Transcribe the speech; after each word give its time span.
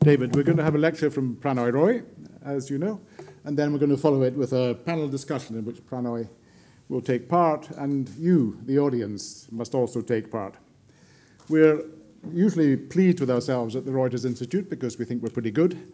David. 0.00 0.34
We're 0.34 0.44
going 0.44 0.56
to 0.56 0.64
have 0.64 0.74
a 0.74 0.78
lecture 0.78 1.10
from 1.10 1.36
Prannoy 1.36 1.72
Roy, 1.72 2.02
as 2.44 2.70
you 2.70 2.78
know, 2.78 3.00
and 3.44 3.56
then 3.56 3.72
we're 3.72 3.78
going 3.78 3.90
to 3.90 3.96
follow 3.96 4.22
it 4.22 4.34
with 4.34 4.52
a 4.52 4.74
panel 4.86 5.08
discussion 5.08 5.56
in 5.58 5.64
which 5.64 5.76
Prannoy 5.86 6.28
will 6.88 7.00
take 7.00 7.28
part, 7.28 7.68
and 7.70 8.08
you, 8.18 8.58
the 8.64 8.78
audience, 8.78 9.46
must 9.50 9.74
also 9.74 10.00
take 10.00 10.30
part. 10.30 10.56
We're 11.48 11.84
usually 12.32 12.76
pleased 12.76 13.20
with 13.20 13.30
ourselves 13.30 13.76
at 13.76 13.84
the 13.84 13.92
Reuters 13.92 14.24
Institute 14.24 14.68
because 14.68 14.98
we 14.98 15.04
think 15.04 15.22
we're 15.22 15.30
pretty 15.30 15.50
good, 15.50 15.92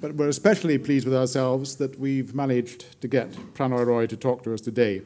but 0.00 0.14
we're 0.14 0.28
especially 0.28 0.76
pleased 0.76 1.06
with 1.06 1.14
ourselves 1.14 1.76
that 1.76 1.98
we've 1.98 2.34
managed 2.34 3.00
to 3.00 3.08
get 3.08 3.30
Prannoy 3.54 3.86
Roy 3.86 4.06
to 4.06 4.16
talk 4.16 4.42
to 4.42 4.52
us 4.52 4.60
today. 4.60 5.02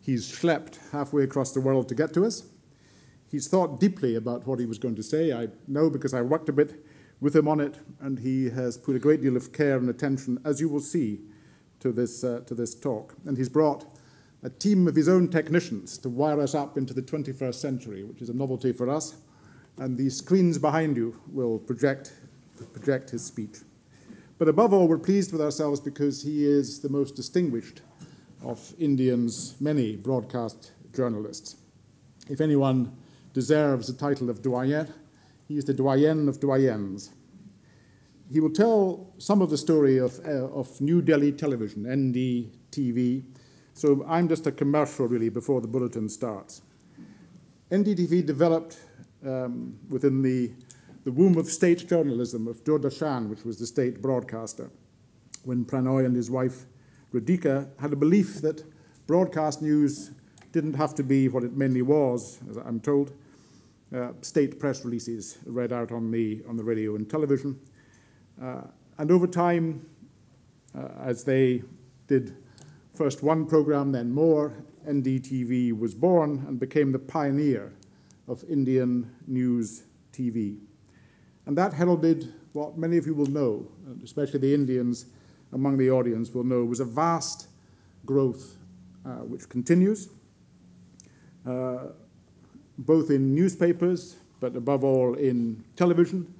He's 0.00 0.30
schlepped 0.30 0.78
halfway 0.92 1.22
across 1.24 1.52
the 1.52 1.60
world 1.60 1.88
to 1.88 1.94
get 1.94 2.12
to 2.14 2.24
us. 2.24 2.44
He's 3.30 3.48
thought 3.48 3.80
deeply 3.80 4.14
about 4.14 4.46
what 4.46 4.60
he 4.60 4.66
was 4.66 4.78
going 4.78 4.94
to 4.96 5.02
say. 5.02 5.32
I 5.32 5.48
know 5.66 5.90
because 5.90 6.14
I 6.14 6.22
worked 6.22 6.48
a 6.48 6.52
bit 6.52 6.84
with 7.20 7.34
him 7.34 7.48
on 7.48 7.60
it, 7.60 7.76
and 8.00 8.18
he 8.18 8.50
has 8.50 8.76
put 8.76 8.94
a 8.94 8.98
great 8.98 9.22
deal 9.22 9.36
of 9.36 9.52
care 9.52 9.76
and 9.78 9.88
attention, 9.88 10.38
as 10.44 10.60
you 10.60 10.68
will 10.68 10.80
see, 10.80 11.20
to 11.80 11.92
this, 11.92 12.22
uh, 12.22 12.40
to 12.46 12.54
this 12.54 12.74
talk. 12.74 13.14
And 13.24 13.36
he's 13.36 13.48
brought 13.48 13.86
a 14.42 14.50
team 14.50 14.86
of 14.86 14.94
his 14.94 15.08
own 15.08 15.28
technicians 15.28 15.98
to 15.98 16.08
wire 16.08 16.40
us 16.40 16.54
up 16.54 16.76
into 16.76 16.94
the 16.94 17.02
21st 17.02 17.54
century, 17.54 18.04
which 18.04 18.22
is 18.22 18.28
a 18.28 18.34
novelty 18.34 18.72
for 18.72 18.88
us. 18.88 19.16
And 19.78 19.96
the 19.96 20.10
screens 20.10 20.58
behind 20.58 20.96
you 20.96 21.18
will 21.28 21.58
project, 21.58 22.12
project 22.72 23.10
his 23.10 23.24
speech. 23.24 23.58
But 24.38 24.48
above 24.48 24.72
all, 24.72 24.86
we're 24.86 24.98
pleased 24.98 25.32
with 25.32 25.40
ourselves 25.40 25.80
because 25.80 26.22
he 26.22 26.44
is 26.44 26.80
the 26.80 26.88
most 26.88 27.16
distinguished 27.16 27.80
of 28.42 28.74
Indians' 28.78 29.56
many 29.60 29.96
broadcast 29.96 30.72
journalists. 30.94 31.56
If 32.28 32.40
anyone 32.40 32.92
deserves 33.36 33.86
the 33.86 33.92
title 33.92 34.30
of 34.30 34.40
doyen. 34.40 34.88
He 35.46 35.58
is 35.58 35.66
the 35.66 35.74
doyen 35.74 36.26
of 36.26 36.40
doyens. 36.40 37.10
He 38.32 38.40
will 38.40 38.54
tell 38.64 39.12
some 39.18 39.42
of 39.42 39.50
the 39.50 39.58
story 39.58 39.98
of, 39.98 40.18
uh, 40.24 40.48
of 40.60 40.80
New 40.80 41.02
Delhi 41.02 41.32
television, 41.32 41.84
NDTV. 41.84 43.24
So 43.74 44.06
I'm 44.08 44.26
just 44.26 44.46
a 44.46 44.52
commercial, 44.52 45.06
really, 45.06 45.28
before 45.28 45.60
the 45.60 45.68
bulletin 45.68 46.08
starts. 46.08 46.62
NDTV 47.70 48.24
developed 48.24 48.78
um, 49.22 49.78
within 49.90 50.22
the, 50.22 50.50
the 51.04 51.12
womb 51.12 51.36
of 51.36 51.46
state 51.48 51.86
journalism 51.86 52.48
of 52.48 52.64
Doordarshan, 52.64 53.28
which 53.28 53.44
was 53.44 53.58
the 53.58 53.66
state 53.66 54.00
broadcaster, 54.00 54.70
when 55.44 55.66
Prannoy 55.66 56.06
and 56.06 56.16
his 56.16 56.30
wife 56.30 56.64
Radhika 57.12 57.68
had 57.78 57.92
a 57.92 57.96
belief 57.96 58.40
that 58.40 58.64
broadcast 59.06 59.60
news 59.60 60.12
didn't 60.52 60.72
have 60.72 60.94
to 60.94 61.02
be 61.02 61.28
what 61.28 61.44
it 61.44 61.54
mainly 61.54 61.82
was, 61.82 62.38
as 62.48 62.56
I'm 62.56 62.80
told, 62.80 63.12
uh, 63.96 64.12
state 64.20 64.58
press 64.58 64.84
releases 64.84 65.38
read 65.46 65.72
out 65.72 65.90
on 65.90 66.10
the, 66.10 66.42
on 66.48 66.56
the 66.56 66.64
radio 66.64 66.96
and 66.96 67.08
television. 67.08 67.58
Uh, 68.40 68.62
and 68.98 69.10
over 69.10 69.26
time, 69.26 69.86
uh, 70.76 70.88
as 71.02 71.24
they 71.24 71.62
did 72.06 72.36
first 72.94 73.22
one 73.22 73.46
program, 73.46 73.92
then 73.92 74.12
more, 74.12 74.52
NDTV 74.86 75.78
was 75.78 75.94
born 75.94 76.44
and 76.46 76.60
became 76.60 76.92
the 76.92 76.98
pioneer 76.98 77.72
of 78.28 78.44
Indian 78.48 79.10
news 79.26 79.84
TV. 80.12 80.58
And 81.46 81.56
that 81.56 81.72
heralded 81.72 82.32
what 82.52 82.76
many 82.76 82.96
of 82.96 83.06
you 83.06 83.14
will 83.14 83.26
know, 83.26 83.66
especially 84.02 84.40
the 84.40 84.52
Indians 84.52 85.06
among 85.52 85.76
the 85.78 85.90
audience 85.90 86.32
will 86.32 86.44
know, 86.44 86.64
was 86.64 86.80
a 86.80 86.84
vast 86.84 87.48
growth 88.04 88.56
uh, 89.04 89.24
which 89.24 89.48
continues. 89.48 90.08
Both 92.78 93.10
in 93.10 93.34
newspapers, 93.34 94.16
but 94.40 94.54
above 94.54 94.84
all 94.84 95.14
in 95.14 95.64
television 95.76 96.32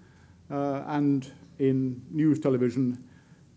uh, 0.50 0.82
and 0.86 1.30
in 1.58 2.02
news 2.10 2.38
television 2.38 3.02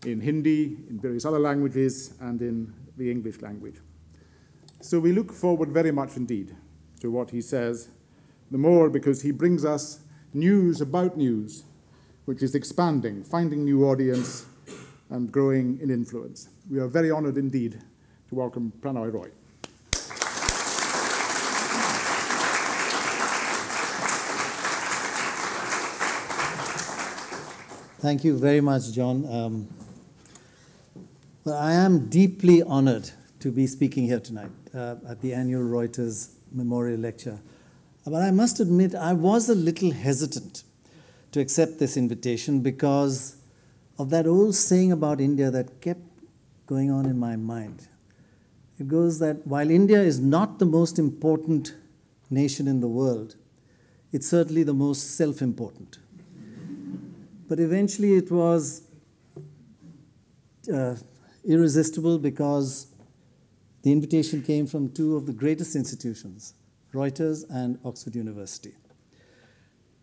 in 0.06 0.20
Hindi, 0.20 0.78
in 0.88 0.98
various 0.98 1.24
other 1.24 1.38
languages, 1.38 2.14
and 2.20 2.40
in 2.40 2.72
the 2.96 3.10
English 3.10 3.42
language. 3.42 3.76
So 4.80 4.98
we 4.98 5.12
look 5.12 5.30
forward 5.32 5.70
very 5.70 5.90
much 5.90 6.16
indeed 6.16 6.56
to 7.00 7.10
what 7.10 7.30
he 7.30 7.40
says, 7.40 7.88
the 8.50 8.58
more 8.58 8.88
because 8.88 9.22
he 9.22 9.30
brings 9.30 9.64
us 9.64 10.00
news 10.32 10.80
about 10.80 11.16
news, 11.16 11.64
which 12.24 12.42
is 12.42 12.54
expanding, 12.54 13.22
finding 13.22 13.64
new 13.64 13.84
audience, 13.84 14.46
and 15.10 15.30
growing 15.30 15.78
in 15.82 15.90
influence. 15.90 16.48
We 16.70 16.78
are 16.78 16.88
very 16.88 17.10
honored 17.10 17.36
indeed 17.36 17.82
to 18.28 18.34
welcome 18.34 18.72
Prannoy 18.80 19.12
Roy. 19.12 19.30
Thank 28.00 28.24
you 28.24 28.38
very 28.38 28.62
much, 28.62 28.92
John. 28.92 29.26
Um, 29.30 29.68
well, 31.44 31.58
I 31.58 31.74
am 31.74 32.08
deeply 32.08 32.62
honored 32.62 33.10
to 33.40 33.52
be 33.52 33.66
speaking 33.66 34.04
here 34.04 34.20
tonight 34.20 34.50
uh, 34.74 34.96
at 35.06 35.20
the 35.20 35.34
annual 35.34 35.62
Reuters 35.62 36.30
Memorial 36.50 36.98
Lecture. 36.98 37.38
But 38.06 38.22
I 38.22 38.30
must 38.30 38.58
admit, 38.58 38.94
I 38.94 39.12
was 39.12 39.50
a 39.50 39.54
little 39.54 39.90
hesitant 39.90 40.62
to 41.32 41.40
accept 41.40 41.78
this 41.78 41.98
invitation 41.98 42.60
because 42.60 43.36
of 43.98 44.08
that 44.08 44.26
old 44.26 44.54
saying 44.54 44.92
about 44.92 45.20
India 45.20 45.50
that 45.50 45.82
kept 45.82 46.00
going 46.66 46.90
on 46.90 47.04
in 47.04 47.18
my 47.18 47.36
mind. 47.36 47.86
It 48.78 48.88
goes 48.88 49.18
that 49.18 49.46
while 49.46 49.70
India 49.70 50.00
is 50.00 50.18
not 50.18 50.58
the 50.58 50.64
most 50.64 50.98
important 50.98 51.74
nation 52.30 52.66
in 52.66 52.80
the 52.80 52.88
world, 52.88 53.36
it's 54.10 54.26
certainly 54.26 54.62
the 54.62 54.72
most 54.72 55.18
self 55.18 55.42
important. 55.42 55.98
But 57.50 57.58
eventually 57.58 58.14
it 58.14 58.30
was 58.30 58.82
uh, 60.72 60.94
irresistible 61.44 62.16
because 62.20 62.86
the 63.82 63.90
invitation 63.90 64.40
came 64.40 64.68
from 64.68 64.92
two 64.92 65.16
of 65.16 65.26
the 65.26 65.32
greatest 65.32 65.74
institutions, 65.74 66.54
Reuters 66.94 67.44
and 67.50 67.80
Oxford 67.84 68.14
University. 68.14 68.74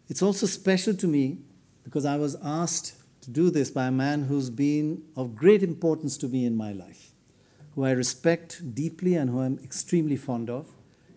It's 0.10 0.22
also 0.22 0.46
special 0.46 0.94
to 0.96 1.08
me 1.08 1.38
because 1.86 2.04
I 2.04 2.18
was 2.18 2.36
asked 2.44 2.96
to 3.22 3.30
do 3.30 3.50
this 3.50 3.72
by 3.72 3.86
a 3.86 3.92
man 3.92 4.24
who's 4.24 4.50
been 4.50 5.04
of 5.16 5.38
great 5.38 5.64
importance 5.64 6.18
to 6.18 6.28
me 6.28 6.46
in 6.46 6.58
my 6.58 6.74
life, 6.74 7.12
who 7.76 7.86
I 7.86 7.92
respect 7.92 8.76
deeply 8.76 9.16
and 9.16 9.30
who 9.30 9.40
I'm 9.40 9.58
extremely 9.64 10.18
fond 10.18 10.50
of. 10.50 10.68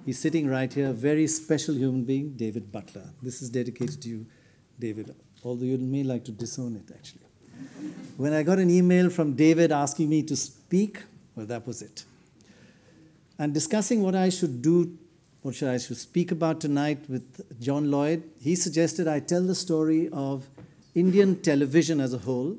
He's 0.07 0.21
sitting 0.21 0.47
right 0.47 0.73
here, 0.73 0.91
a 0.91 0.93
very 0.93 1.27
special 1.27 1.75
human 1.75 2.05
being, 2.05 2.35
David 2.37 2.71
Butler. 2.71 3.15
This 3.21 3.43
is 3.43 3.51
dedicated 3.51 4.01
to 4.03 4.09
you, 4.09 4.27
David 4.79 5.13
although 5.45 5.65
you 5.65 5.79
may 5.79 6.03
like 6.03 6.25
to 6.25 6.33
disown 6.33 6.77
it 6.77 6.93
actually. 6.95 7.21
When 8.17 8.33
I 8.33 8.43
got 8.43 8.59
an 8.59 8.71
email 8.71 9.11
from 9.11 9.35
David 9.35 9.73
asking 9.73 10.09
me 10.09 10.23
to 10.25 10.37
speak, 10.37 11.03
well, 11.35 11.47
that 11.47 11.67
was 11.67 11.83
it. 11.83 12.05
And 13.39 13.55
discussing 13.55 14.03
what 14.03 14.15
I 14.15 14.29
should 14.29 14.61
do, 14.61 14.99
what 15.43 15.55
should 15.55 15.69
I 15.69 15.79
should 15.79 15.97
speak 15.97 16.31
about 16.31 16.61
tonight 16.61 16.99
with 17.09 17.59
John 17.61 17.91
Lloyd, 17.91 18.25
he 18.39 18.55
suggested 18.55 19.09
I 19.09 19.21
tell 19.21 19.43
the 19.43 19.55
story 19.55 20.11
of 20.13 20.49
Indian 20.95 21.41
television 21.41 22.01
as 22.01 22.13
a 22.13 22.19
whole, 22.19 22.59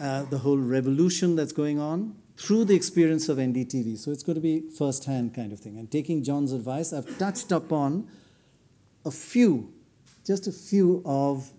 uh, 0.00 0.22
the 0.24 0.38
whole 0.38 0.56
revolution 0.56 1.36
that's 1.36 1.52
going 1.52 1.78
on 1.78 2.16
through 2.36 2.64
the 2.64 2.74
experience 2.74 3.28
of 3.28 3.36
NDTV. 3.36 3.98
So 3.98 4.10
it's 4.10 4.22
going 4.22 4.36
to 4.36 4.40
be 4.40 4.60
first-hand 4.78 5.34
kind 5.34 5.52
of 5.52 5.60
thing. 5.60 5.76
And 5.76 5.90
taking 5.90 6.24
John's 6.24 6.52
advice, 6.52 6.92
I've 6.92 7.18
touched 7.18 7.52
upon 7.52 8.08
a 9.04 9.10
few 9.10 9.72
just 10.24 10.46
a 10.46 10.52
few 10.52 11.02
of 11.04 11.52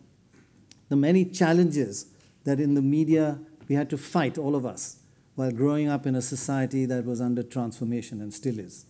the 0.89 0.95
many 0.95 1.25
challenges 1.25 2.07
that 2.43 2.59
in 2.59 2.73
the 2.73 2.81
media 2.81 3.39
we 3.67 3.75
had 3.75 3.89
to 3.89 3.97
fight, 3.97 4.37
all 4.37 4.55
of 4.55 4.65
us, 4.65 4.99
while 5.35 5.51
growing 5.51 5.87
up 5.87 6.05
in 6.05 6.15
a 6.15 6.21
society 6.21 6.85
that 6.85 7.05
was 7.05 7.21
under 7.21 7.43
transformation 7.43 8.21
and 8.21 8.33
still 8.33 8.59
is. 8.59 8.85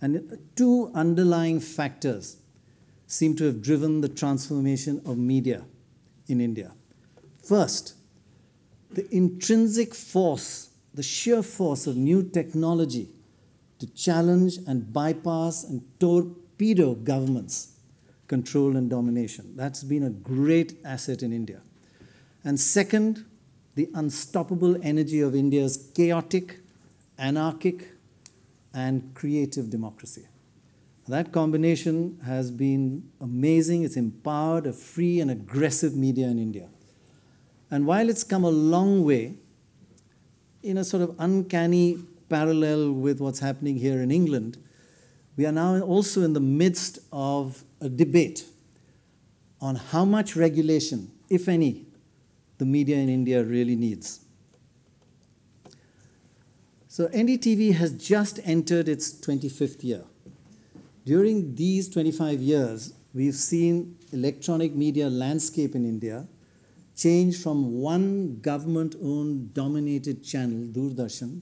And 0.00 0.38
two 0.56 0.90
underlying 0.94 1.60
factors 1.60 2.38
seem 3.06 3.36
to 3.36 3.44
have 3.44 3.60
driven 3.60 4.00
the 4.00 4.08
transformation 4.08 5.02
of 5.04 5.18
media 5.18 5.64
in 6.26 6.40
India. 6.40 6.72
First, 7.42 7.94
the 8.90 9.06
intrinsic 9.14 9.94
force, 9.94 10.70
the 10.94 11.02
sheer 11.02 11.42
force 11.42 11.86
of 11.86 11.96
new 11.96 12.22
technology 12.22 13.10
to 13.78 13.86
challenge 13.86 14.58
and 14.66 14.92
bypass 14.92 15.64
and 15.64 15.82
torpedo 15.98 16.94
governments 16.94 17.76
control 18.30 18.76
and 18.76 18.88
domination. 18.88 19.52
That's 19.56 19.82
been 19.82 20.04
a 20.04 20.10
great 20.10 20.76
asset 20.84 21.24
in 21.24 21.32
India. 21.32 21.60
And 22.44 22.60
second, 22.60 23.24
the 23.74 23.88
unstoppable 23.92 24.76
energy 24.84 25.20
of 25.20 25.34
India's 25.34 25.90
chaotic, 25.96 26.60
anarchic, 27.18 27.88
and 28.72 29.12
creative 29.14 29.68
democracy. 29.68 30.28
That 31.08 31.32
combination 31.32 32.20
has 32.24 32.52
been 32.52 33.10
amazing. 33.20 33.82
It's 33.82 33.96
empowered 33.96 34.68
a 34.68 34.72
free 34.72 35.18
and 35.18 35.28
aggressive 35.28 35.96
media 35.96 36.28
in 36.28 36.38
India. 36.38 36.68
And 37.68 37.84
while 37.84 38.08
it's 38.08 38.22
come 38.22 38.44
a 38.44 38.50
long 38.50 39.04
way, 39.04 39.34
in 40.62 40.78
a 40.78 40.84
sort 40.84 41.02
of 41.02 41.16
uncanny 41.18 41.98
parallel 42.28 42.92
with 42.92 43.20
what's 43.20 43.40
happening 43.40 43.76
here 43.76 44.00
in 44.00 44.12
England, 44.12 44.56
we 45.36 45.46
are 45.46 45.52
now 45.52 45.80
also 45.80 46.22
in 46.22 46.32
the 46.32 46.46
midst 46.62 47.00
of 47.12 47.64
a 47.80 47.88
debate 47.88 48.44
on 49.60 49.76
how 49.76 50.04
much 50.04 50.36
regulation, 50.36 51.10
if 51.28 51.48
any, 51.48 51.86
the 52.58 52.64
media 52.64 52.96
in 52.96 53.08
India 53.08 53.42
really 53.42 53.76
needs. 53.76 54.20
So, 56.88 57.08
NDTV 57.08 57.74
has 57.74 57.92
just 57.92 58.40
entered 58.44 58.88
its 58.88 59.12
25th 59.12 59.84
year. 59.84 60.04
During 61.06 61.54
these 61.54 61.88
25 61.88 62.40
years, 62.40 62.92
we've 63.14 63.34
seen 63.34 63.96
electronic 64.12 64.74
media 64.74 65.08
landscape 65.08 65.74
in 65.74 65.84
India 65.84 66.26
change 66.96 67.42
from 67.42 67.80
one 67.80 68.40
government-owned 68.40 69.54
dominated 69.54 70.22
channel, 70.22 70.66
Doordarshan, 70.66 71.40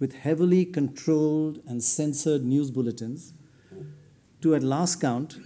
with 0.00 0.14
heavily 0.14 0.64
controlled 0.64 1.60
and 1.66 1.82
censored 1.82 2.44
news 2.44 2.70
bulletins, 2.70 3.32
to 4.40 4.54
at 4.54 4.62
last 4.62 5.00
count 5.00 5.38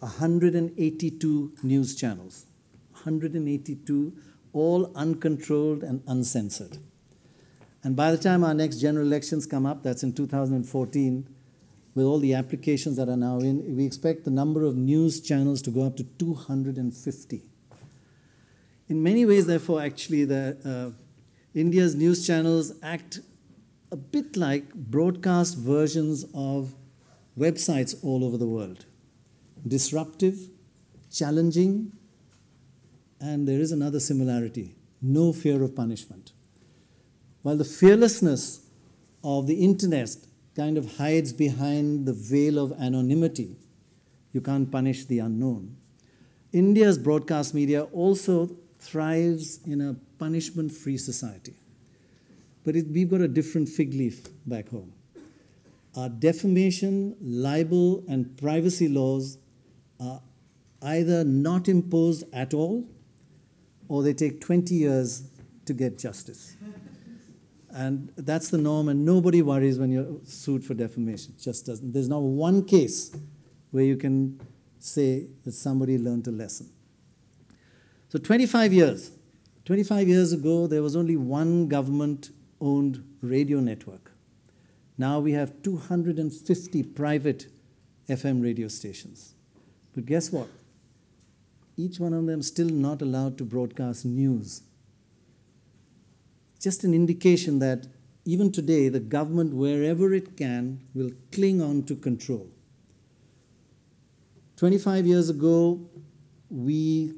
182 0.00 1.52
news 1.62 1.94
channels. 1.94 2.46
182, 2.92 4.12
all 4.52 4.90
uncontrolled 4.94 5.82
and 5.82 6.02
uncensored. 6.06 6.78
And 7.82 7.96
by 7.96 8.10
the 8.10 8.18
time 8.18 8.44
our 8.44 8.52
next 8.52 8.76
general 8.76 9.06
elections 9.06 9.46
come 9.46 9.64
up, 9.64 9.82
that's 9.82 10.02
in 10.02 10.12
2014, 10.12 11.26
with 11.94 12.04
all 12.04 12.18
the 12.18 12.34
applications 12.34 12.96
that 12.96 13.08
are 13.08 13.16
now 13.16 13.38
in, 13.38 13.76
we 13.76 13.84
expect 13.84 14.24
the 14.24 14.30
number 14.30 14.64
of 14.64 14.76
news 14.76 15.20
channels 15.20 15.62
to 15.62 15.70
go 15.70 15.82
up 15.82 15.96
to 15.96 16.04
250. 16.04 17.42
In 18.88 19.02
many 19.02 19.24
ways, 19.24 19.46
therefore, 19.46 19.80
actually, 19.82 20.24
the, 20.24 20.56
uh, 20.64 21.58
India's 21.58 21.94
news 21.94 22.26
channels 22.26 22.72
act 22.82 23.20
a 23.90 23.96
bit 23.96 24.36
like 24.36 24.72
broadcast 24.74 25.56
versions 25.56 26.24
of 26.34 26.74
websites 27.38 27.94
all 28.04 28.24
over 28.24 28.36
the 28.36 28.46
world. 28.46 28.84
Disruptive, 29.66 30.48
challenging, 31.12 31.92
and 33.20 33.46
there 33.46 33.60
is 33.60 33.72
another 33.72 34.00
similarity 34.00 34.76
no 35.02 35.32
fear 35.32 35.62
of 35.62 35.74
punishment. 35.74 36.32
While 37.42 37.56
the 37.56 37.64
fearlessness 37.64 38.66
of 39.24 39.46
the 39.46 39.64
internet 39.64 40.14
kind 40.54 40.76
of 40.76 40.96
hides 40.96 41.32
behind 41.32 42.06
the 42.06 42.12
veil 42.12 42.58
of 42.58 42.72
anonymity, 42.72 43.56
you 44.32 44.40
can't 44.40 44.70
punish 44.70 45.06
the 45.06 45.20
unknown. 45.20 45.76
India's 46.52 46.98
broadcast 46.98 47.54
media 47.54 47.84
also 47.84 48.50
thrives 48.78 49.60
in 49.66 49.80
a 49.80 49.94
punishment 50.18 50.72
free 50.72 50.98
society. 50.98 51.54
But 52.64 52.76
it, 52.76 52.88
we've 52.88 53.10
got 53.10 53.20
a 53.20 53.28
different 53.28 53.68
fig 53.68 53.94
leaf 53.94 54.26
back 54.46 54.68
home. 54.68 54.92
Our 55.96 56.08
defamation, 56.08 57.16
libel, 57.20 58.04
and 58.08 58.36
privacy 58.36 58.88
laws 58.88 59.38
are 60.00 60.20
either 60.82 61.24
not 61.24 61.68
imposed 61.68 62.24
at 62.32 62.54
all 62.54 62.88
or 63.88 64.02
they 64.02 64.14
take 64.14 64.40
20 64.40 64.74
years 64.74 65.24
to 65.66 65.74
get 65.74 65.98
justice. 65.98 66.56
And 67.72 68.12
that's 68.16 68.48
the 68.48 68.58
norm, 68.58 68.88
and 68.88 69.04
nobody 69.04 69.42
worries 69.42 69.78
when 69.78 69.92
you're 69.92 70.16
sued 70.24 70.64
for 70.64 70.74
defamation. 70.74 71.34
It 71.36 71.42
just 71.42 71.66
doesn't. 71.66 71.92
There's 71.92 72.08
not 72.08 72.22
one 72.22 72.64
case 72.64 73.16
where 73.70 73.84
you 73.84 73.96
can 73.96 74.40
say 74.80 75.28
that 75.44 75.52
somebody 75.52 75.96
learned 75.98 76.26
a 76.26 76.32
lesson. 76.32 76.70
So 78.08 78.18
25 78.18 78.72
years. 78.72 79.12
25 79.66 80.08
years 80.08 80.32
ago, 80.32 80.66
there 80.66 80.82
was 80.82 80.96
only 80.96 81.16
one 81.16 81.68
government 81.68 82.30
owned 82.60 83.04
radio 83.22 83.60
network. 83.60 84.10
Now 84.98 85.20
we 85.20 85.32
have 85.32 85.62
250 85.62 86.82
private 86.82 87.46
FM 88.08 88.42
radio 88.42 88.66
stations. 88.66 89.34
But 89.94 90.06
guess 90.06 90.30
what? 90.30 90.48
Each 91.76 91.98
one 91.98 92.12
of 92.12 92.26
them 92.26 92.42
still 92.42 92.68
not 92.68 93.02
allowed 93.02 93.38
to 93.38 93.44
broadcast 93.44 94.04
news 94.04 94.62
just 96.60 96.84
an 96.84 96.92
indication 96.92 97.58
that 97.58 97.86
even 98.26 98.52
today, 98.52 98.88
the 98.90 99.00
government, 99.00 99.54
wherever 99.54 100.12
it 100.12 100.36
can, 100.36 100.80
will 100.94 101.10
cling 101.32 101.62
on 101.62 101.82
to 101.84 101.96
control. 101.96 102.46
25 104.56 105.06
years 105.06 105.30
ago, 105.30 105.80
we 106.50 107.14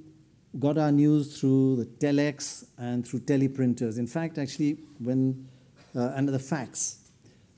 got 0.61 0.79
our 0.79 0.93
news 0.93 1.39
through 1.39 1.77
the 1.77 1.87
telex 1.87 2.67
and 2.79 3.07
through 3.07 3.19
teleprinters. 3.21 3.99
In 3.99 4.07
fact, 4.07 4.39
actually, 4.39 4.79
when 5.01 5.49
uh, 5.95 6.13
and 6.15 6.29
the 6.29 6.39
fax. 6.39 7.02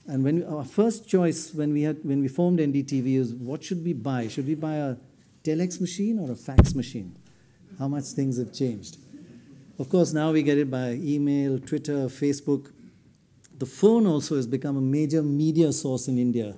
And 0.07 0.23
when 0.23 0.43
our 0.43 0.63
first 0.63 1.07
choice 1.07 1.53
when 1.53 1.73
we 1.73 1.81
had 1.81 2.03
when 2.03 2.21
we 2.21 2.27
formed 2.27 2.59
NDTV 2.59 3.17
is 3.17 3.33
what 3.33 3.63
should 3.63 3.83
we 3.83 3.93
buy? 3.93 4.27
Should 4.27 4.47
we 4.47 4.55
buy 4.55 4.75
a 4.75 4.95
telex 5.43 5.81
machine 5.81 6.19
or 6.19 6.31
a 6.31 6.35
fax 6.35 6.75
machine? 6.75 7.15
How 7.79 7.87
much 7.87 8.05
things 8.05 8.37
have 8.37 8.53
changed. 8.53 8.97
Of 9.77 9.89
course, 9.89 10.13
now 10.13 10.31
we 10.31 10.43
get 10.43 10.57
it 10.57 10.71
by 10.71 10.93
email, 10.93 11.59
Twitter, 11.59 12.07
Facebook. 12.07 12.71
The 13.57 13.65
phone 13.65 14.07
also 14.07 14.35
has 14.35 14.47
become 14.47 14.77
a 14.77 14.81
major 14.81 15.21
media 15.21 15.73
source 15.73 16.07
in 16.07 16.17
India. 16.17 16.55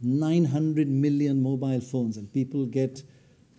900 0.00 0.86
million 0.86 1.42
mobile 1.42 1.80
phones, 1.80 2.16
and 2.16 2.32
people 2.32 2.66
get 2.66 3.02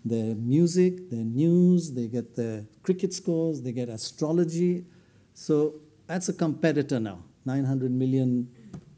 their 0.06 0.36
music, 0.36 1.10
their 1.10 1.24
news, 1.24 1.92
they 1.92 2.07
get 2.07 2.36
their 2.36 2.66
cricket 2.83 3.13
scores, 3.13 3.62
they 3.62 3.72
get 3.72 3.89
astrology. 3.89 4.86
So 5.33 5.75
that's 6.07 6.30
a 6.30 6.33
competitor 6.33 7.00
now 7.00 7.24
900 7.45 7.92
million 7.92 8.50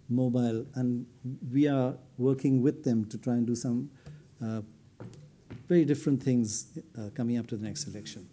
mobile, 0.10 0.66
and 0.76 1.06
we 1.52 1.68
are 1.68 1.96
working 2.18 2.62
with 2.62 2.84
them 2.84 3.06
to 3.06 3.18
try 3.18 3.34
and 3.34 3.46
do 3.46 3.56
some 3.56 3.90
uh, 4.44 4.62
very 5.68 5.86
different 5.86 6.22
things 6.24 6.80
uh, 6.98 7.10
coming 7.14 7.38
up 7.38 7.48
to 7.48 7.58
the 7.58 7.66
next 7.66 7.88
election. 7.88 8.28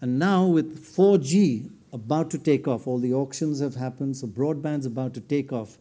And 0.00 0.18
now, 0.18 0.46
with 0.46 0.84
4G 0.96 1.70
about 1.92 2.30
to 2.30 2.38
take 2.38 2.66
off, 2.66 2.86
all 2.86 2.98
the 2.98 3.12
auctions 3.12 3.60
have 3.60 3.74
happened, 3.74 4.16
so 4.16 4.26
broadband's 4.26 4.86
about 4.86 5.14
to 5.14 5.20
take 5.20 5.52
off. 5.52 5.78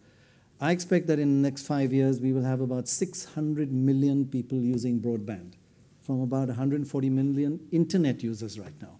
I 0.61 0.71
expect 0.71 1.07
that 1.07 1.19
in 1.19 1.41
the 1.41 1.50
next 1.50 1.65
five 1.65 1.94
years, 1.94 2.19
we 2.19 2.33
will 2.33 2.44
have 2.44 2.59
about 2.59 2.88
600 2.88 3.71
million 3.71 4.25
people 4.25 4.57
using 4.57 5.00
broadband 5.00 5.53
from 6.01 6.21
about 6.21 6.47
140 6.50 7.09
million 7.09 7.59
internet 7.71 8.21
users 8.21 8.59
right 8.59 8.73
now. 8.81 8.97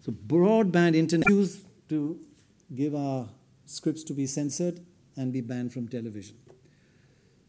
So, 0.00 0.12
broadband 0.12 0.96
internet 0.96 1.28
used 1.28 1.66
to 1.90 2.18
give 2.74 2.94
our 2.94 3.28
scripts 3.66 4.02
to 4.04 4.14
be 4.14 4.26
censored 4.26 4.80
and 5.16 5.32
be 5.32 5.40
banned 5.40 5.72
from 5.72 5.88
television. 5.88 6.36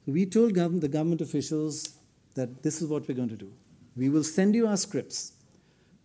We 0.06 0.26
told 0.26 0.54
government, 0.54 0.82
the 0.82 0.90
government 0.90 1.22
officials 1.22 1.98
that 2.36 2.64
this 2.64 2.82
is 2.82 2.88
what 2.88 3.08
we're 3.08 3.16
going 3.16 3.30
to 3.30 3.38
do. 3.38 3.54
We 3.96 4.10
will 4.10 4.24
send 4.24 4.56
you 4.56 4.68
our 4.68 4.78
scripts 4.78 5.34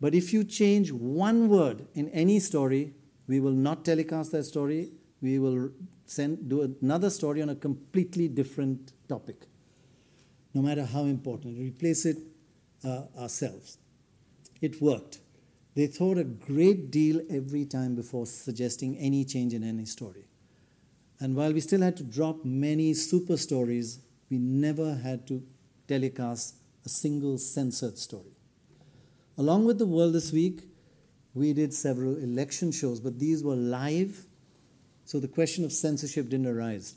but 0.00 0.14
if 0.14 0.32
you 0.32 0.44
change 0.44 0.92
one 0.92 1.49
word 1.49 1.87
in 1.94 2.09
any 2.11 2.38
story, 2.38 2.92
we 3.26 3.40
will 3.40 3.52
not 3.52 3.85
telecast 3.85 4.32
that 4.32 4.44
story. 4.44 4.92
We 5.21 5.38
will 5.38 5.71
send, 6.06 6.49
do 6.49 6.76
another 6.80 7.11
story 7.11 7.42
on 7.42 7.49
a 7.49 7.56
completely 7.56 8.28
different 8.28 8.92
topic, 9.09 9.47
no 10.54 10.62
matter 10.62 10.85
how 10.85 11.04
important. 11.04 11.59
Replace 11.59 12.06
it 12.06 12.18
uh, 12.85 13.02
ourselves. 13.18 13.78
It 14.61 14.80
worked. 14.80 15.18
They 15.75 15.87
thought 15.87 16.18
a 16.18 16.25
great 16.25 16.90
deal 16.90 17.21
every 17.30 17.64
time 17.64 17.94
before 17.94 18.26
suggesting 18.26 18.97
any 18.99 19.25
change 19.25 19.52
in 19.52 19.64
any 19.64 19.85
story. 19.85 20.27
And 21.20 21.34
while 21.34 21.52
we 21.52 21.60
still 21.60 21.82
had 21.82 21.96
to 21.96 22.04
drop 22.04 22.44
many 22.44 22.94
super 22.94 23.37
stories, 23.37 24.00
we 24.30 24.38
never 24.38 24.94
had 24.94 25.26
to 25.28 25.42
telecast 25.88 26.56
a 26.84 26.88
single 26.88 27.38
censored 27.38 27.98
story. 27.98 28.37
Along 29.37 29.64
with 29.64 29.78
the 29.78 29.87
World 29.87 30.14
This 30.14 30.32
Week, 30.32 30.62
we 31.34 31.52
did 31.52 31.72
several 31.72 32.16
election 32.16 32.72
shows, 32.72 33.00
but 33.00 33.18
these 33.18 33.42
were 33.42 33.56
live, 33.56 34.26
so 35.04 35.20
the 35.20 35.28
question 35.28 35.64
of 35.64 35.72
censorship 35.72 36.28
didn't 36.28 36.46
arise. 36.46 36.94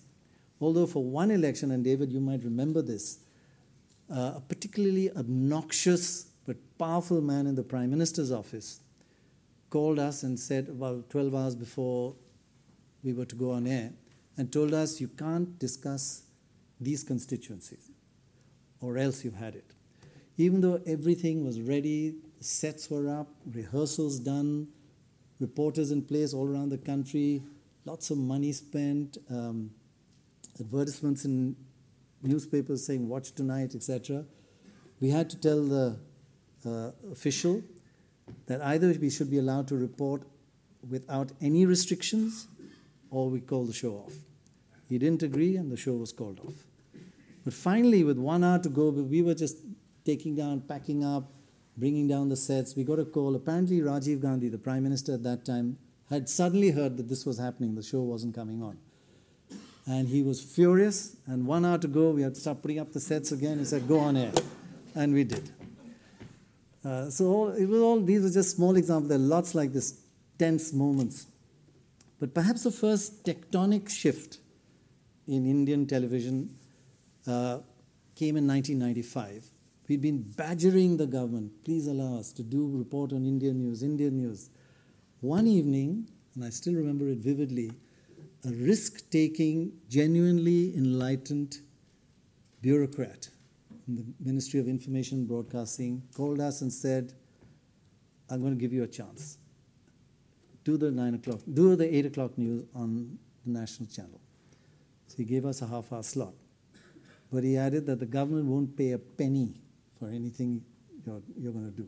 Although, 0.60 0.88
for 0.88 1.04
one 1.04 1.32
election, 1.32 1.72
and 1.72 1.84
David, 1.84 2.12
you 2.12 2.20
might 2.20 2.44
remember 2.44 2.82
this, 2.82 3.20
uh, 4.12 4.34
a 4.36 4.44
particularly 4.48 5.12
obnoxious 5.12 6.28
but 6.46 6.58
powerful 6.78 7.22
man 7.22 7.48
in 7.48 7.56
the 7.56 7.64
Prime 7.64 7.90
Minister's 7.90 8.32
office 8.32 8.80
called 9.70 10.00
us 10.00 10.24
and 10.24 10.40
said, 10.40 10.68
about 10.68 11.10
12 11.10 11.34
hours 11.34 11.56
before 11.56 12.16
we 13.04 13.14
were 13.14 13.26
to 13.26 13.36
go 13.36 13.52
on 13.52 13.66
air, 13.66 13.92
and 14.38 14.52
told 14.52 14.74
us, 14.74 15.00
You 15.02 15.08
can't 15.08 15.58
discuss 15.60 16.24
these 16.80 17.04
constituencies, 17.04 17.92
or 18.80 18.98
else 18.98 19.24
you've 19.24 19.36
had 19.36 19.56
it. 19.56 19.66
Even 20.38 20.62
though 20.62 20.82
everything 20.88 21.46
was 21.46 21.62
ready, 21.62 22.16
sets 22.40 22.90
were 22.90 23.08
up, 23.08 23.28
rehearsals 23.54 24.20
done, 24.20 24.68
reporters 25.40 25.92
in 25.92 26.02
place 26.02 26.34
all 26.34 26.48
around 26.48 26.70
the 26.70 26.78
country, 26.78 27.42
lots 27.86 28.10
of 28.10 28.18
money 28.18 28.52
spent, 28.52 29.18
um, 29.30 29.72
advertisements 30.60 31.26
in 31.26 31.56
newspapers 32.24 32.86
saying 32.86 33.08
watch 33.08 33.34
tonight, 33.34 33.76
etc. 33.76 34.24
We 35.00 35.10
had 35.10 35.30
to 35.32 35.38
tell 35.38 35.64
the 35.64 35.98
uh, 36.66 36.92
official 37.12 37.64
that 38.46 38.62
either 38.62 38.94
we 39.00 39.10
should 39.10 39.30
be 39.30 39.40
allowed 39.40 39.68
to 39.70 39.76
report 39.76 40.24
without 40.90 41.32
any 41.42 41.66
restrictions 41.66 42.48
or 43.12 43.30
we 43.30 43.42
call 43.42 43.66
the 43.66 43.74
show 43.74 43.94
off. 43.94 44.14
He 44.90 44.98
didn't 44.98 45.22
agree 45.22 45.58
and 45.58 45.72
the 45.72 45.78
show 45.78 45.94
was 45.94 46.12
called 46.12 46.40
off. 46.40 46.66
But 47.44 47.54
finally, 47.54 48.04
with 48.04 48.18
one 48.18 48.44
hour 48.44 48.60
to 48.60 48.70
go, 48.70 48.90
we 48.90 49.22
were 49.22 49.36
just 49.36 49.58
taking 50.06 50.36
down, 50.36 50.62
packing 50.62 51.04
up, 51.04 51.32
bringing 51.78 52.08
down 52.08 52.30
the 52.30 52.36
sets. 52.36 52.76
We 52.76 52.84
got 52.84 53.00
a 53.00 53.06
call. 53.06 53.36
Apparently, 53.36 53.80
Rajiv 53.80 54.22
Gandhi, 54.22 54.50
the 54.50 54.58
prime 54.58 54.84
minister 54.84 55.14
at 55.14 55.24
that 55.24 55.46
time, 55.46 55.78
had 56.10 56.30
suddenly 56.30 56.72
heard 56.72 56.98
that 56.98 57.08
this 57.08 57.26
was 57.26 57.38
happening. 57.38 57.76
The 57.76 57.84
show 57.84 58.02
wasn't 58.02 58.36
coming 58.36 58.62
on. 58.62 58.78
And 59.88 60.08
he 60.08 60.22
was 60.22 60.42
furious. 60.42 61.16
And 61.26 61.48
one 61.48 61.66
hour 61.66 61.78
to 61.80 61.88
go, 61.88 62.12
we 62.12 62.22
had 62.22 62.36
to 62.36 62.42
start 62.42 62.62
putting 62.62 62.80
up 62.80 62.92
the 62.92 63.00
sets 63.00 63.32
again. 63.32 63.60
He 63.60 63.66
said, 63.66 63.88
Go 63.88 64.00
on 64.00 64.18
air. 64.18 64.32
And 64.94 65.14
we 65.14 65.24
did. 65.24 65.50
Uh, 66.84 67.10
so 67.10 67.26
all, 67.28 67.50
it 67.50 67.66
was 67.66 67.82
all, 67.82 68.02
these 68.02 68.24
were 68.24 68.30
just 68.30 68.56
small 68.56 68.76
examples. 68.76 69.10
There 69.10 69.18
are 69.18 69.22
lots 69.22 69.56
like 69.56 69.72
this, 69.72 70.02
tense 70.38 70.74
moments. 70.74 71.28
But 72.22 72.36
perhaps 72.36 72.62
the 72.64 72.72
first 72.72 73.26
tectonic 73.26 73.90
shift 73.90 74.38
in 75.28 75.48
Indian 75.48 75.88
television 75.88 76.56
uh, 77.26 77.58
came 78.14 78.38
in 78.38 78.48
1995. 78.48 79.48
We'd 79.88 80.02
been 80.02 80.22
badgering 80.22 80.98
the 80.98 81.08
government, 81.08 81.52
please 81.66 81.88
allow 81.88 82.20
us 82.20 82.32
to 82.34 82.44
do 82.44 82.70
report 82.78 83.12
on 83.12 83.26
Indian 83.26 83.58
news, 83.58 83.82
Indian 83.82 84.18
news. 84.18 84.52
One 85.22 85.48
evening, 85.48 86.12
and 86.36 86.46
I 86.46 86.52
still 86.52 86.76
remember 86.76 87.10
it 87.10 87.18
vividly, 87.18 87.72
a 88.46 88.50
risk 88.50 89.10
taking, 89.10 89.72
genuinely 89.90 90.76
enlightened 90.78 91.58
bureaucrat 92.62 93.30
in 93.88 93.96
the 93.96 94.06
Ministry 94.24 94.60
of 94.60 94.68
Information 94.68 95.18
and 95.18 95.28
Broadcasting 95.28 96.04
called 96.16 96.40
us 96.40 96.62
and 96.62 96.72
said, 96.72 97.14
I'm 98.30 98.42
going 98.42 98.54
to 98.54 98.60
give 98.60 98.74
you 98.74 98.84
a 98.84 98.88
chance. 98.88 99.40
Do 100.64 100.78
the 100.78 100.92
nine 100.92 101.16
o'clock, 101.16 101.40
do 101.52 101.76
the 101.76 101.94
eight 101.96 102.06
o'clock 102.06 102.38
news 102.38 102.64
on 102.76 103.18
the 103.46 103.60
national 103.60 103.90
channel. 103.90 104.22
So 105.08 105.18
he 105.18 105.24
gave 105.24 105.46
us 105.46 105.62
a 105.62 105.68
half 105.68 105.92
hour 105.92 106.04
slot. 106.04 106.34
But 107.32 107.44
he 107.44 107.58
added 107.58 107.86
that 107.88 108.00
the 108.00 108.06
government 108.06 108.46
won't 108.46 108.78
pay 108.78 108.92
a 108.92 109.00
penny 109.00 109.56
for 109.98 110.10
anything 110.10 110.64
you're, 111.06 111.22
you're 111.38 111.54
going 111.54 111.72
to 111.72 111.76
do. 111.76 111.88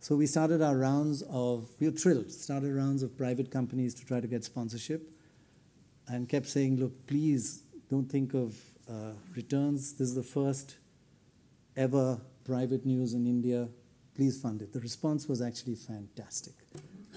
So 0.00 0.16
we 0.16 0.26
started 0.26 0.62
our 0.62 0.76
rounds 0.76 1.22
of, 1.28 1.68
we 1.80 1.88
were 1.88 1.96
thrilled, 1.96 2.30
started 2.30 2.72
rounds 2.72 3.02
of 3.02 3.16
private 3.16 3.50
companies 3.50 3.94
to 3.94 4.06
try 4.06 4.20
to 4.20 4.26
get 4.26 4.44
sponsorship 4.44 5.10
and 6.06 6.28
kept 6.28 6.46
saying, 6.46 6.78
look, 6.78 7.06
please 7.06 7.62
don't 7.90 8.10
think 8.10 8.34
of 8.34 8.56
uh, 8.88 9.12
returns. 9.34 9.94
This 9.94 10.08
is 10.08 10.14
the 10.14 10.22
first 10.22 10.76
ever 11.76 12.20
private 12.44 12.86
news 12.86 13.14
in 13.14 13.26
India. 13.26 13.68
Please 14.14 14.40
fund 14.40 14.62
it. 14.62 14.72
The 14.72 14.80
response 14.80 15.28
was 15.28 15.42
actually 15.42 15.74
fantastic. 15.74 16.54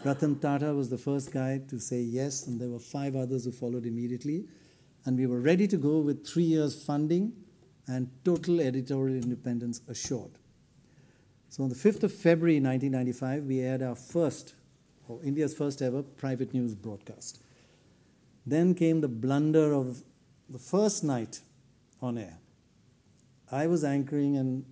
Ratan 0.04 0.40
Tata 0.40 0.74
was 0.74 0.90
the 0.90 0.98
first 0.98 1.32
guy 1.32 1.62
to 1.70 1.80
say 1.80 2.02
yes, 2.02 2.48
and 2.48 2.60
there 2.60 2.70
were 2.70 2.80
five 2.80 3.16
others 3.16 3.46
who 3.46 3.52
followed 3.52 3.86
immediately. 3.86 4.46
And 5.06 5.16
we 5.18 5.28
were 5.28 5.40
ready 5.40 5.68
to 5.68 5.78
go 5.78 6.00
with 6.00 6.26
three 6.26 6.44
years 6.44 6.84
funding 6.84 7.34
and 7.88 8.10
total 8.26 8.60
editorial 8.62 9.22
independence 9.22 9.82
assured. 9.88 10.32
So 11.50 11.64
on 11.64 11.70
the 11.70 11.76
5th 11.76 12.04
of 12.04 12.14
February 12.14 12.60
1995, 12.60 13.44
we 13.44 13.60
aired 13.60 13.84
our 13.84 13.96
first, 13.96 14.56
or 15.08 15.22
India's 15.24 15.54
first 15.54 15.84
ever, 15.84 16.02
private 16.02 16.54
news 16.54 16.74
broadcast. 16.74 17.44
Then 18.46 18.74
came 18.74 19.02
the 19.02 19.08
blunder 19.08 19.72
of 19.74 20.02
the 20.50 20.60
first 20.60 21.04
night 21.04 21.42
on 22.02 22.18
air. 22.18 22.40
I 23.52 23.68
was 23.68 23.84
anchoring, 23.84 24.38
and 24.38 24.66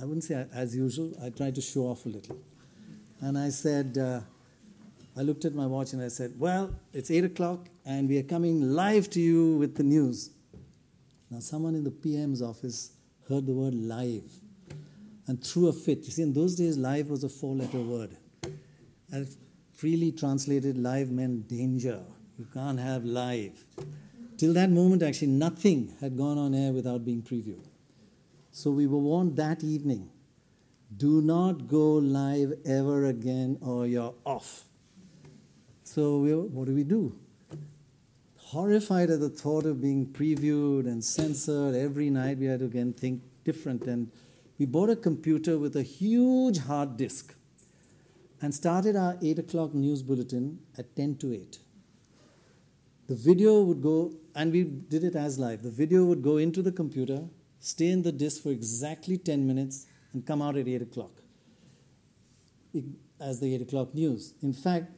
I 0.00 0.04
wouldn't 0.04 0.24
say 0.24 0.46
as 0.52 0.76
usual, 0.76 1.14
I 1.20 1.30
tried 1.30 1.56
to 1.56 1.60
show 1.60 1.82
off 1.82 2.06
a 2.06 2.10
little. 2.10 2.38
And 3.20 3.38
I 3.38 3.48
said, 3.48 3.98
uh, 3.98 4.20
I 5.16 5.22
looked 5.22 5.44
at 5.44 5.54
my 5.54 5.66
watch 5.66 5.92
and 5.92 6.02
I 6.02 6.08
said, 6.08 6.34
Well, 6.38 6.74
it's 6.92 7.10
8 7.10 7.24
o'clock 7.24 7.68
and 7.86 8.08
we 8.08 8.18
are 8.18 8.22
coming 8.22 8.72
live 8.72 9.10
to 9.10 9.20
you 9.20 9.56
with 9.56 9.76
the 9.76 9.82
news. 9.82 10.30
Now, 11.30 11.40
someone 11.40 11.74
in 11.74 11.84
the 11.84 11.90
PM's 11.90 12.42
office 12.42 12.92
heard 13.28 13.46
the 13.46 13.52
word 13.52 13.74
live 13.74 14.30
and 15.26 15.42
threw 15.42 15.68
a 15.68 15.72
fit. 15.72 16.04
You 16.04 16.10
see, 16.10 16.22
in 16.22 16.32
those 16.32 16.54
days, 16.54 16.76
live 16.76 17.08
was 17.10 17.24
a 17.24 17.28
four 17.28 17.54
letter 17.54 17.80
word. 17.80 18.16
And 19.10 19.28
freely 19.72 20.12
translated, 20.12 20.76
live 20.78 21.10
meant 21.10 21.48
danger. 21.48 22.00
You 22.38 22.46
can't 22.52 22.78
have 22.78 23.04
live. 23.04 23.64
Till 24.36 24.52
that 24.54 24.70
moment, 24.70 25.02
actually, 25.02 25.28
nothing 25.28 25.94
had 26.00 26.16
gone 26.16 26.38
on 26.38 26.54
air 26.54 26.72
without 26.72 27.04
being 27.04 27.22
previewed. 27.22 27.66
So 28.50 28.70
we 28.70 28.86
were 28.86 28.98
warned 28.98 29.36
that 29.36 29.62
evening 29.62 30.10
do 30.96 31.20
not 31.20 31.66
go 31.66 31.94
live 31.94 32.54
ever 32.64 33.06
again 33.06 33.58
or 33.60 33.86
you're 33.86 34.14
off. 34.24 34.64
So 35.82 36.18
we, 36.18 36.34
what 36.34 36.66
do 36.66 36.74
we 36.74 36.84
do? 36.84 37.16
Horrified 38.36 39.10
at 39.10 39.20
the 39.20 39.28
thought 39.28 39.64
of 39.64 39.80
being 39.80 40.06
previewed 40.06 40.86
and 40.86 41.02
censored 41.02 41.74
every 41.74 42.10
night, 42.10 42.38
we 42.38 42.46
had 42.46 42.60
to 42.60 42.66
again 42.66 42.92
think 42.92 43.22
different. 43.44 43.84
And 43.84 44.10
we 44.58 44.66
bought 44.66 44.90
a 44.90 44.96
computer 44.96 45.58
with 45.58 45.76
a 45.76 45.82
huge 45.82 46.58
hard 46.58 46.96
disk 46.96 47.34
and 48.40 48.54
started 48.54 48.94
our 48.96 49.16
8 49.22 49.38
o'clock 49.38 49.74
news 49.74 50.02
bulletin 50.02 50.60
at 50.78 50.94
10 50.94 51.16
to 51.16 51.32
8. 51.32 51.58
The 53.06 53.14
video 53.14 53.62
would 53.62 53.82
go, 53.82 54.14
and 54.34 54.52
we 54.52 54.64
did 54.64 55.04
it 55.04 55.14
as 55.14 55.38
live. 55.38 55.62
The 55.62 55.70
video 55.70 56.04
would 56.04 56.22
go 56.22 56.36
into 56.38 56.62
the 56.62 56.72
computer, 56.72 57.24
stay 57.58 57.88
in 57.88 58.02
the 58.02 58.12
disk 58.12 58.42
for 58.42 58.50
exactly 58.50 59.18
10 59.18 59.46
minutes, 59.46 59.86
and 60.14 60.24
come 60.24 60.40
out 60.40 60.56
at 60.56 60.66
8 60.66 60.82
o'clock 60.82 61.10
as 63.20 63.40
the 63.40 63.54
8 63.54 63.62
o'clock 63.62 63.94
news. 63.94 64.34
In 64.42 64.52
fact, 64.52 64.90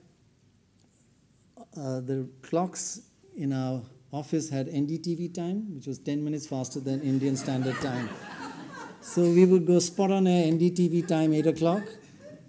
uh, 1.77 2.01
the 2.01 2.29
clocks 2.43 3.03
in 3.37 3.53
our 3.53 3.83
office 4.13 4.49
had 4.51 4.69
NDTV 4.69 5.35
time, 5.35 5.75
which 5.75 5.87
was 5.87 5.99
10 5.99 6.25
minutes 6.25 6.47
faster 6.47 6.81
than 6.81 7.03
Indian 7.03 7.37
Standard 7.37 7.77
Time. 7.77 8.09
so 9.01 9.23
we 9.23 9.45
would 9.45 9.67
go 9.67 9.79
spot 9.79 10.11
on 10.11 10.27
air 10.27 10.51
NDTV 10.53 11.07
time, 11.07 11.33
8 11.35 11.47
o'clock, 11.47 11.83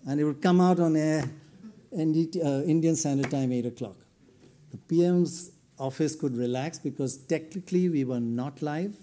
and 0.08 0.20
it 0.20 0.24
would 0.24 0.42
come 0.42 0.62
out 0.62 0.80
on 0.80 0.96
air 0.96 1.30
NDT, 1.94 2.46
uh, 2.46 2.64
Indian 2.64 2.96
Standard 2.96 3.32
Time, 3.32 3.52
8 3.52 3.66
o'clock. 3.66 3.96
The 4.72 4.78
PM's 4.78 5.52
office 5.80 6.16
could 6.16 6.36
relax 6.36 6.80
because 6.80 7.18
technically 7.18 7.90
we 7.90 8.04
were 8.04 8.20
not 8.20 8.62
live, 8.62 8.96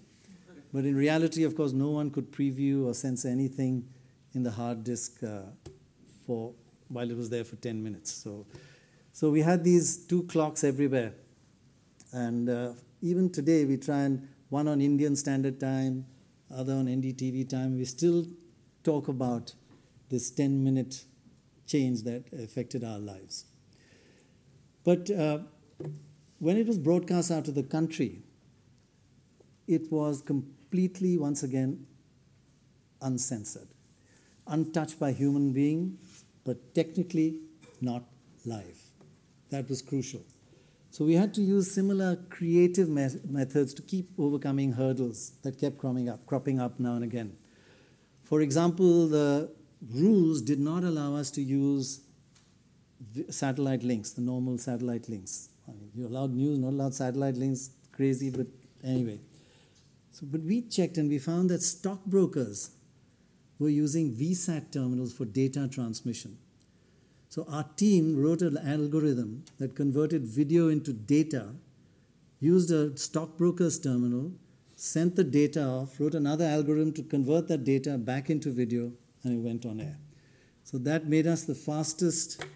but 0.74 0.84
in 0.84 0.96
reality, 0.96 1.44
of 1.44 1.56
course, 1.56 1.72
no 1.72 1.90
one 1.90 2.10
could 2.10 2.32
preview 2.32 2.84
or 2.84 2.92
sense 2.92 3.24
anything 3.24 3.88
in 4.34 4.42
the 4.42 4.50
hard 4.50 4.84
disk 4.84 5.22
uh, 5.22 5.42
for 6.26 6.52
while 6.88 7.10
it 7.10 7.16
was 7.16 7.30
there 7.30 7.44
for 7.44 7.56
10 7.56 7.82
minutes. 7.82 8.12
So 8.12 8.44
so 9.14 9.30
we 9.30 9.42
had 9.42 9.62
these 9.62 9.96
two 9.96 10.24
clocks 10.24 10.64
everywhere. 10.64 11.12
And 12.12 12.48
uh, 12.50 12.72
even 13.00 13.30
today, 13.30 13.64
we 13.64 13.76
try 13.76 14.00
and 14.00 14.28
one 14.48 14.66
on 14.66 14.80
Indian 14.80 15.14
Standard 15.14 15.60
Time, 15.60 16.04
other 16.52 16.72
on 16.72 16.86
NDTV 16.86 17.48
time. 17.48 17.76
We 17.76 17.84
still 17.84 18.26
talk 18.82 19.06
about 19.06 19.54
this 20.08 20.32
10 20.32 20.64
minute 20.64 21.04
change 21.64 22.02
that 22.02 22.24
affected 22.32 22.82
our 22.82 22.98
lives. 22.98 23.44
But 24.82 25.08
uh, 25.12 25.38
when 26.40 26.56
it 26.56 26.66
was 26.66 26.76
broadcast 26.76 27.30
out 27.30 27.44
to 27.44 27.52
the 27.52 27.62
country, 27.62 28.18
it 29.68 29.92
was 29.92 30.22
completely, 30.22 30.63
once 31.18 31.42
again, 31.42 31.86
uncensored, 33.00 33.68
untouched 34.46 34.98
by 34.98 35.12
human 35.12 35.52
being, 35.52 35.98
but 36.44 36.74
technically 36.74 37.40
not 37.80 38.02
live. 38.44 38.80
That 39.50 39.68
was 39.68 39.82
crucial. 39.82 40.22
So 40.90 41.04
we 41.04 41.14
had 41.14 41.34
to 41.34 41.42
use 41.42 41.70
similar 41.70 42.16
creative 42.30 42.88
me- 42.88 43.20
methods 43.28 43.74
to 43.74 43.82
keep 43.82 44.10
overcoming 44.18 44.72
hurdles 44.72 45.32
that 45.42 45.58
kept 45.58 45.78
cropping 45.78 46.08
up, 46.08 46.24
cropping 46.26 46.60
up 46.60 46.78
now 46.78 46.94
and 46.94 47.04
again. 47.04 47.36
For 48.24 48.40
example, 48.40 49.08
the 49.08 49.50
rules 49.92 50.40
did 50.40 50.60
not 50.60 50.84
allow 50.84 51.16
us 51.16 51.30
to 51.32 51.42
use 51.42 52.00
satellite 53.30 53.82
links, 53.82 54.12
the 54.12 54.22
normal 54.22 54.58
satellite 54.58 55.08
links. 55.08 55.48
I 55.68 55.72
mean, 55.72 55.90
you 55.94 56.06
allowed 56.06 56.32
news, 56.32 56.58
not 56.58 56.70
allowed 56.70 56.94
satellite 56.94 57.36
links, 57.36 57.70
crazy, 57.92 58.30
but 58.30 58.46
anyway. 58.82 59.18
So, 60.14 60.26
but 60.30 60.42
we 60.42 60.62
checked 60.62 60.96
and 60.96 61.08
we 61.08 61.18
found 61.18 61.50
that 61.50 61.60
stockbrokers 61.60 62.70
were 63.58 63.68
using 63.68 64.14
VSAT 64.14 64.70
terminals 64.70 65.12
for 65.12 65.24
data 65.24 65.66
transmission. 65.66 66.38
So 67.30 67.44
our 67.50 67.64
team 67.76 68.16
wrote 68.16 68.40
an 68.40 68.56
algorithm 68.56 69.44
that 69.58 69.74
converted 69.74 70.24
video 70.24 70.68
into 70.68 70.92
data, 70.92 71.48
used 72.38 72.70
a 72.70 72.96
stockbroker's 72.96 73.80
terminal, 73.80 74.30
sent 74.76 75.16
the 75.16 75.24
data 75.24 75.64
off, 75.64 75.98
wrote 75.98 76.14
another 76.14 76.44
algorithm 76.44 76.92
to 76.92 77.02
convert 77.02 77.48
that 77.48 77.64
data 77.64 77.98
back 77.98 78.30
into 78.30 78.52
video, 78.52 78.92
and 79.24 79.34
it 79.34 79.44
went 79.44 79.66
on 79.66 79.80
air. 79.80 79.98
So 80.62 80.78
that 80.78 81.08
made 81.08 81.26
us 81.26 81.42
the 81.42 81.56
fastest 81.56 82.46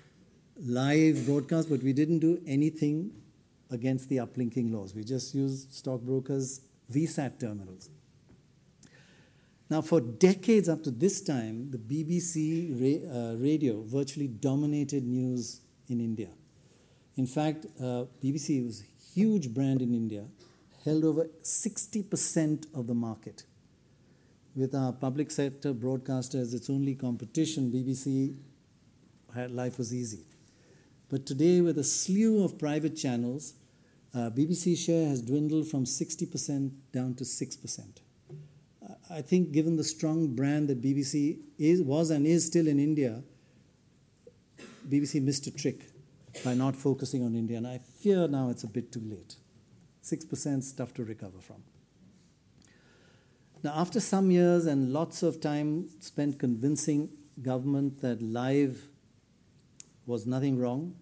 live 0.65 1.27
broadcast, 1.27 1.69
but 1.69 1.83
we 1.83 1.93
didn't 1.93 2.21
do 2.21 2.41
anything 2.47 3.11
against 3.73 4.09
the 4.09 4.19
uplinking 4.19 4.73
laws. 4.73 4.95
We 4.95 5.03
just 5.03 5.35
used 5.35 5.73
stockbrokers' 5.73 6.61
VSAT 6.92 7.38
terminals. 7.38 7.90
Now, 9.71 9.83
for 9.83 10.00
decades 10.00 10.68
up 10.68 10.83
to 10.85 10.90
this 10.90 11.21
time, 11.21 11.71
the 11.71 11.78
BBC 11.78 12.73
ra- 12.80 13.14
uh, 13.14 13.35
radio 13.37 13.83
virtually 13.83 14.28
dominated 14.28 15.04
news 15.04 15.61
in 15.88 16.00
India. 16.00 16.30
In 17.16 17.26
fact, 17.26 17.66
uh, 17.78 18.07
BBC 18.23 18.64
was 18.64 18.80
a 18.80 19.14
huge 19.14 19.52
brand 19.52 19.83
in 19.83 19.92
India, 19.92 20.25
held 20.85 21.04
over 21.04 21.28
60% 21.42 22.66
of 22.75 22.87
the 22.87 22.95
market. 22.95 23.45
with 24.59 24.75
our 24.75 24.92
public 24.92 25.30
sector 25.30 25.73
broadcaster 25.73 26.38
as 26.38 26.52
its 26.52 26.68
only 26.68 26.92
competition, 26.95 27.71
BBC 27.71 28.35
had, 29.33 29.52
life 29.52 29.78
was 29.78 29.95
easy. 29.95 30.25
But 31.09 31.26
today, 31.26 31.61
with 31.61 31.78
a 31.78 31.85
slew 31.85 32.42
of 32.45 32.59
private 32.59 32.97
channels, 32.97 33.54
uh, 34.15 34.31
BBC 34.31 34.77
share 34.77 35.09
has 35.09 35.21
dwindled 35.23 35.69
from 35.69 35.85
60% 35.85 36.71
down 36.93 37.15
to 37.15 37.25
6%. 37.25 38.00
I 39.11 39.23
think, 39.23 39.53
given 39.53 39.77
the 39.77 39.85
strong 39.85 40.35
brand 40.35 40.69
that 40.69 40.83
BBC 40.83 41.38
is, 41.59 41.83
was 41.83 42.11
and 42.11 42.27
is 42.27 42.47
still 42.47 42.67
in 42.69 42.79
India, 42.79 43.23
BBC 44.88 45.23
missed 45.23 45.47
a 45.47 45.50
trick 45.50 45.91
by 46.45 46.55
not 46.55 46.77
focusing 46.77 47.25
on 47.25 47.35
India, 47.35 47.57
and 47.57 47.67
I 47.67 47.79
fear 47.79 48.29
now 48.29 48.50
it's 48.50 48.65
a 48.65 48.69
bit 48.69 48.93
too 48.93 49.03
late. 49.05 49.37
6% 50.03 50.62
stuff 50.62 50.95
to 50.95 51.05
recover 51.05 51.41
from. 51.41 51.62
Now, 53.62 53.75
after 53.77 53.99
some 54.00 54.31
years 54.31 54.67
and 54.67 54.93
lots 54.93 55.23
of 55.23 55.41
time 55.41 55.88
spent 56.00 56.38
convincing 56.38 57.11
government 57.43 58.00
that 58.00 58.23
live 58.23 58.88
was 60.07 60.27
nothing 60.27 60.59
wrong, 60.59 60.95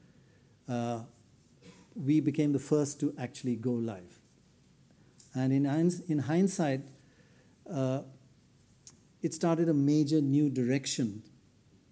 uh, 0.68 1.00
we 1.96 2.20
became 2.20 2.52
the 2.52 2.58
first 2.58 3.00
to 3.00 3.14
actually 3.18 3.56
go 3.56 3.72
live. 3.72 4.18
And 5.34 5.52
in, 5.52 5.66
in 6.08 6.18
hindsight, 6.20 6.82
uh, 7.72 8.02
it 9.22 9.34
started 9.34 9.68
a 9.68 9.74
major 9.74 10.20
new 10.20 10.50
direction 10.50 11.22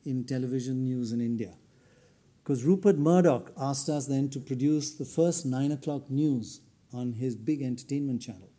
in 0.04 0.24
television 0.24 0.84
news 0.84 1.12
in 1.12 1.20
India. 1.20 1.54
Because 2.42 2.64
Rupert 2.64 2.98
Murdoch 2.98 3.52
asked 3.58 3.88
us 3.88 4.06
then 4.06 4.28
to 4.30 4.38
produce 4.38 4.94
the 4.94 5.04
first 5.04 5.46
9 5.46 5.72
o'clock 5.72 6.10
news 6.10 6.60
on 6.92 7.14
his 7.14 7.34
big 7.34 7.62
entertainment 7.62 8.20
channel. 8.20 8.50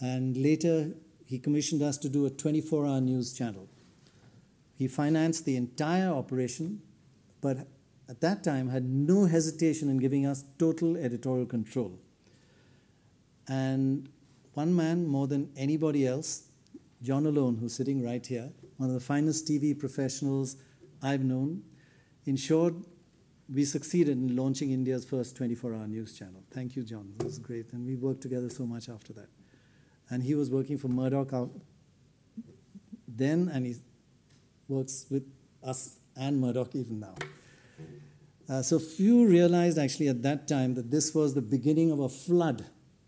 And 0.00 0.36
later, 0.36 0.92
he 1.24 1.38
commissioned 1.38 1.82
us 1.82 1.98
to 1.98 2.08
do 2.08 2.26
a 2.26 2.30
24 2.30 2.86
hour 2.86 3.00
news 3.00 3.32
channel. 3.32 3.68
He 4.76 4.86
financed 4.86 5.44
the 5.44 5.56
entire 5.56 6.10
operation, 6.10 6.82
but 7.40 7.66
at 8.08 8.20
that 8.20 8.44
time 8.44 8.68
had 8.68 8.84
no 8.84 9.24
hesitation 9.24 9.88
in 9.88 9.98
giving 9.98 10.26
us 10.26 10.44
total 10.58 10.96
editorial 10.96 11.46
control. 11.46 11.98
And 13.48 14.08
one 14.54 14.74
man, 14.74 15.06
more 15.06 15.26
than 15.26 15.50
anybody 15.56 16.06
else, 16.06 16.48
John 17.02 17.26
Alone, 17.26 17.58
who's 17.58 17.74
sitting 17.74 18.02
right 18.02 18.24
here, 18.24 18.50
one 18.78 18.88
of 18.88 18.94
the 18.94 19.00
finest 19.00 19.46
TV 19.46 19.78
professionals 19.78 20.56
I've 21.02 21.24
known, 21.24 21.62
ensured 22.24 22.74
we 23.52 23.64
succeeded 23.64 24.16
in 24.16 24.34
launching 24.34 24.72
India's 24.72 25.04
first 25.04 25.36
24 25.36 25.74
hour 25.74 25.86
news 25.86 26.18
channel. 26.18 26.42
Thank 26.50 26.74
you, 26.74 26.82
John. 26.82 27.12
It 27.20 27.24
was 27.24 27.38
great. 27.38 27.72
And 27.72 27.86
we 27.86 27.94
worked 27.94 28.20
together 28.20 28.48
so 28.48 28.66
much 28.66 28.88
after 28.88 29.12
that. 29.12 29.28
And 30.10 30.22
he 30.22 30.34
was 30.34 30.50
working 30.50 30.78
for 30.78 30.88
Murdoch 30.88 31.50
then, 33.08 33.48
and 33.52 33.66
he 33.66 33.76
works 34.68 35.06
with 35.10 35.24
us 35.62 35.98
and 36.16 36.40
Murdoch 36.40 36.74
even 36.74 37.00
now. 37.00 37.14
Uh, 38.48 38.62
so 38.62 38.78
few 38.78 39.26
realized 39.26 39.76
actually 39.78 40.08
at 40.08 40.22
that 40.22 40.46
time 40.46 40.74
that 40.74 40.90
this 40.90 41.14
was 41.14 41.34
the 41.34 41.42
beginning 41.42 41.90
of 41.90 41.98
a 41.98 42.08
flood, 42.08 42.66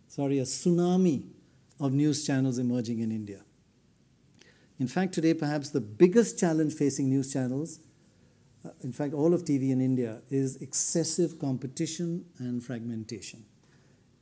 sorry, 0.09 0.39
a 0.39 0.43
tsunami 0.43 1.29
of 1.79 1.93
news 1.93 2.27
channels 2.27 2.59
emerging 2.59 2.99
in 3.01 3.13
India. 3.13 3.43
In 4.79 4.89
fact, 4.89 5.13
today, 5.15 5.35
perhaps 5.35 5.71
the 5.71 5.81
biggest 5.81 6.39
challenge 6.39 6.75
facing 6.75 7.09
news 7.09 7.33
channels, 7.33 7.81
uh, 8.65 8.71
in 8.81 8.93
fact, 8.93 9.15
all 9.15 9.35
of 9.35 9.45
TV 9.45 9.71
in 9.71 9.81
India, 9.81 10.23
is 10.29 10.57
excessive 10.57 11.39
competition 11.39 12.25
and 12.39 12.63
fragmentation. 12.65 13.45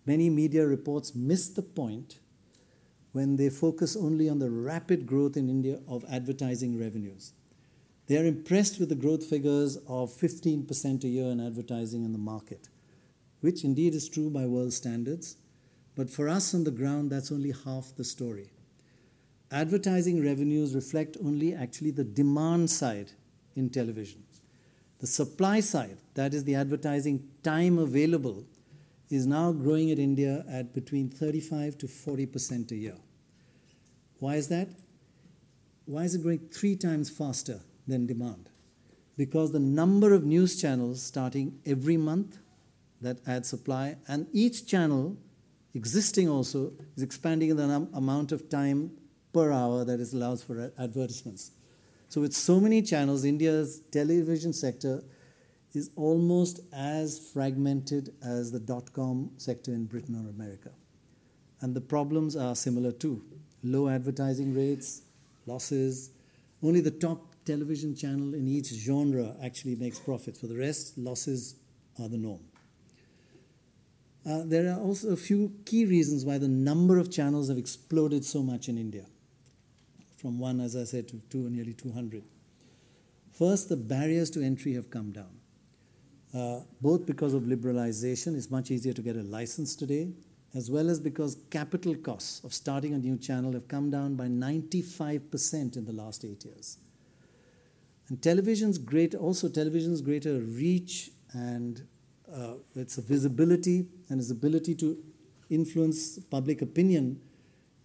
Many 0.06 0.30
media 0.30 0.66
reports 0.66 1.14
miss 1.14 1.48
the 1.48 1.62
point 1.62 2.20
when 3.12 3.36
they 3.36 3.48
focus 3.48 3.96
only 3.96 4.28
on 4.28 4.38
the 4.38 4.50
rapid 4.50 5.06
growth 5.06 5.36
in 5.36 5.48
India 5.48 5.80
of 5.88 6.04
advertising 6.10 6.78
revenues. 6.78 7.32
They 8.06 8.16
are 8.18 8.24
impressed 8.24 8.78
with 8.78 8.88
the 8.88 8.94
growth 8.94 9.24
figures 9.24 9.76
of 9.88 10.12
15% 10.12 11.02
a 11.02 11.08
year 11.08 11.26
in 11.26 11.40
advertising 11.40 12.04
in 12.04 12.12
the 12.12 12.18
market, 12.18 12.68
which 13.40 13.64
indeed 13.64 13.94
is 13.94 14.08
true 14.08 14.30
by 14.30 14.46
world 14.46 14.72
standards. 14.72 15.36
But 15.96 16.08
for 16.08 16.28
us 16.28 16.54
on 16.54 16.64
the 16.64 16.70
ground, 16.70 17.10
that's 17.10 17.32
only 17.32 17.52
half 17.64 17.96
the 17.96 18.04
story. 18.04 18.50
Advertising 19.50 20.24
revenues 20.24 20.74
reflect 20.74 21.16
only 21.24 21.54
actually 21.54 21.90
the 21.90 22.04
demand 22.04 22.70
side 22.70 23.12
in 23.56 23.70
television. 23.70 24.22
The 25.00 25.06
supply 25.06 25.60
side, 25.60 25.98
that 26.14 26.32
is 26.32 26.44
the 26.44 26.54
advertising 26.54 27.28
time 27.42 27.78
available, 27.78 28.44
is 29.10 29.26
now 29.26 29.52
growing 29.52 29.88
in 29.88 29.98
India 29.98 30.44
at 30.48 30.74
between 30.74 31.08
35 31.08 31.78
to 31.78 31.86
40% 31.86 32.70
a 32.70 32.76
year. 32.76 32.96
Why 34.18 34.36
is 34.36 34.48
that? 34.48 34.68
Why 35.84 36.02
is 36.04 36.14
it 36.14 36.22
growing 36.22 36.48
three 36.50 36.76
times 36.76 37.10
faster 37.10 37.60
than 37.86 38.06
demand? 38.06 38.48
Because 39.16 39.52
the 39.52 39.60
number 39.60 40.12
of 40.12 40.24
news 40.24 40.60
channels 40.60 41.02
starting 41.02 41.58
every 41.64 41.96
month 41.96 42.38
that 43.00 43.18
add 43.26 43.46
supply, 43.46 43.96
and 44.08 44.26
each 44.32 44.66
channel 44.66 45.16
existing 45.74 46.28
also 46.28 46.72
is 46.96 47.02
expanding 47.02 47.50
in 47.50 47.56
the 47.56 47.88
amount 47.94 48.32
of 48.32 48.48
time 48.48 48.90
per 49.32 49.52
hour 49.52 49.84
that 49.84 50.00
is 50.00 50.14
allows 50.14 50.42
for 50.42 50.72
advertisements. 50.78 51.50
So, 52.08 52.22
with 52.22 52.32
so 52.34 52.58
many 52.60 52.80
channels, 52.82 53.24
India's 53.24 53.80
television 53.90 54.52
sector 54.52 55.04
is 55.74 55.90
almost 55.94 56.60
as 56.72 57.18
fragmented 57.18 58.14
as 58.22 58.50
the 58.50 58.60
dot 58.60 58.92
com 58.94 59.30
sector 59.36 59.72
in 59.72 59.84
Britain 59.84 60.14
or 60.16 60.30
America. 60.30 60.70
And 61.60 61.74
the 61.74 61.80
problems 61.82 62.34
are 62.34 62.56
similar 62.56 62.92
too 62.92 63.22
low 63.62 63.88
advertising 63.88 64.54
rates, 64.54 65.02
losses. 65.46 66.10
Only 66.62 66.80
the 66.80 66.90
top 66.90 67.35
television 67.46 67.94
channel 67.94 68.34
in 68.34 68.46
each 68.48 68.66
genre 68.66 69.34
actually 69.42 69.76
makes 69.76 69.98
profit. 69.98 70.36
For 70.36 70.48
the 70.48 70.56
rest, 70.56 70.98
losses 70.98 71.54
are 72.00 72.08
the 72.08 72.18
norm. 72.18 72.40
Uh, 74.28 74.42
there 74.44 74.72
are 74.72 74.80
also 74.80 75.10
a 75.10 75.16
few 75.16 75.52
key 75.64 75.86
reasons 75.86 76.24
why 76.24 76.36
the 76.36 76.48
number 76.48 76.98
of 76.98 77.12
channels 77.12 77.48
have 77.48 77.56
exploded 77.56 78.24
so 78.24 78.42
much 78.42 78.68
in 78.68 78.76
India, 78.76 79.06
from 80.16 80.40
one, 80.40 80.60
as 80.60 80.74
I 80.74 80.82
said, 80.82 81.06
to 81.08 81.20
two, 81.30 81.48
nearly 81.48 81.72
200. 81.72 82.24
First, 83.30 83.68
the 83.68 83.76
barriers 83.76 84.30
to 84.30 84.42
entry 84.42 84.74
have 84.74 84.90
come 84.90 85.12
down. 85.12 85.30
Uh, 86.34 86.60
both 86.80 87.06
because 87.06 87.34
of 87.34 87.44
liberalization, 87.44 88.36
it's 88.36 88.50
much 88.50 88.72
easier 88.72 88.92
to 88.92 89.00
get 89.00 89.14
a 89.14 89.22
license 89.22 89.76
today, 89.76 90.08
as 90.54 90.70
well 90.70 90.90
as 90.90 90.98
because 90.98 91.36
capital 91.50 91.94
costs 91.94 92.42
of 92.42 92.52
starting 92.52 92.94
a 92.94 92.98
new 92.98 93.16
channel 93.16 93.52
have 93.52 93.68
come 93.68 93.90
down 93.90 94.16
by 94.16 94.26
95% 94.26 95.76
in 95.76 95.84
the 95.84 95.92
last 95.92 96.24
eight 96.24 96.44
years. 96.44 96.78
And 98.08 98.22
television's 98.22 98.78
great, 98.78 99.14
also 99.14 99.48
television's 99.48 100.00
greater 100.00 100.38
reach 100.38 101.10
and 101.32 101.86
uh, 102.32 102.54
its 102.74 102.96
visibility 102.96 103.86
and 104.08 104.20
its 104.20 104.30
ability 104.30 104.74
to 104.76 104.96
influence 105.50 106.18
public 106.18 106.62
opinion 106.62 107.20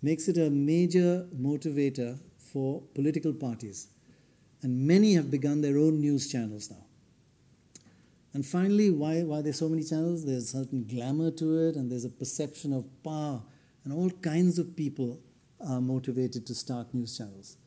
makes 0.01 0.27
it 0.27 0.37
a 0.37 0.49
major 0.49 1.27
motivator 1.39 2.19
for 2.37 2.81
political 2.93 3.33
parties. 3.33 3.87
And 4.61 4.85
many 4.85 5.13
have 5.13 5.31
begun 5.31 5.61
their 5.61 5.77
own 5.77 5.99
news 5.99 6.31
channels 6.31 6.69
now. 6.69 6.85
And 8.33 8.45
finally, 8.45 8.91
why, 8.91 9.23
why 9.23 9.41
there's 9.41 9.59
so 9.59 9.67
many 9.67 9.83
channels? 9.83 10.25
There's 10.25 10.53
a 10.53 10.57
certain 10.59 10.85
glamour 10.87 11.31
to 11.31 11.67
it, 11.67 11.75
and 11.75 11.91
there's 11.91 12.05
a 12.05 12.09
perception 12.09 12.71
of 12.71 12.85
power, 13.03 13.41
and 13.83 13.91
all 13.91 14.09
kinds 14.09 14.57
of 14.57 14.75
people 14.75 15.19
are 15.59 15.81
motivated 15.81 16.47
to 16.47 16.55
start 16.55 16.93
news 16.93 17.17
channels. 17.17 17.57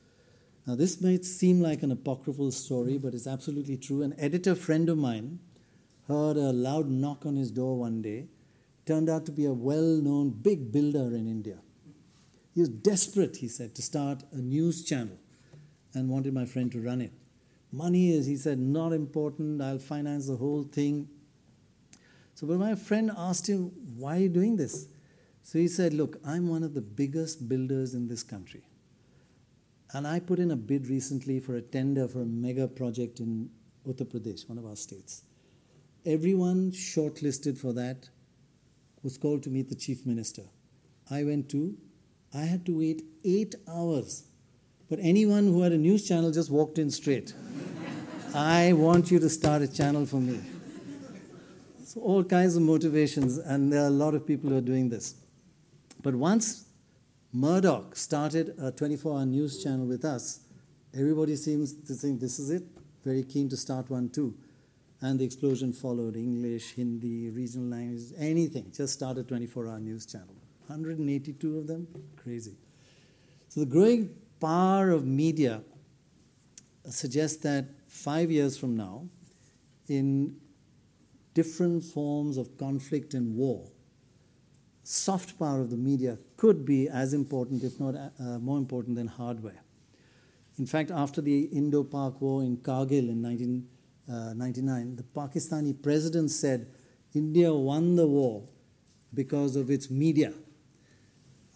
Now, 0.67 0.75
this 0.75 1.01
might 1.01 1.25
seem 1.25 1.61
like 1.61 1.83
an 1.83 1.93
apocryphal 1.93 2.51
story, 2.51 2.97
but 2.97 3.13
it's 3.13 3.27
absolutely 3.27 3.77
true. 3.77 4.03
An 4.03 4.15
editor 4.19 4.55
friend 4.55 4.89
of 4.89 4.97
mine 4.97 5.41
heard 6.09 6.37
a 6.37 6.53
loud 6.53 6.89
knock 6.89 7.27
on 7.27 7.37
his 7.37 7.51
door 7.51 7.77
one 7.77 8.01
day. 8.01 8.29
Turned 8.87 9.11
out 9.11 9.27
to 9.27 9.33
be 9.33 9.45
a 9.45 9.53
well 9.53 9.83
known 9.83 10.31
big 10.31 10.73
builder 10.73 11.15
in 11.15 11.27
India. 11.27 11.59
He 12.55 12.61
was 12.61 12.69
desperate, 12.69 13.37
he 13.37 13.49
said, 13.49 13.75
to 13.75 13.83
start 13.83 14.23
a 14.33 14.37
news 14.37 14.85
channel 14.85 15.19
and 15.93 16.09
wanted 16.09 16.33
my 16.33 16.45
friend 16.45 16.71
to 16.73 16.81
run 16.81 17.01
it. 17.01 17.13
Money 17.73 18.13
is, 18.13 18.27
he 18.27 18.37
said, 18.37 18.59
not 18.59 18.93
important. 18.93 19.61
I'll 19.61 19.79
finance 19.79 20.29
the 20.29 20.37
whole 20.37 20.63
thing. 20.63 21.09
So, 22.35 22.47
but 22.47 22.59
my 22.59 22.75
friend 22.75 23.11
asked 23.17 23.49
him, 23.49 23.73
Why 23.97 24.17
are 24.17 24.21
you 24.21 24.29
doing 24.29 24.57
this? 24.57 24.87
So 25.43 25.59
he 25.59 25.69
said, 25.69 25.93
Look, 25.93 26.19
I'm 26.25 26.49
one 26.49 26.63
of 26.63 26.75
the 26.75 26.81
biggest 26.81 27.49
builders 27.49 27.95
in 27.95 28.09
this 28.09 28.23
country. 28.23 28.63
And 29.95 30.09
I 30.09 30.19
put 30.19 30.41
in 30.41 30.51
a 30.51 30.57
bid 30.57 30.89
recently 30.89 31.39
for 31.39 31.55
a 31.55 31.63
tender 31.63 32.09
for 32.09 32.23
a 32.23 32.27
mega 32.27 32.67
project 32.67 33.21
in 33.21 33.49
Uttar 33.87 34.07
Pradesh, 34.07 34.49
one 34.49 34.59
of 34.59 34.67
our 34.67 34.75
states. 34.75 35.23
Everyone 36.05 36.73
shortlisted 36.73 37.57
for 37.57 37.73
that 37.75 38.09
was 39.05 39.17
called 39.17 39.45
to 39.45 39.51
meet 39.51 39.69
the 39.69 39.77
chief 39.77 40.05
minister. 40.05 40.43
I 41.09 41.23
went 41.23 41.49
to, 41.51 41.77
I 42.35 42.41
had 42.41 42.67
to 42.67 42.79
wait 42.79 43.05
eight 43.25 43.55
hours. 43.69 44.25
But 44.91 44.99
anyone 45.01 45.45
who 45.45 45.63
had 45.63 45.71
a 45.71 45.79
news 45.79 46.09
channel 46.09 46.33
just 46.33 46.51
walked 46.51 46.79
in 46.79 46.91
straight. 46.91 47.33
I 48.35 48.73
want 48.73 49.13
you 49.13 49.21
to 49.21 49.29
start 49.29 49.63
a 49.63 49.69
channel 49.69 50.07
for 50.07 50.17
me. 50.17 50.41
So, 51.85 52.01
all 52.01 52.25
kinds 52.25 52.57
of 52.57 52.63
motivations, 52.63 53.39
and 53.39 53.73
there 53.73 53.83
are 53.83 53.87
a 53.87 53.91
lot 53.91 54.15
of 54.15 54.27
people 54.27 54.51
who 54.51 54.57
are 54.57 54.69
doing 54.73 54.89
this. 54.89 55.15
But 56.03 56.17
once 56.17 56.64
Murdoch 57.37 57.97
started 57.97 58.55
a 58.61 58.71
24 58.71 59.19
hour 59.19 59.27
news 59.27 59.61
channel 59.61 59.87
with 59.87 60.05
us, 60.05 60.43
everybody 60.97 61.35
seems 61.35 61.73
to 61.73 61.93
think 61.93 62.21
this 62.21 62.39
is 62.39 62.49
it. 62.49 62.63
Very 63.05 63.25
keen 63.25 63.49
to 63.49 63.57
start 63.57 63.91
one 63.91 64.09
too. 64.09 64.33
And 65.01 65.19
the 65.19 65.25
explosion 65.25 65.73
followed 65.73 66.15
English, 66.15 66.75
Hindi, 66.75 67.31
regional 67.31 67.71
languages, 67.71 68.15
anything. 68.17 68.71
Just 68.73 68.93
start 68.93 69.19
a 69.19 69.25
24 69.25 69.67
hour 69.67 69.81
news 69.81 70.07
channel. 70.07 70.37
182 70.69 71.59
of 71.59 71.67
them? 71.67 71.89
Crazy. 72.17 72.55
So 73.49 73.61
the 73.61 73.67
growing 73.67 74.15
power 74.41 74.91
of 74.91 75.05
media 75.05 75.63
suggests 76.89 77.39
that 77.39 77.65
five 77.89 78.31
years 78.31 78.57
from 78.57 78.77
now, 78.77 79.09
in 79.89 80.37
different 81.35 81.83
forms 81.83 82.37
of 82.37 82.57
conflict 82.57 83.13
and 83.13 83.35
war, 83.35 83.73
soft 84.85 85.39
power 85.39 85.61
of 85.61 85.71
the 85.71 85.77
media 85.77 86.19
could 86.37 86.65
be 86.65 86.89
as 86.89 87.13
important, 87.13 87.65
if 87.65 87.81
not 87.81 87.95
uh, 87.97 88.39
more 88.39 88.59
important, 88.59 88.97
than 88.97 89.09
hardware. 89.09 89.63
In 90.59 90.67
fact, 90.67 90.91
after 90.91 91.21
the 91.21 91.45
Indo 91.45 91.83
Pak 91.83 92.21
War 92.21 92.43
in 92.43 92.59
Kargil 92.59 93.09
in 93.09 93.23
1999, 93.23 94.93
uh, 94.93 94.97
the 94.97 95.03
Pakistani 95.03 95.83
president 95.83 96.31
said 96.31 96.69
India 97.15 97.53
won 97.53 97.97
the 97.97 98.07
war 98.07 98.45
because 99.13 99.57
of 99.57 99.71
its 99.71 99.91
media. 99.91 100.33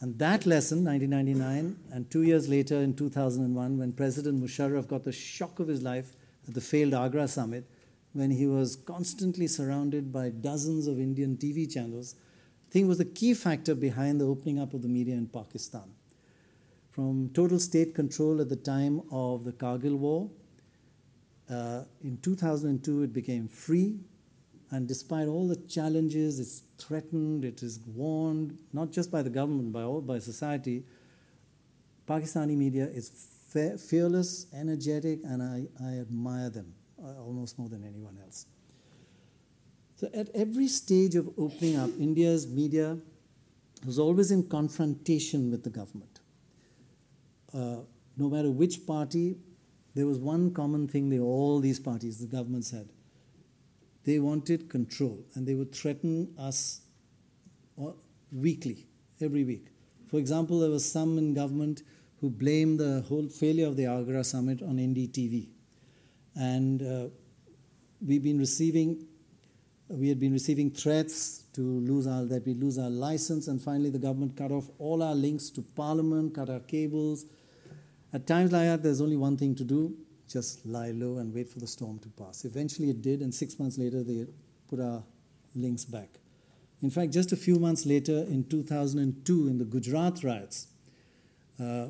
And 0.00 0.18
that 0.18 0.46
lesson, 0.46 0.84
1999, 0.84 1.76
and 1.92 2.10
two 2.10 2.22
years 2.22 2.48
later 2.48 2.76
in 2.76 2.94
2001, 2.94 3.78
when 3.78 3.92
President 3.92 4.42
Musharraf 4.42 4.86
got 4.86 5.04
the 5.04 5.12
shock 5.12 5.58
of 5.58 5.68
his 5.68 5.82
life 5.82 6.14
at 6.46 6.54
the 6.54 6.60
failed 6.60 6.94
Agra 6.94 7.26
summit, 7.26 7.64
when 8.12 8.30
he 8.30 8.46
was 8.46 8.76
constantly 8.76 9.46
surrounded 9.46 10.12
by 10.12 10.30
dozens 10.30 10.86
of 10.86 10.98
Indian 10.98 11.36
TV 11.36 11.70
channels, 11.70 12.14
I 12.68 12.70
think 12.70 12.86
was 12.86 12.98
the 12.98 13.06
key 13.06 13.32
factor 13.32 13.74
behind 13.74 14.20
the 14.20 14.26
opening 14.26 14.58
up 14.58 14.74
of 14.74 14.82
the 14.82 14.88
media 14.88 15.14
in 15.14 15.26
Pakistan. 15.26 15.94
From 16.90 17.30
total 17.32 17.58
state 17.58 17.94
control 17.94 18.42
at 18.42 18.50
the 18.50 18.56
time 18.56 19.00
of 19.10 19.44
the 19.44 19.52
Kargil 19.52 19.96
War, 19.96 20.28
uh, 21.48 21.84
in 22.04 22.18
2002 22.18 23.04
it 23.04 23.12
became 23.14 23.48
free, 23.48 23.96
and 24.70 24.86
despite 24.86 25.28
all 25.28 25.48
the 25.48 25.56
challenges, 25.56 26.38
it's 26.38 26.62
threatened, 26.76 27.42
it 27.42 27.62
is 27.62 27.80
warned, 27.86 28.58
not 28.74 28.92
just 28.92 29.10
by 29.10 29.22
the 29.22 29.30
government, 29.30 29.72
by 29.72 29.82
all 29.82 30.02
by 30.02 30.18
society. 30.18 30.84
Pakistani 32.06 32.54
media 32.54 32.84
is 32.84 33.08
fe- 33.48 33.78
fearless, 33.78 34.46
energetic, 34.52 35.20
and 35.24 35.42
I, 35.42 35.68
I 35.82 36.00
admire 36.00 36.50
them 36.50 36.74
uh, 37.02 37.18
almost 37.22 37.58
more 37.58 37.70
than 37.70 37.82
anyone 37.82 38.18
else. 38.22 38.44
So, 39.98 40.08
at 40.14 40.28
every 40.32 40.68
stage 40.68 41.16
of 41.16 41.28
opening 41.36 41.76
up, 41.76 41.90
India's 41.98 42.46
media 42.46 42.98
was 43.84 43.98
always 43.98 44.30
in 44.30 44.48
confrontation 44.48 45.50
with 45.50 45.64
the 45.64 45.70
government. 45.70 46.20
Uh, 47.52 47.78
no 48.16 48.28
matter 48.28 48.48
which 48.48 48.86
party, 48.86 49.38
there 49.96 50.06
was 50.06 50.18
one 50.18 50.54
common 50.54 50.86
thing 50.86 51.10
they 51.10 51.18
all 51.18 51.58
these 51.58 51.80
parties, 51.80 52.20
the 52.20 52.28
governments 52.28 52.70
had. 52.70 52.90
They 54.04 54.20
wanted 54.20 54.70
control, 54.70 55.18
and 55.34 55.48
they 55.48 55.56
would 55.56 55.74
threaten 55.74 56.32
us 56.38 56.82
uh, 57.82 57.90
weekly, 58.30 58.86
every 59.20 59.42
week. 59.42 59.66
For 60.06 60.18
example, 60.18 60.60
there 60.60 60.70
was 60.70 60.88
some 60.88 61.18
in 61.18 61.34
government 61.34 61.82
who 62.20 62.30
blamed 62.30 62.78
the 62.78 63.04
whole 63.08 63.26
failure 63.28 63.66
of 63.66 63.76
the 63.76 63.86
Agra 63.86 64.22
summit 64.22 64.62
on 64.62 64.76
NDTV. 64.76 65.48
And 66.36 66.82
uh, 66.82 67.08
we've 68.00 68.22
been 68.22 68.38
receiving 68.38 69.08
we 69.88 70.08
had 70.08 70.20
been 70.20 70.32
receiving 70.32 70.70
threats 70.70 71.44
to 71.54 71.60
lose 71.60 72.06
our, 72.06 72.24
that 72.24 72.46
we 72.46 72.54
lose 72.54 72.78
our 72.78 72.90
license, 72.90 73.48
and 73.48 73.60
finally 73.60 73.90
the 73.90 73.98
government 73.98 74.36
cut 74.36 74.52
off 74.52 74.68
all 74.78 75.02
our 75.02 75.14
links 75.14 75.50
to 75.50 75.62
Parliament, 75.62 76.34
cut 76.34 76.50
our 76.50 76.60
cables. 76.60 77.24
At 78.12 78.26
times 78.26 78.52
like 78.52 78.64
that, 78.64 78.82
there's 78.82 79.00
only 79.00 79.16
one 79.16 79.36
thing 79.36 79.54
to 79.56 79.64
do 79.64 79.96
just 80.28 80.64
lie 80.66 80.90
low 80.90 81.18
and 81.18 81.34
wait 81.34 81.48
for 81.48 81.58
the 81.58 81.66
storm 81.66 81.98
to 82.00 82.08
pass. 82.10 82.44
Eventually 82.44 82.90
it 82.90 83.02
did, 83.02 83.22
and 83.22 83.34
six 83.34 83.58
months 83.58 83.78
later, 83.78 84.02
they 84.02 84.26
put 84.68 84.78
our 84.80 85.02
links 85.54 85.84
back. 85.84 86.10
In 86.82 86.90
fact, 86.90 87.12
just 87.12 87.32
a 87.32 87.36
few 87.36 87.58
months 87.58 87.86
later, 87.86 88.18
in 88.28 88.44
2002, 88.44 89.48
in 89.48 89.58
the 89.58 89.64
Gujarat 89.64 90.22
riots, 90.22 90.68
uh, 91.58 91.86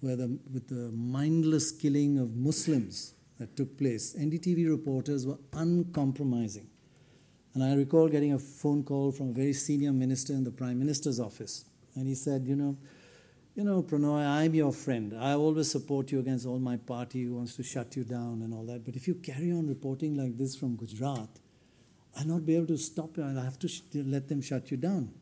where 0.00 0.16
the, 0.16 0.38
with 0.52 0.68
the 0.68 0.90
mindless 0.90 1.70
killing 1.70 2.18
of 2.18 2.34
Muslims 2.34 3.14
that 3.38 3.56
took 3.56 3.78
place, 3.78 4.16
NDTV 4.18 4.68
reporters 4.68 5.26
were 5.26 5.38
uncompromising 5.52 6.66
and 7.54 7.62
I 7.62 7.74
recall 7.74 8.08
getting 8.08 8.32
a 8.32 8.38
phone 8.38 8.82
call 8.82 9.12
from 9.12 9.30
a 9.30 9.32
very 9.32 9.52
senior 9.52 9.92
minister 9.92 10.32
in 10.32 10.44
the 10.44 10.50
Prime 10.50 10.78
Minister's 10.78 11.20
office. 11.20 11.64
And 11.94 12.06
he 12.06 12.14
said, 12.14 12.46
You 12.46 12.56
know, 12.56 12.76
you 13.54 13.64
know, 13.64 13.82
Prannoy, 13.82 14.26
I'm 14.26 14.54
your 14.54 14.72
friend. 14.72 15.14
I 15.18 15.34
always 15.34 15.70
support 15.70 16.10
you 16.10 16.20
against 16.20 16.46
all 16.46 16.58
my 16.58 16.78
party 16.78 17.24
who 17.24 17.34
wants 17.34 17.54
to 17.56 17.62
shut 17.62 17.94
you 17.96 18.04
down 18.04 18.40
and 18.42 18.54
all 18.54 18.64
that. 18.64 18.84
But 18.84 18.96
if 18.96 19.06
you 19.06 19.14
carry 19.16 19.52
on 19.52 19.68
reporting 19.68 20.16
like 20.16 20.38
this 20.38 20.56
from 20.56 20.76
Gujarat, 20.76 21.28
I'll 22.18 22.26
not 22.26 22.46
be 22.46 22.56
able 22.56 22.68
to 22.68 22.78
stop 22.78 23.16
you. 23.18 23.24
I'll 23.24 23.42
have 23.42 23.58
to 23.58 23.68
sh- 23.68 23.82
let 23.94 24.28
them 24.28 24.40
shut 24.40 24.70
you 24.70 24.78
down. 24.78 25.12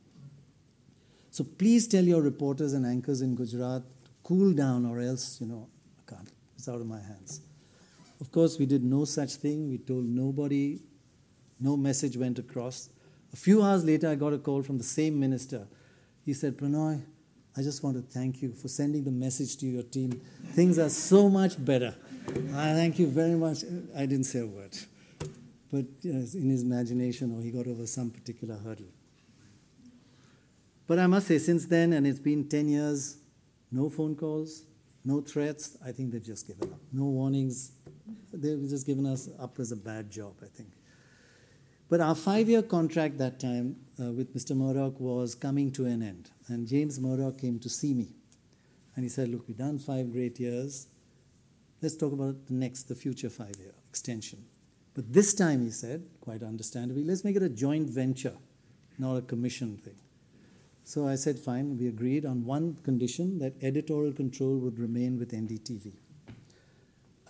So 1.32 1.42
please 1.44 1.88
tell 1.88 2.04
your 2.04 2.22
reporters 2.22 2.72
and 2.72 2.86
anchors 2.86 3.20
in 3.22 3.34
Gujarat 3.34 3.82
to 4.04 4.10
cool 4.22 4.52
down, 4.52 4.86
or 4.86 5.00
else, 5.00 5.40
you 5.40 5.46
know, 5.48 5.68
I 5.98 6.14
can't. 6.14 6.30
It's 6.56 6.68
out 6.68 6.80
of 6.80 6.86
my 6.86 7.00
hands. 7.00 7.40
Of 8.20 8.30
course, 8.30 8.58
we 8.58 8.66
did 8.66 8.84
no 8.84 9.04
such 9.04 9.34
thing. 9.36 9.68
We 9.68 9.78
told 9.78 10.04
nobody 10.04 10.80
no 11.60 11.76
message 11.76 12.16
went 12.16 12.38
across. 12.38 12.88
A 13.32 13.36
few 13.36 13.62
hours 13.62 13.84
later, 13.84 14.08
I 14.08 14.14
got 14.14 14.32
a 14.32 14.38
call 14.38 14.62
from 14.62 14.78
the 14.78 14.84
same 14.84 15.20
minister. 15.20 15.66
He 16.24 16.34
said, 16.34 16.56
Prannoy, 16.56 17.02
I 17.56 17.62
just 17.62 17.82
want 17.82 17.96
to 17.96 18.02
thank 18.02 18.42
you 18.42 18.52
for 18.52 18.68
sending 18.68 19.04
the 19.04 19.10
message 19.10 19.56
to 19.58 19.66
your 19.66 19.82
team. 19.82 20.20
Things 20.52 20.78
are 20.78 20.88
so 20.88 21.28
much 21.28 21.62
better. 21.62 21.94
I 22.54 22.72
thank 22.74 22.98
you 22.98 23.06
very 23.06 23.34
much. 23.34 23.64
I 23.96 24.06
didn't 24.06 24.24
say 24.24 24.40
a 24.40 24.46
word. 24.46 24.76
But 25.72 25.86
in 26.02 26.50
his 26.50 26.62
imagination, 26.62 27.36
or 27.36 27.42
he 27.42 27.50
got 27.50 27.66
over 27.66 27.86
some 27.86 28.10
particular 28.10 28.56
hurdle. 28.56 28.86
But 30.86 30.98
I 30.98 31.06
must 31.06 31.28
say, 31.28 31.38
since 31.38 31.66
then, 31.66 31.92
and 31.92 32.06
it's 32.06 32.18
been 32.18 32.48
10 32.48 32.68
years, 32.68 33.18
no 33.70 33.88
phone 33.88 34.16
calls, 34.16 34.64
no 35.04 35.20
threats. 35.20 35.76
I 35.84 35.92
think 35.92 36.10
they've 36.10 36.22
just 36.22 36.46
given 36.46 36.72
up. 36.72 36.80
No 36.92 37.04
warnings. 37.04 37.72
They've 38.32 38.68
just 38.68 38.86
given 38.86 39.06
us 39.06 39.28
up 39.38 39.60
as 39.60 39.70
a 39.70 39.76
bad 39.76 40.10
job, 40.10 40.34
I 40.42 40.46
think. 40.46 40.70
But 41.90 42.00
our 42.00 42.14
five 42.14 42.48
year 42.48 42.62
contract 42.62 43.18
that 43.18 43.40
time 43.40 43.76
uh, 44.00 44.12
with 44.12 44.32
Mr. 44.34 44.56
Murdoch 44.56 44.98
was 45.00 45.34
coming 45.34 45.72
to 45.72 45.86
an 45.86 46.02
end. 46.02 46.30
And 46.46 46.66
James 46.66 47.00
Murdoch 47.00 47.38
came 47.38 47.58
to 47.58 47.68
see 47.68 47.94
me. 47.94 48.14
And 48.94 49.04
he 49.04 49.08
said, 49.08 49.28
Look, 49.28 49.48
we've 49.48 49.58
done 49.58 49.80
five 49.80 50.12
great 50.12 50.38
years. 50.38 50.86
Let's 51.82 51.96
talk 51.96 52.12
about 52.12 52.46
the 52.46 52.54
next, 52.54 52.84
the 52.84 52.94
future 52.94 53.28
five 53.28 53.56
year 53.58 53.74
extension. 53.88 54.44
But 54.94 55.12
this 55.12 55.34
time, 55.34 55.62
he 55.62 55.70
said, 55.70 56.04
quite 56.20 56.42
understandably, 56.42 57.04
let's 57.04 57.24
make 57.24 57.36
it 57.36 57.42
a 57.42 57.48
joint 57.48 57.88
venture, 57.88 58.36
not 58.98 59.16
a 59.16 59.22
commission 59.22 59.76
thing. 59.78 59.94
So 60.84 61.08
I 61.08 61.14
said, 61.14 61.38
fine, 61.38 61.78
we 61.78 61.88
agreed 61.88 62.26
on 62.26 62.44
one 62.44 62.74
condition 62.82 63.38
that 63.38 63.54
editorial 63.62 64.12
control 64.12 64.58
would 64.58 64.78
remain 64.78 65.18
with 65.18 65.32
NDTV. 65.32 65.92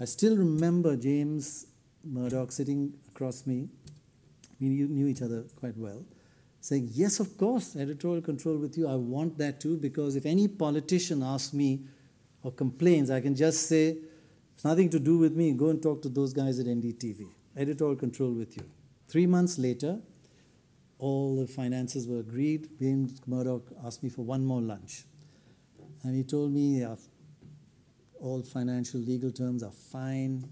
I 0.01 0.05
still 0.07 0.37
remember 0.37 0.97
James 0.97 1.67
Murdoch 2.03 2.53
sitting 2.53 2.95
across 3.09 3.47
me 3.47 3.69
we 4.61 4.69
knew 4.69 5.07
each 5.07 5.23
other 5.23 5.45
quite 5.57 5.77
well, 5.77 6.05
saying, 6.61 6.91
Yes, 6.93 7.21
of 7.21 7.37
course, 7.39 7.77
editorial 7.77 8.23
control 8.23 8.59
with 8.59 8.77
you. 8.77 8.87
I 8.87 8.95
want 8.97 9.39
that 9.39 9.61
too, 9.61 9.77
because 9.77 10.17
if 10.17 10.27
any 10.27 10.49
politician 10.49 11.23
asks 11.23 11.55
me 11.55 11.87
or 12.43 12.53
complains, 12.53 13.11
I 13.11 13.21
can 13.21 13.35
just 13.35 13.67
say, 13.67 13.97
It's 14.55 14.65
nothing 14.65 14.91
to 14.91 14.99
do 14.99 15.19
with 15.19 15.35
me. 15.35 15.53
Go 15.53 15.71
and 15.71 15.83
talk 15.83 16.03
to 16.03 16.09
those 16.09 16.33
guys 16.33 16.59
at 16.59 16.67
NDTV. 16.67 17.27
Editorial 17.57 17.97
control 17.97 18.33
with 18.33 18.57
you. 18.57 18.65
Three 19.09 19.27
months 19.27 19.59
later, 19.59 19.99
all 20.99 21.37
the 21.37 21.47
finances 21.47 22.07
were 22.07 22.21
agreed. 22.21 22.69
James 22.79 23.21
Murdoch 23.27 23.67
asked 23.85 24.03
me 24.03 24.11
for 24.11 24.23
one 24.23 24.45
more 24.45 24.61
lunch. 24.61 25.05
And 26.03 26.15
he 26.15 26.23
told 26.23 26.53
me, 26.53 26.85
all 28.21 28.43
financial 28.43 29.01
legal 29.01 29.33
terms 29.33 29.63
are 29.63 29.73
fine, 29.73 30.47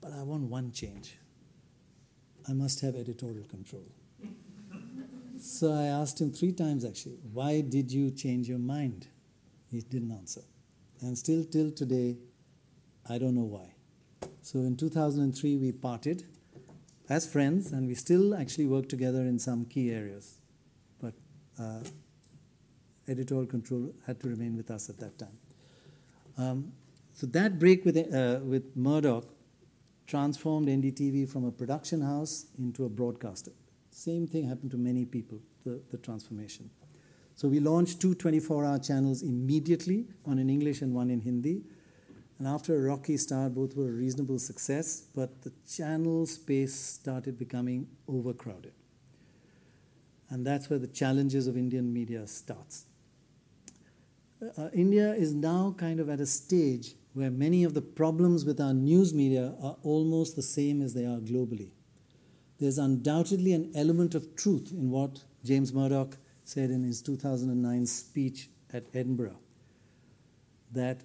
but 0.00 0.12
I 0.12 0.22
want 0.22 0.44
one 0.44 0.70
change. 0.72 1.18
I 2.48 2.52
must 2.52 2.80
have 2.80 2.96
editorial 2.96 3.44
control. 3.44 3.84
so 5.40 5.72
I 5.72 5.84
asked 5.84 6.20
him 6.20 6.32
three 6.32 6.52
times 6.52 6.84
actually, 6.84 7.18
why 7.32 7.60
did 7.60 7.92
you 7.92 8.10
change 8.10 8.48
your 8.48 8.58
mind? 8.58 9.08
He 9.70 9.82
didn't 9.82 10.12
answer. 10.12 10.42
And 11.00 11.16
still 11.16 11.44
till 11.44 11.70
today, 11.70 12.16
I 13.08 13.18
don't 13.18 13.34
know 13.34 13.44
why. 13.44 13.74
So 14.42 14.60
in 14.60 14.76
2003, 14.76 15.56
we 15.56 15.72
parted 15.72 16.24
as 17.08 17.30
friends, 17.30 17.72
and 17.72 17.86
we 17.86 17.94
still 17.94 18.34
actually 18.34 18.66
work 18.66 18.88
together 18.88 19.20
in 19.20 19.38
some 19.38 19.64
key 19.64 19.90
areas. 19.90 20.38
But 21.00 21.14
uh, 21.58 21.80
editorial 23.06 23.46
control 23.46 23.94
had 24.06 24.20
to 24.20 24.28
remain 24.28 24.56
with 24.56 24.70
us 24.70 24.88
at 24.90 24.98
that 24.98 25.18
time. 25.18 25.38
Um, 26.36 26.72
so 27.14 27.26
that 27.28 27.58
break 27.58 27.84
with, 27.84 27.96
uh, 27.96 28.40
with 28.44 28.76
Murdoch 28.76 29.26
transformed 30.08 30.68
NDTV 30.68 31.28
from 31.30 31.44
a 31.44 31.52
production 31.52 32.00
house 32.00 32.46
into 32.58 32.86
a 32.86 32.88
broadcaster. 32.88 33.52
Same 33.90 34.26
thing 34.26 34.48
happened 34.48 34.70
to 34.70 34.78
many 34.78 35.04
people, 35.04 35.40
the, 35.64 35.80
the 35.90 35.98
transformation. 35.98 36.70
So 37.36 37.46
we 37.46 37.60
launched 37.60 38.00
two 38.00 38.14
24 38.14 38.64
hour 38.64 38.78
channels 38.78 39.22
immediately, 39.22 40.06
one 40.24 40.38
in 40.38 40.50
English 40.50 40.82
and 40.82 40.94
one 40.94 41.10
in 41.10 41.20
Hindi. 41.20 41.62
And 42.38 42.48
after 42.48 42.74
a 42.74 42.80
rocky 42.80 43.16
start, 43.16 43.54
both 43.54 43.76
were 43.76 43.88
a 43.88 43.92
reasonable 43.92 44.38
success, 44.38 45.04
but 45.14 45.42
the 45.42 45.52
channel 45.70 46.24
space 46.26 46.74
started 46.74 47.38
becoming 47.38 47.86
overcrowded. 48.08 48.72
And 50.30 50.46
that's 50.46 50.70
where 50.70 50.78
the 50.78 50.86
challenges 50.86 51.46
of 51.46 51.56
Indian 51.56 51.92
media 51.92 52.26
starts. 52.26 52.86
Uh, 54.56 54.68
India 54.72 55.12
is 55.14 55.34
now 55.34 55.74
kind 55.76 56.00
of 56.00 56.08
at 56.08 56.20
a 56.20 56.26
stage 56.26 56.94
where 57.14 57.30
many 57.30 57.64
of 57.64 57.74
the 57.74 57.82
problems 57.82 58.44
with 58.44 58.60
our 58.60 58.74
news 58.74 59.12
media 59.12 59.54
are 59.62 59.76
almost 59.82 60.36
the 60.36 60.42
same 60.42 60.82
as 60.82 60.94
they 60.94 61.04
are 61.04 61.18
globally. 61.18 61.70
There's 62.58 62.78
undoubtedly 62.78 63.52
an 63.52 63.72
element 63.74 64.14
of 64.14 64.34
truth 64.36 64.72
in 64.72 64.90
what 64.90 65.24
James 65.44 65.72
Murdoch 65.72 66.16
said 66.44 66.70
in 66.70 66.82
his 66.82 67.02
2009 67.02 67.86
speech 67.86 68.48
at 68.72 68.86
Edinburgh 68.94 69.38
that 70.72 71.02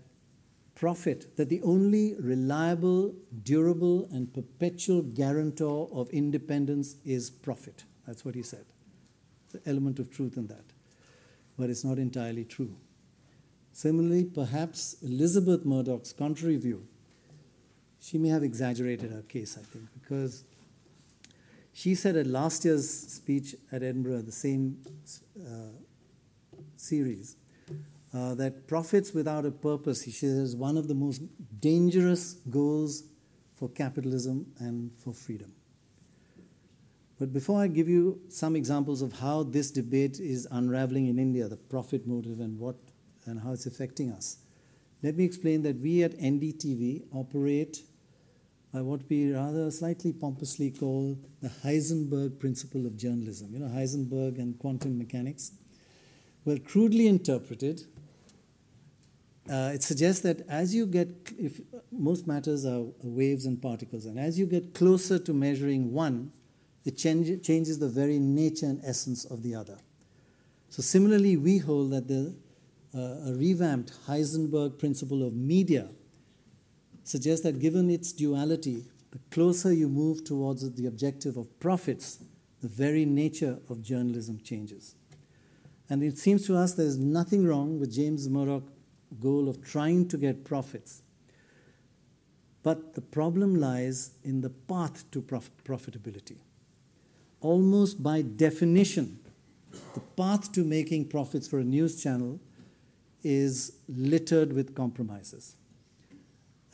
profit, 0.76 1.38
that 1.38 1.50
the 1.50 1.62
only 1.62 2.16
reliable, 2.20 3.14
durable, 3.44 4.08
and 4.12 4.34
perpetual 4.34 5.02
guarantor 5.02 5.90
of 5.94 6.10
independence 6.10 6.96
is 7.06 7.30
profit. 7.30 7.84
That's 8.08 8.26
what 8.26 8.36
he 8.36 8.44
said. 8.44 8.66
The 9.52 9.62
element 9.66 10.00
of 10.00 10.12
truth 10.12 10.38
in 10.38 10.48
that. 10.48 10.66
But 11.58 11.70
it's 11.70 11.84
not 11.84 12.00
entirely 12.00 12.44
true. 12.44 12.76
Similarly, 13.74 14.24
perhaps 14.24 14.96
Elizabeth 15.02 15.66
Murdoch's 15.66 16.14
contrary 16.14 16.58
view, 16.58 16.88
she 18.00 18.20
may 18.20 18.30
have 18.30 18.44
exaggerated 18.44 19.12
her 19.12 19.24
case, 19.24 19.58
I 19.60 19.64
think, 19.64 19.86
because 20.00 20.44
she 21.74 21.96
said 21.96 22.16
at 22.16 22.28
last 22.28 22.64
year's 22.66 22.88
speech 22.88 23.56
at 23.72 23.82
Edinburgh, 23.82 24.22
the 24.22 24.32
same 24.32 24.78
uh, 25.40 25.74
series, 26.78 27.36
uh, 28.14 28.36
that 28.36 28.68
profits 28.68 29.12
without 29.12 29.44
a 29.44 29.52
purpose, 29.52 30.04
she 30.04 30.12
says, 30.12 30.38
is 30.38 30.56
one 30.56 30.78
of 30.78 30.88
the 30.88 30.94
most 30.94 31.24
dangerous 31.60 32.34
goals 32.52 33.04
for 33.56 33.70
capitalism 33.70 34.46
and 34.60 34.92
for 35.00 35.14
freedom. 35.14 35.52
But 37.20 37.34
before 37.34 37.60
I 37.60 37.68
give 37.68 37.90
you 37.90 38.22
some 38.30 38.56
examples 38.56 39.02
of 39.02 39.14
how 39.14 39.42
this 39.42 39.72
debate 39.72 40.20
is 40.20 40.48
unraveling 40.52 41.08
in 41.08 41.18
India, 41.18 41.48
the 41.48 41.58
profit 41.58 42.06
motive 42.06 42.40
and 42.40 42.60
what 42.60 42.76
and 43.26 43.40
how 43.42 43.52
it's 43.52 43.66
affecting 43.66 44.12
us. 44.12 44.38
Let 45.02 45.18
me 45.18 45.26
explain 45.26 45.64
that 45.64 45.80
we 45.80 46.04
at 46.04 46.18
NDTV 46.18 47.04
operate 47.14 47.84
by 48.74 48.82
what 48.82 49.02
we 49.10 49.32
rather 49.34 49.70
slightly 49.70 50.14
pompously 50.14 50.72
call 50.72 51.18
the 51.42 51.50
Heisenberg 51.50 52.40
principle 52.40 52.86
of 52.86 52.98
journalism. 52.98 53.50
You 53.54 53.60
know, 53.60 53.68
Heisenberg 53.68 54.40
and 54.40 54.58
quantum 54.58 54.98
mechanics. 54.98 55.52
Well, 56.46 56.58
crudely 56.58 57.08
interpreted, 57.08 57.84
uh, 59.50 59.72
it 59.74 59.84
suggests 59.84 60.22
that 60.22 60.48
as 60.48 60.74
you 60.74 60.86
get, 60.86 61.10
if 61.38 61.62
most 61.92 62.26
matters 62.26 62.66
are 62.66 62.84
waves 63.04 63.46
and 63.46 63.62
particles, 63.62 64.06
and 64.06 64.18
as 64.18 64.40
you 64.40 64.46
get 64.46 64.74
closer 64.74 65.20
to 65.20 65.34
measuring 65.34 65.92
one, 65.92 66.32
it 66.86 66.98
change, 66.98 67.46
changes 67.46 67.80
the 67.80 67.88
very 67.88 68.20
nature 68.20 68.66
and 68.66 68.82
essence 68.84 69.26
of 69.26 69.44
the 69.44 69.54
other. 69.54 69.78
So, 70.70 70.82
similarly, 70.82 71.38
we 71.38 71.60
hold 71.60 71.92
that 71.92 72.08
the 72.08 72.34
uh, 72.96 73.30
a 73.30 73.34
revamped 73.34 73.92
Heisenberg 74.08 74.78
principle 74.78 75.26
of 75.26 75.34
media 75.34 75.90
suggests 77.04 77.44
that 77.44 77.60
given 77.60 77.90
its 77.90 78.12
duality, 78.12 78.84
the 79.12 79.20
closer 79.32 79.74
you 79.74 79.90
move 79.90 80.24
towards 80.24 80.70
the 80.74 80.86
objective 80.86 81.38
of 81.38 81.60
profits, 81.60 82.20
the 82.62 82.68
very 82.68 83.06
nature 83.06 83.60
of 83.70 83.82
journalism 83.82 84.40
changes. 84.44 84.96
And 85.90 86.04
it 86.04 86.18
seems 86.18 86.46
to 86.48 86.56
us 86.56 86.74
there's 86.74 86.98
nothing 86.98 87.46
wrong 87.46 87.80
with 87.80 87.94
James 87.94 88.30
Murdoch's 88.30 88.70
goal 89.20 89.50
of 89.50 89.64
trying 89.64 90.08
to 90.08 90.18
get 90.18 90.44
profits. 90.44 91.02
But 92.64 92.96
the 92.96 93.02
problem 93.02 93.56
lies 93.56 94.12
in 94.24 94.42
the 94.42 94.50
path 94.50 95.10
to 95.12 95.22
prof- 95.22 95.52
profitability. 95.64 96.38
Almost 97.42 98.02
by 98.02 98.22
definition, 98.22 99.20
the 99.94 100.00
path 100.00 100.52
to 100.54 100.64
making 100.64 101.10
profits 101.10 101.48
for 101.48 101.60
a 101.60 101.64
news 101.64 102.02
channel 102.02 102.40
is 103.24 103.78
littered 103.88 104.54
with 104.54 104.76
compromises. 104.76 105.56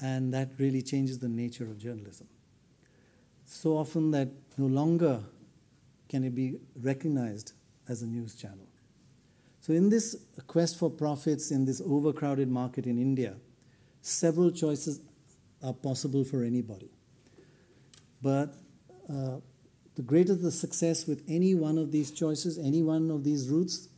And 0.01 0.33
that 0.33 0.51
really 0.57 0.81
changes 0.81 1.19
the 1.19 1.27
nature 1.27 1.65
of 1.65 1.77
journalism. 1.77 2.27
So 3.45 3.77
often 3.77 4.12
that 4.12 4.29
no 4.57 4.65
longer 4.65 5.21
can 6.07 6.23
it 6.23 6.33
be 6.35 6.59
recognized 6.81 7.53
as 7.88 8.01
a 8.01 8.07
news 8.07 8.35
channel. 8.35 8.67
So, 9.62 9.73
in 9.73 9.89
this 9.89 10.15
quest 10.47 10.77
for 10.77 10.89
profits 10.89 11.51
in 11.51 11.65
this 11.65 11.81
overcrowded 11.85 12.49
market 12.49 12.85
in 12.85 12.97
India, 12.97 13.35
several 14.01 14.51
choices 14.51 15.01
are 15.62 15.73
possible 15.73 16.23
for 16.23 16.43
anybody. 16.43 16.89
But 18.21 18.55
uh, 19.09 19.38
the 19.95 20.01
greater 20.01 20.35
the 20.35 20.51
success 20.51 21.05
with 21.05 21.23
any 21.27 21.55
one 21.55 21.77
of 21.77 21.91
these 21.91 22.12
choices, 22.12 22.57
any 22.57 22.81
one 22.81 23.12
of 23.12 23.23
these 23.23 23.49
routes, 23.49 23.89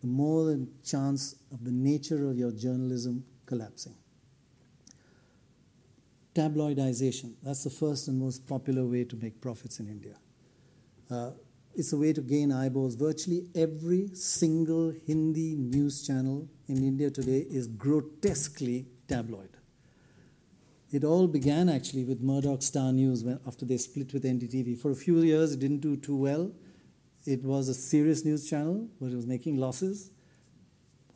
the 0.00 0.06
more 0.06 0.44
the 0.44 0.66
chance 0.84 1.36
of 1.52 1.64
the 1.64 1.70
nature 1.70 2.28
of 2.28 2.38
your 2.38 2.52
journalism 2.52 3.24
collapsing. 3.46 3.94
Tabloidization, 6.34 7.34
that's 7.42 7.64
the 7.64 7.70
first 7.70 8.08
and 8.08 8.18
most 8.18 8.46
popular 8.46 8.84
way 8.86 9.04
to 9.04 9.16
make 9.16 9.40
profits 9.40 9.80
in 9.80 9.88
India. 9.88 10.16
Uh, 11.10 11.32
it's 11.74 11.92
a 11.92 11.96
way 11.96 12.12
to 12.12 12.20
gain 12.20 12.52
eyeballs. 12.52 12.94
Virtually 12.94 13.48
every 13.54 14.08
single 14.14 14.92
Hindi 15.06 15.56
news 15.56 16.06
channel 16.06 16.48
in 16.68 16.78
India 16.78 17.10
today 17.10 17.46
is 17.50 17.66
grotesquely 17.66 18.86
tabloid. 19.08 19.56
It 20.92 21.04
all 21.04 21.28
began 21.28 21.68
actually 21.68 22.04
with 22.04 22.20
Murdoch 22.20 22.62
Star 22.62 22.92
News 22.92 23.22
when, 23.22 23.38
after 23.46 23.64
they 23.64 23.76
split 23.76 24.12
with 24.12 24.24
NDTV. 24.24 24.78
For 24.78 24.90
a 24.90 24.96
few 24.96 25.20
years, 25.20 25.52
it 25.52 25.60
didn't 25.60 25.80
do 25.80 25.96
too 25.96 26.16
well. 26.16 26.50
It 27.26 27.42
was 27.44 27.68
a 27.68 27.74
serious 27.74 28.24
news 28.24 28.48
channel, 28.48 28.88
but 29.00 29.12
it 29.12 29.16
was 29.16 29.26
making 29.26 29.56
losses, 29.56 30.10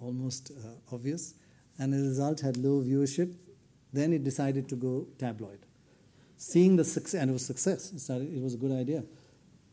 almost 0.01 0.51
uh, 0.51 0.95
obvious, 0.95 1.35
and 1.79 1.95
as 1.95 2.03
a 2.03 2.09
result 2.09 2.41
had 2.41 2.57
low 2.57 2.83
viewership. 2.83 3.35
Then 3.93 4.13
it 4.13 4.25
decided 4.25 4.69
to 4.69 4.77
go 4.77 5.07
tabloid. 5.19 5.61
Seeing 6.37 6.77
the 6.77 6.85
success, 6.85 7.21
and 7.21 7.31
it 7.31 7.33
was 7.33 7.47
success, 7.47 7.93
it, 7.93 8.01
started, 8.01 8.35
it 8.35 8.43
was 8.43 8.55
a 8.55 8.57
good 8.57 8.73
idea. 8.73 9.05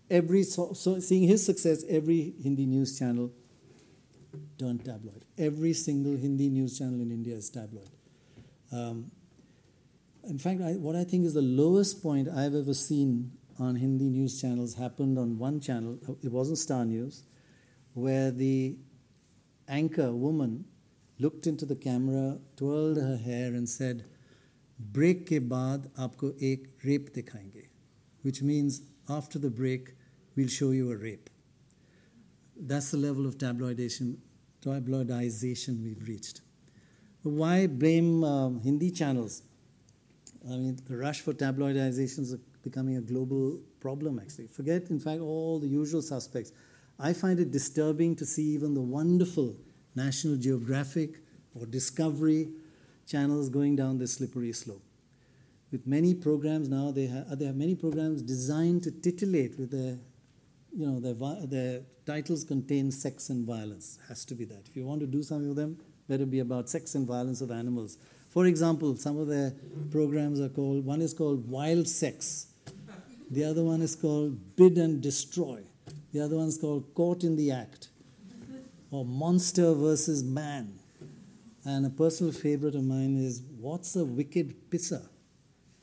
Every, 0.10 0.44
so, 0.44 0.74
so 0.74 1.00
seeing 1.00 1.28
his 1.28 1.46
success, 1.46 1.84
every 1.90 2.34
Hindi 2.42 2.66
news 2.66 2.98
channel 2.98 3.32
turned 4.58 4.86
tabloid. 4.86 5.26
Every 5.38 5.74
single 5.74 6.16
Hindi 6.16 6.50
news 6.50 6.78
channel 6.78 7.02
in 7.02 7.12
India 7.12 7.36
is 7.36 7.50
tabloid. 7.50 7.90
Um, 8.72 9.12
in 10.24 10.38
fact, 10.38 10.62
I, 10.62 10.74
what 10.74 10.96
I 10.96 11.04
think 11.04 11.26
is 11.26 11.34
the 11.34 11.42
lowest 11.42 12.04
point 12.04 12.30
I've 12.30 12.56
ever 12.56 12.74
seen 12.74 13.32
on 13.62 13.76
Hindi 13.76 14.10
news 14.10 14.42
channels 14.42 14.74
happened 14.74 15.20
on 15.20 15.38
one 15.38 15.60
channel, 15.60 16.00
it 16.24 16.32
wasn't 16.32 16.58
Star 16.58 16.84
News, 16.84 17.24
where 17.94 18.32
the 18.32 18.76
anchor 19.68 20.12
woman 20.12 20.66
looked 21.20 21.46
into 21.46 21.66
the 21.68 21.76
camera, 21.76 22.40
twirled 22.56 22.98
her 22.98 23.18
hair, 23.18 23.54
and 23.54 23.70
said, 23.70 24.06
Break 24.80 25.28
ke 25.28 25.40
baad 25.54 25.90
aapko 25.92 26.34
ek 26.42 26.70
rape 26.84 27.14
dikhayenge, 27.14 27.68
which 28.24 28.42
means 28.42 28.82
after 29.08 29.38
the 29.38 29.52
break, 29.52 29.94
we'll 30.36 30.48
show 30.48 30.72
you 30.72 30.92
a 30.92 30.98
rape. 30.98 31.30
That's 32.60 32.90
the 32.90 32.98
level 32.98 33.28
of 33.28 33.38
tabloidization, 33.38 34.18
tabloidization 34.66 35.84
we've 35.84 36.08
reached. 36.08 36.42
Why 37.22 37.68
blame 37.68 38.24
um, 38.24 38.60
Hindi 38.62 38.90
channels? 38.90 39.44
I 40.44 40.56
mean, 40.56 40.80
the 40.88 40.98
rush 40.98 41.22
for 41.22 41.34
tabloidization 41.34 42.20
is 42.22 42.36
becoming 42.64 42.98
a 42.98 43.02
global 43.02 43.60
problem, 43.80 44.20
actually. 44.20 44.48
Forget, 44.48 44.90
in 44.90 45.00
fact, 45.00 45.22
all 45.22 45.60
the 45.60 45.68
usual 45.68 46.02
suspects. 46.02 46.52
I 47.00 47.14
find 47.14 47.40
it 47.40 47.52
disturbing 47.52 48.16
to 48.18 48.26
see 48.26 48.44
even 48.44 48.74
the 48.74 48.82
wonderful 48.82 49.56
National 49.96 50.38
Geographic 50.38 51.20
or 51.56 51.66
Discovery 51.66 52.50
channels 53.08 53.50
going 53.50 53.76
down 53.76 53.98
this 53.98 54.14
slippery 54.14 54.54
slope. 54.54 54.84
With 55.72 55.88
many 55.88 56.14
programs 56.14 56.70
now, 56.70 56.92
they 56.92 57.08
have, 57.08 57.40
they 57.40 57.46
have 57.46 57.56
many 57.56 57.76
programs 57.76 58.22
designed 58.22 58.84
to 58.84 58.92
titillate 58.92 59.58
with 59.58 59.72
their, 59.72 59.98
you 60.76 60.86
know, 60.86 61.00
their, 61.00 61.48
their 61.48 61.82
titles 62.06 62.44
contain 62.44 62.92
sex 62.92 63.30
and 63.30 63.46
violence. 63.46 63.98
Has 64.08 64.26
to 64.26 64.36
be 64.36 64.46
that. 64.46 64.68
If 64.70 64.76
you 64.76 64.86
want 64.86 65.02
to 65.02 65.08
do 65.08 65.24
something 65.24 65.50
with 65.50 65.58
them, 65.58 65.78
better 66.08 66.26
be 66.26 66.40
about 66.40 66.70
sex 66.70 66.96
and 66.96 67.08
violence 67.08 67.42
of 67.42 67.52
animals. 67.52 67.98
For 68.30 68.46
example, 68.46 68.96
some 68.96 69.18
of 69.18 69.28
their 69.28 69.54
programs 69.92 70.40
are 70.40 70.50
called, 70.50 70.86
one 70.86 71.02
is 71.02 71.14
called 71.14 71.50
Wild 71.50 71.88
Sex, 71.88 72.48
the 73.32 73.46
other 73.46 73.64
one 73.64 73.82
is 73.82 73.96
called 73.96 74.56
Bid 74.58 74.78
and 74.78 75.02
Destroy, 75.02 75.62
the 76.14 76.20
other 76.20 76.36
one 76.36 76.50
is 76.50 76.58
called 76.58 76.94
Caught 76.94 77.24
in 77.24 77.38
the 77.38 77.52
Act, 77.52 77.88
or 78.92 79.06
Monster 79.06 79.74
versus 79.74 80.24
Man. 80.24 80.78
And 81.64 81.86
a 81.86 81.90
personal 81.90 82.34
favorite 82.34 82.76
of 82.76 82.84
mine 82.84 83.18
is 83.18 83.42
What's 83.60 83.96
a 83.96 84.04
Wicked 84.04 84.70
Pisser? 84.70 85.06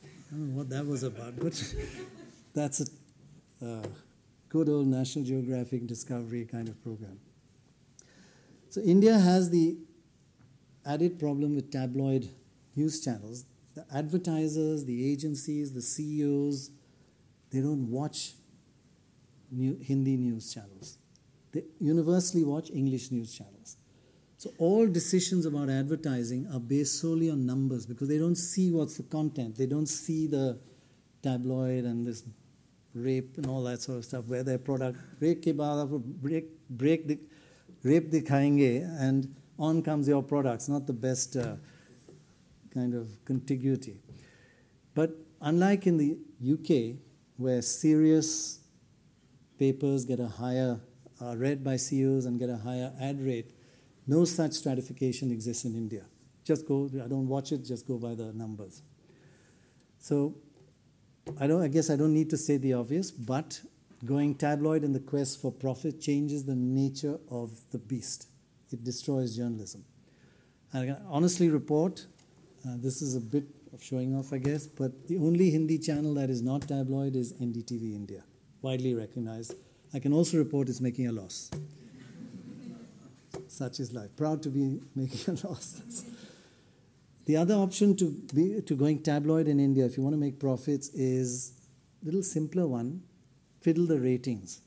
I 0.03 0.07
don't 0.31 0.49
know 0.51 0.57
what 0.57 0.69
that 0.69 0.85
was 0.85 1.03
about, 1.03 1.39
but 1.39 1.75
that's 2.53 2.81
a 2.81 3.65
uh, 3.65 3.87
good 4.49 4.69
old 4.69 4.87
National 4.87 5.25
Geographic 5.25 5.87
Discovery 5.87 6.45
kind 6.45 6.67
of 6.67 6.81
program. 6.83 7.19
So 8.69 8.81
India 8.81 9.17
has 9.17 9.49
the 9.49 9.77
added 10.85 11.17
problem 11.17 11.55
with 11.55 11.71
tabloid 11.71 12.29
news 12.75 13.03
channels. 13.03 13.45
The 13.73 13.85
advertisers, 13.93 14.85
the 14.85 15.11
agencies, 15.11 15.73
the 15.73 15.81
CEOs, 15.81 16.71
they 17.51 17.61
don't 17.61 17.89
watch 17.89 18.33
new 19.51 19.77
Hindi 19.81 20.17
news 20.17 20.53
channels. 20.53 20.97
They 21.51 21.63
universally 21.79 22.43
watch 22.43 22.69
English 22.69 23.11
news 23.11 23.33
channels. 23.33 23.77
So 24.37 24.53
all 24.57 24.87
decisions 24.87 25.45
about 25.45 25.69
advertising 25.69 26.47
are 26.53 26.59
based 26.59 27.01
solely 27.01 27.29
on 27.29 27.45
numbers 27.45 27.85
because 27.85 28.07
they 28.07 28.17
don't 28.17 28.37
see 28.37 28.71
what's 28.71 28.97
the 28.97 29.03
content. 29.03 29.57
They 29.57 29.65
don't 29.65 29.87
see 29.87 30.27
the 30.27 30.59
tabloid 31.21 31.83
and 31.83 32.07
this 32.07 32.23
rape 32.93 33.37
and 33.37 33.47
all 33.47 33.63
that 33.63 33.81
sort 33.81 33.97
of 33.97 34.05
stuff 34.05 34.25
where 34.25 34.43
their 34.43 34.57
product 34.57 34.97
break 35.19 35.41
ke 35.41 35.53
break 36.21 36.47
break 36.69 37.07
the 37.07 37.19
rape 37.83 38.09
dikhayenge 38.11 38.83
and 38.99 39.35
on 39.57 39.81
comes 39.81 40.07
your 40.07 40.23
products 40.23 40.67
not 40.67 40.87
the 40.87 40.93
best 40.93 41.35
uh, 41.35 41.55
kind 42.73 42.93
of 42.93 43.07
contiguity 43.25 43.97
but 44.95 45.11
unlike 45.41 45.85
in 45.85 45.97
the 45.97 46.17
UK 46.53 46.97
where 47.39 47.61
serious 47.61 48.59
papers 49.57 50.05
get 50.05 50.19
a 50.19 50.27
higher 50.27 50.79
are 51.21 51.35
read 51.35 51.63
by 51.63 51.75
CEOs 51.75 52.25
and 52.25 52.39
get 52.39 52.49
a 52.49 52.57
higher 52.57 52.93
ad 53.01 53.19
rate 53.21 53.51
no 54.09 54.25
such 54.25 54.53
stratification 54.53 55.31
exists 55.31 55.65
in 55.65 55.75
India. 55.75 56.03
Just 56.43 56.67
go, 56.67 56.89
I 56.95 57.07
don't 57.07 57.27
watch 57.27 57.51
it, 57.51 57.63
just 57.63 57.87
go 57.87 57.99
by 57.99 58.15
the 58.15 58.33
numbers. 58.33 58.81
So 59.99 60.35
I, 61.39 61.45
don't, 61.45 61.61
I 61.61 61.67
guess 61.67 61.91
I 61.91 61.95
don't 61.95 62.13
need 62.13 62.31
to 62.31 62.37
say 62.37 62.57
the 62.57 62.73
obvious, 62.73 63.11
but 63.11 63.61
going 64.03 64.33
tabloid 64.33 64.83
in 64.83 64.93
the 64.93 64.99
quest 64.99 65.39
for 65.39 65.51
profit 65.51 66.01
changes 66.01 66.43
the 66.45 66.55
nature 66.55 67.19
of 67.29 67.51
the 67.69 67.77
beast. 67.77 68.29
It 68.71 68.83
destroys 68.83 69.37
journalism. 69.37 69.85
And 70.73 70.81
I 70.81 70.85
can 70.95 71.05
honestly 71.07 71.49
report, 71.49 72.07
uh, 72.67 72.77
this 72.77 73.03
is 73.03 73.15
a 73.15 73.21
bit 73.21 73.58
of 73.73 73.83
showing 73.83 74.15
off, 74.15 74.33
I 74.33 74.37
guess, 74.37 74.67
but 74.67 75.07
the 75.07 75.17
only 75.17 75.51
Hindi 75.51 75.77
channel 75.77 76.13
that 76.15 76.29
is 76.29 76.41
not 76.41 76.67
tabloid 76.67 77.15
is 77.15 77.33
NDTV 77.33 77.95
India, 77.95 78.23
widely 78.61 78.93
recognized. 78.93 79.55
I 79.93 79.99
can 79.99 80.13
also 80.13 80.37
report 80.37 80.69
it's 80.69 80.81
making 80.81 81.07
a 81.07 81.11
loss 81.11 81.51
such 83.59 83.79
is 83.79 83.93
life. 83.93 84.15
Proud 84.15 84.41
to 84.43 84.49
be 84.49 84.79
making 84.95 85.35
a 85.35 85.47
loss. 85.47 85.81
the 87.25 87.35
other 87.35 87.55
option 87.55 87.95
to 87.97 88.11
be 88.33 88.61
to 88.61 88.75
going 88.75 89.01
tabloid 89.03 89.47
in 89.47 89.59
India, 89.59 89.85
if 89.85 89.97
you 89.97 90.03
want 90.03 90.13
to 90.13 90.19
make 90.19 90.39
profits, 90.39 90.89
is 90.89 91.53
a 92.01 92.05
little 92.05 92.23
simpler 92.23 92.67
one: 92.67 93.03
fiddle 93.61 93.85
the 93.85 93.99
ratings. 93.99 94.61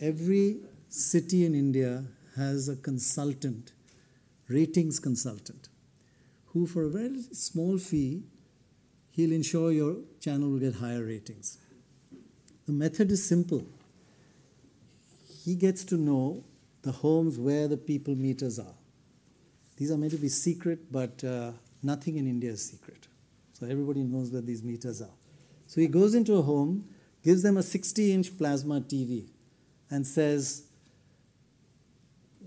Every 0.00 0.60
city 0.88 1.44
in 1.44 1.54
India 1.54 2.04
has 2.36 2.68
a 2.68 2.76
consultant, 2.76 3.72
ratings 4.48 4.98
consultant, 4.98 5.68
who 6.56 6.66
for 6.66 6.84
a 6.84 6.88
very 6.88 7.20
small 7.32 7.76
fee, 7.76 8.22
he'll 9.10 9.32
ensure 9.32 9.70
your 9.70 9.96
channel 10.20 10.48
will 10.48 10.58
get 10.58 10.76
higher 10.76 11.04
ratings. 11.04 11.58
The 12.64 12.72
method 12.72 13.10
is 13.10 13.22
simple. 13.28 13.66
He 15.44 15.54
gets 15.54 15.84
to 15.84 15.96
know 15.96 16.44
the 16.80 16.92
homes 16.92 17.38
where 17.38 17.68
the 17.68 17.76
people 17.76 18.14
meters 18.14 18.58
are. 18.58 18.74
These 19.76 19.90
are 19.90 19.98
meant 19.98 20.12
to 20.12 20.18
be 20.18 20.30
secret, 20.30 20.90
but 20.90 21.22
uh, 21.22 21.52
nothing 21.82 22.16
in 22.16 22.26
India 22.26 22.52
is 22.52 22.64
secret. 22.64 23.06
So 23.52 23.66
everybody 23.66 24.02
knows 24.02 24.30
where 24.30 24.40
these 24.40 24.62
meters 24.62 25.02
are. 25.02 25.16
So 25.66 25.82
he 25.82 25.88
goes 25.88 26.14
into 26.14 26.36
a 26.36 26.42
home, 26.42 26.88
gives 27.22 27.42
them 27.42 27.58
a 27.58 27.62
60 27.62 28.12
inch 28.14 28.38
plasma 28.38 28.80
TV, 28.80 29.26
and 29.90 30.06
says, 30.06 30.65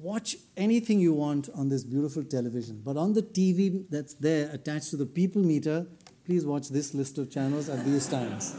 Watch 0.02 0.38
anything 0.56 1.02
you 1.02 1.14
want 1.14 1.50
on 1.54 1.68
this 1.68 1.84
beautiful 1.84 2.24
television. 2.24 2.82
But 2.84 2.96
on 2.96 3.14
the 3.14 3.22
TV 3.22 3.86
that's 3.90 4.14
there 4.14 4.50
attached 4.52 4.92
to 4.92 4.98
the 4.98 5.06
people 5.06 5.42
meter, 5.42 5.88
please 6.26 6.46
watch 6.46 6.70
this 6.70 6.94
list 6.94 7.18
of 7.18 7.30
channels 7.30 7.68
at 7.68 7.84
these 7.84 8.08
times 8.08 8.56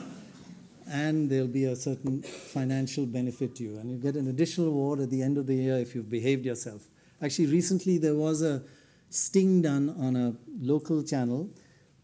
and 0.91 1.31
there'll 1.31 1.47
be 1.47 1.65
a 1.65 1.77
certain 1.77 2.21
financial 2.23 3.07
benefit 3.07 3.55
to 3.57 3.63
you. 3.63 3.79
And 3.79 3.91
you 3.91 3.97
get 3.97 4.17
an 4.17 4.29
additional 4.29 4.69
award 4.69 5.01
at 5.01 5.09
the 5.09 5.23
end 5.23 5.39
of 5.39 5.47
the 5.47 5.55
year 5.55 5.79
if 5.79 5.95
you've 5.95 6.11
behaved 6.11 6.45
yourself. 6.45 6.83
Actually, 7.23 7.47
recently 7.47 7.97
there 7.97 8.17
was 8.17 8.43
a 8.43 8.63
sting 9.09 9.63
done 9.63 9.91
on 9.99 10.17
a 10.17 10.35
local 10.61 11.03
channel 11.03 11.49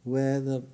where 0.05 0.41
the 0.41 0.65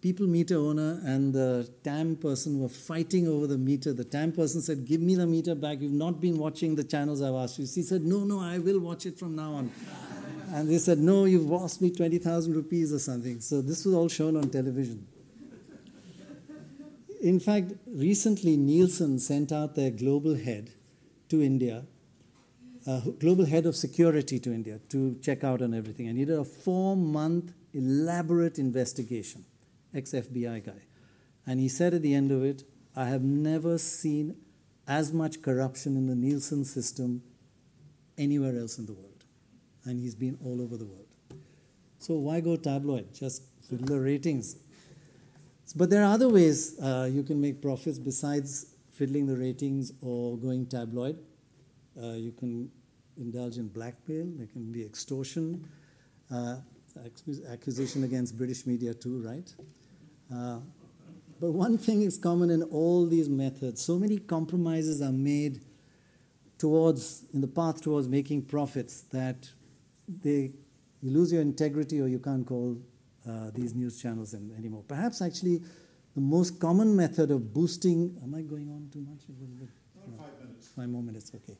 people 0.00 0.26
meter 0.26 0.56
owner 0.56 1.00
and 1.04 1.34
the 1.34 1.68
TAM 1.82 2.16
person 2.16 2.60
were 2.60 2.68
fighting 2.68 3.26
over 3.28 3.46
the 3.46 3.58
meter. 3.58 3.92
The 3.92 4.04
TAM 4.04 4.32
person 4.32 4.60
said, 4.60 4.86
Give 4.86 5.00
me 5.00 5.14
the 5.14 5.26
meter 5.26 5.54
back. 5.54 5.80
You've 5.80 5.92
not 5.92 6.20
been 6.20 6.38
watching 6.38 6.74
the 6.74 6.84
channels 6.84 7.22
I've 7.22 7.34
asked 7.34 7.58
you. 7.58 7.66
He 7.66 7.82
said, 7.82 8.02
No, 8.02 8.24
no, 8.24 8.40
I 8.40 8.58
will 8.58 8.80
watch 8.80 9.06
it 9.06 9.18
from 9.18 9.36
now 9.36 9.52
on. 9.52 9.70
and 10.52 10.68
they 10.68 10.78
said, 10.78 10.98
No, 10.98 11.24
you've 11.24 11.50
lost 11.50 11.80
me 11.82 11.90
20,000 11.90 12.54
rupees 12.54 12.92
or 12.92 12.98
something. 12.98 13.40
So 13.40 13.60
this 13.60 13.84
was 13.84 13.94
all 13.94 14.08
shown 14.08 14.36
on 14.36 14.50
television 14.50 15.06
in 17.20 17.40
fact, 17.40 17.72
recently 17.86 18.56
Nielsen 18.56 19.18
sent 19.18 19.52
out 19.52 19.74
their 19.74 19.90
global 19.90 20.36
head 20.36 20.70
to 21.28 21.42
India, 21.42 21.84
uh, 22.86 23.00
global 23.18 23.46
head 23.46 23.66
of 23.66 23.76
security 23.76 24.38
to 24.38 24.52
India 24.52 24.80
to 24.90 25.18
check 25.20 25.44
out 25.44 25.60
on 25.62 25.74
everything. 25.74 26.08
And 26.08 26.18
he 26.18 26.24
did 26.24 26.38
a 26.38 26.44
four 26.44 26.96
month 26.96 27.52
elaborate 27.72 28.58
investigation, 28.58 29.44
ex 29.94 30.12
FBI 30.12 30.64
guy. 30.64 30.86
And 31.46 31.60
he 31.60 31.68
said 31.68 31.94
at 31.94 32.02
the 32.02 32.14
end 32.14 32.30
of 32.30 32.44
it, 32.44 32.64
I 32.94 33.06
have 33.06 33.22
never 33.22 33.78
seen 33.78 34.36
as 34.86 35.12
much 35.12 35.42
corruption 35.42 35.96
in 35.96 36.06
the 36.06 36.14
Nielsen 36.14 36.64
system 36.64 37.22
anywhere 38.16 38.58
else 38.58 38.78
in 38.78 38.86
the 38.86 38.92
world. 38.92 39.24
And 39.84 40.00
he's 40.00 40.14
been 40.14 40.38
all 40.44 40.60
over 40.60 40.76
the 40.76 40.84
world. 40.84 41.06
So 41.98 42.14
why 42.14 42.40
go 42.40 42.56
tabloid? 42.56 43.14
Just 43.14 43.42
the 43.70 43.98
ratings. 43.98 44.56
But 45.76 45.90
there 45.90 46.02
are 46.02 46.12
other 46.12 46.28
ways 46.28 46.78
uh, 46.80 47.08
you 47.12 47.22
can 47.22 47.40
make 47.40 47.60
profits 47.60 47.98
besides 47.98 48.74
fiddling 48.92 49.26
the 49.26 49.36
ratings 49.36 49.92
or 50.00 50.36
going 50.38 50.66
tabloid. 50.66 51.18
Uh, 52.00 52.12
you 52.12 52.32
can 52.32 52.70
indulge 53.18 53.58
in 53.58 53.68
blackmail, 53.68 54.26
there 54.36 54.46
can 54.46 54.72
be 54.72 54.84
extortion, 54.84 55.68
uh, 56.32 56.56
accusation 57.50 58.04
against 58.04 58.36
British 58.36 58.66
media 58.66 58.94
too, 58.94 59.22
right? 59.22 59.52
Uh, 60.32 60.58
but 61.40 61.52
one 61.52 61.78
thing 61.78 62.02
is 62.02 62.18
common 62.18 62.50
in 62.50 62.62
all 62.64 63.06
these 63.06 63.28
methods. 63.28 63.82
So 63.82 63.98
many 63.98 64.18
compromises 64.18 65.00
are 65.00 65.12
made 65.12 65.60
towards, 66.58 67.24
in 67.32 67.40
the 67.40 67.46
path 67.46 67.80
towards 67.80 68.08
making 68.08 68.42
profits 68.42 69.02
that 69.12 69.48
they, 70.22 70.52
you 71.00 71.10
lose 71.10 71.32
your 71.32 71.42
integrity 71.42 72.00
or 72.00 72.08
you 72.08 72.18
can't 72.18 72.46
call 72.46 72.76
uh, 73.28 73.50
these 73.54 73.74
news 73.74 74.00
channels 74.00 74.34
in, 74.34 74.52
anymore. 74.58 74.82
Perhaps 74.88 75.22
actually 75.22 75.62
the 76.14 76.20
most 76.20 76.58
common 76.58 76.96
method 76.96 77.30
of 77.30 77.52
boosting. 77.52 78.18
Am 78.22 78.34
I 78.34 78.42
going 78.42 78.68
on 78.70 78.88
too 78.92 79.06
much? 79.08 79.20
No, 79.28 80.16
five 80.16 80.40
minutes. 80.40 80.68
Five 80.74 80.88
more 80.88 81.02
minutes. 81.02 81.32
Okay. 81.34 81.56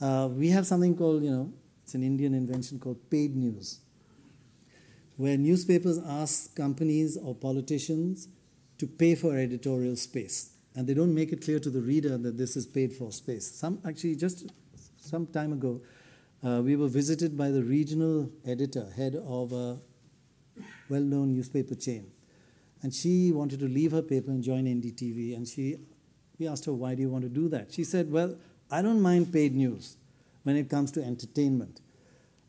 Uh, 0.00 0.28
we 0.28 0.48
have 0.48 0.66
something 0.66 0.96
called 0.96 1.24
you 1.24 1.30
know 1.30 1.52
it's 1.82 1.94
an 1.94 2.02
Indian 2.02 2.34
invention 2.34 2.78
called 2.78 2.98
paid 3.10 3.34
news, 3.34 3.80
where 5.18 5.36
newspapers 5.36 5.98
ask 5.98 6.56
companies 6.56 7.18
or 7.18 7.34
politicians 7.34 8.28
to 8.78 8.86
pay 8.86 9.14
for 9.16 9.36
editorial 9.36 9.96
space, 9.96 10.52
and 10.74 10.86
they 10.86 10.94
don't 10.94 11.14
make 11.14 11.32
it 11.32 11.42
clear 11.44 11.58
to 11.58 11.70
the 11.70 11.80
reader 11.80 12.16
that 12.16 12.38
this 12.38 12.56
is 12.56 12.64
paid 12.64 12.92
for 12.92 13.10
space. 13.10 13.50
Some 13.50 13.80
actually 13.84 14.14
just 14.14 14.50
some 14.96 15.26
time 15.26 15.52
ago. 15.52 15.82
Uh, 16.44 16.62
we 16.62 16.76
were 16.76 16.86
visited 16.86 17.36
by 17.36 17.50
the 17.50 17.62
regional 17.64 18.30
editor, 18.46 18.88
head 18.96 19.16
of 19.16 19.52
a 19.52 19.78
well 20.88 21.02
known 21.02 21.34
newspaper 21.34 21.74
chain. 21.74 22.12
And 22.82 22.94
she 22.94 23.32
wanted 23.32 23.58
to 23.58 23.66
leave 23.66 23.90
her 23.90 24.02
paper 24.02 24.30
and 24.30 24.40
join 24.40 24.66
NDTV. 24.66 25.36
And 25.36 25.48
she, 25.48 25.78
we 26.38 26.46
asked 26.46 26.64
her, 26.66 26.72
why 26.72 26.94
do 26.94 27.02
you 27.02 27.08
want 27.08 27.24
to 27.24 27.28
do 27.28 27.48
that? 27.48 27.72
She 27.72 27.82
said, 27.82 28.12
well, 28.12 28.36
I 28.70 28.82
don't 28.82 29.00
mind 29.00 29.32
paid 29.32 29.56
news 29.56 29.96
when 30.44 30.54
it 30.54 30.70
comes 30.70 30.92
to 30.92 31.02
entertainment. 31.02 31.80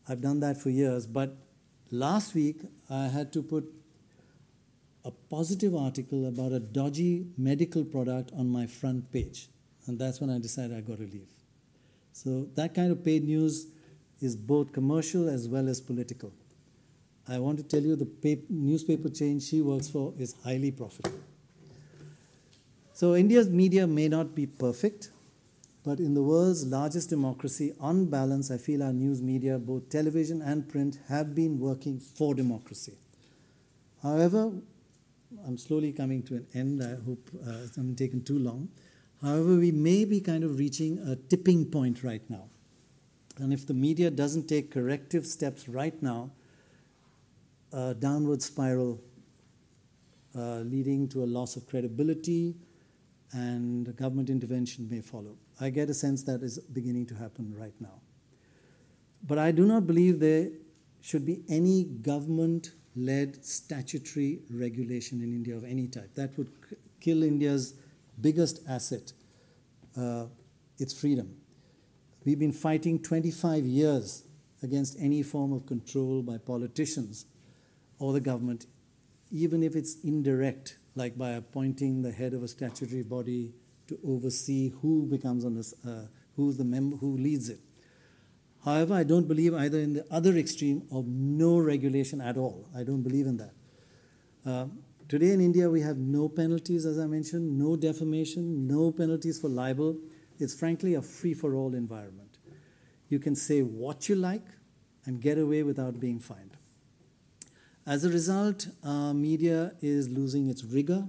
I've 0.07 0.21
done 0.21 0.39
that 0.41 0.57
for 0.57 0.69
years. 0.69 1.07
But 1.07 1.35
last 1.91 2.35
week, 2.35 2.61
I 2.89 3.07
had 3.07 3.31
to 3.33 3.43
put 3.43 3.71
a 5.05 5.11
positive 5.11 5.75
article 5.75 6.27
about 6.27 6.51
a 6.51 6.59
dodgy 6.59 7.27
medical 7.37 7.83
product 7.83 8.31
on 8.37 8.49
my 8.49 8.67
front 8.67 9.11
page. 9.11 9.47
And 9.87 9.97
that's 9.97 10.19
when 10.19 10.29
I 10.29 10.39
decided 10.39 10.77
I 10.77 10.81
got 10.81 10.97
to 10.97 11.03
leave. 11.03 11.29
So 12.11 12.47
that 12.55 12.75
kind 12.75 12.91
of 12.91 13.03
paid 13.03 13.23
news 13.23 13.67
is 14.21 14.35
both 14.35 14.73
commercial 14.73 15.29
as 15.29 15.47
well 15.47 15.69
as 15.69 15.79
political. 15.79 16.33
I 17.27 17.39
want 17.39 17.57
to 17.59 17.63
tell 17.63 17.81
you 17.81 17.95
the 17.95 18.05
paper, 18.05 18.45
newspaper 18.49 19.09
chain 19.09 19.39
she 19.39 19.61
works 19.61 19.87
for 19.87 20.13
is 20.17 20.35
highly 20.43 20.71
profitable. 20.71 21.19
So 22.93 23.15
India's 23.15 23.49
media 23.49 23.87
may 23.87 24.09
not 24.09 24.35
be 24.35 24.45
perfect, 24.45 25.11
but 25.89 25.99
in 25.99 26.13
the 26.13 26.21
world's 26.21 26.67
largest 26.67 27.09
democracy, 27.09 27.73
on 27.79 28.05
balance, 28.05 28.51
I 28.51 28.57
feel 28.57 28.83
our 28.83 28.93
news 28.93 29.23
media, 29.23 29.57
both 29.57 29.89
television 29.89 30.39
and 30.39 30.69
print, 30.69 30.99
have 31.07 31.33
been 31.33 31.57
working 31.59 31.99
for 31.99 32.35
democracy. 32.35 32.93
However, 34.03 34.51
I'm 35.47 35.57
slowly 35.57 35.91
coming 35.91 36.21
to 36.27 36.35
an 36.35 36.45
end. 36.53 36.83
I 36.83 37.03
hope 37.03 37.27
uh, 37.33 37.63
it's 37.63 37.75
not 37.75 37.97
taken 37.97 38.23
too 38.23 38.37
long. 38.37 38.69
However, 39.23 39.55
we 39.55 39.71
may 39.71 40.05
be 40.05 40.21
kind 40.21 40.43
of 40.43 40.59
reaching 40.59 40.99
a 40.99 41.15
tipping 41.15 41.65
point 41.65 42.03
right 42.03 42.21
now. 42.29 42.43
And 43.39 43.51
if 43.51 43.65
the 43.65 43.73
media 43.73 44.11
doesn't 44.11 44.47
take 44.47 44.69
corrective 44.69 45.25
steps 45.25 45.67
right 45.67 45.99
now, 46.03 46.29
a 47.73 47.95
downward 47.95 48.43
spiral 48.43 49.01
uh, 50.35 50.59
leading 50.59 51.07
to 51.07 51.23
a 51.23 51.25
loss 51.25 51.55
of 51.55 51.67
credibility 51.67 52.53
and 53.31 53.95
government 53.97 54.29
intervention 54.29 54.87
may 54.87 55.01
follow. 55.01 55.35
I 55.59 55.69
get 55.69 55.89
a 55.89 55.93
sense 55.93 56.23
that 56.23 56.41
is 56.41 56.59
beginning 56.59 57.05
to 57.07 57.15
happen 57.15 57.53
right 57.57 57.73
now. 57.79 58.01
But 59.25 59.37
I 59.37 59.51
do 59.51 59.65
not 59.65 59.85
believe 59.85 60.19
there 60.19 60.49
should 61.01 61.25
be 61.25 61.43
any 61.49 61.83
government 61.83 62.71
led 62.95 63.43
statutory 63.45 64.39
regulation 64.49 65.21
in 65.21 65.33
India 65.33 65.55
of 65.55 65.63
any 65.63 65.87
type. 65.87 66.15
That 66.15 66.37
would 66.37 66.49
kill 66.99 67.23
India's 67.23 67.73
biggest 68.19 68.61
asset, 68.67 69.13
uh, 69.97 70.25
its 70.77 70.93
freedom. 70.93 71.35
We've 72.25 72.39
been 72.39 72.51
fighting 72.51 72.99
25 73.01 73.65
years 73.65 74.23
against 74.61 74.97
any 74.99 75.23
form 75.23 75.53
of 75.53 75.65
control 75.65 76.21
by 76.21 76.37
politicians 76.37 77.25
or 77.97 78.13
the 78.13 78.19
government, 78.19 78.65
even 79.31 79.63
if 79.63 79.75
it's 79.75 79.95
indirect, 80.03 80.77
like 80.95 81.17
by 81.17 81.31
appointing 81.31 82.01
the 82.01 82.11
head 82.11 82.33
of 82.33 82.43
a 82.43 82.47
statutory 82.47 83.03
body 83.03 83.53
to 83.89 83.99
oversee 84.07 84.71
who 84.81 85.05
becomes 85.05 85.45
on 85.45 85.55
this, 85.55 85.73
uh, 85.85 86.07
who's 86.35 86.57
the 86.57 86.63
member 86.63 86.95
who 86.97 87.17
leads 87.17 87.49
it. 87.49 87.59
However, 88.63 88.93
I 88.93 89.03
don't 89.03 89.27
believe 89.27 89.53
either 89.53 89.79
in 89.79 89.93
the 89.93 90.05
other 90.11 90.35
extreme 90.35 90.83
of 90.91 91.07
no 91.07 91.57
regulation 91.57 92.21
at 92.21 92.37
all. 92.37 92.67
I 92.75 92.83
don't 92.83 93.01
believe 93.01 93.25
in 93.25 93.37
that. 93.37 93.53
Uh, 94.45 94.65
today 95.07 95.31
in 95.31 95.41
India, 95.41 95.69
we 95.69 95.81
have 95.81 95.97
no 95.97 96.27
penalties, 96.29 96.85
as 96.85 96.99
I 96.99 97.05
mentioned, 97.05 97.57
no 97.57 97.75
defamation, 97.75 98.67
no 98.67 98.91
penalties 98.91 99.39
for 99.39 99.49
libel. 99.49 99.97
It's 100.39 100.53
frankly 100.53 100.95
a 100.95 101.01
free 101.01 101.33
for 101.33 101.55
all 101.55 101.73
environment. 101.73 102.37
You 103.09 103.19
can 103.19 103.35
say 103.35 103.61
what 103.61 104.07
you 104.07 104.15
like 104.15 104.45
and 105.05 105.21
get 105.21 105.37
away 105.37 105.63
without 105.63 105.99
being 105.99 106.19
fined. 106.19 106.57
As 107.85 108.05
a 108.05 108.09
result, 108.09 108.67
uh, 108.83 109.13
media 109.13 109.73
is 109.81 110.09
losing 110.09 110.47
its 110.47 110.63
rigor. 110.63 111.07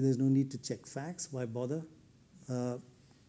There's 0.00 0.18
no 0.18 0.28
need 0.28 0.50
to 0.52 0.58
check 0.58 0.86
facts. 0.86 1.28
Why 1.30 1.46
bother? 1.46 1.82
Uh, 2.48 2.76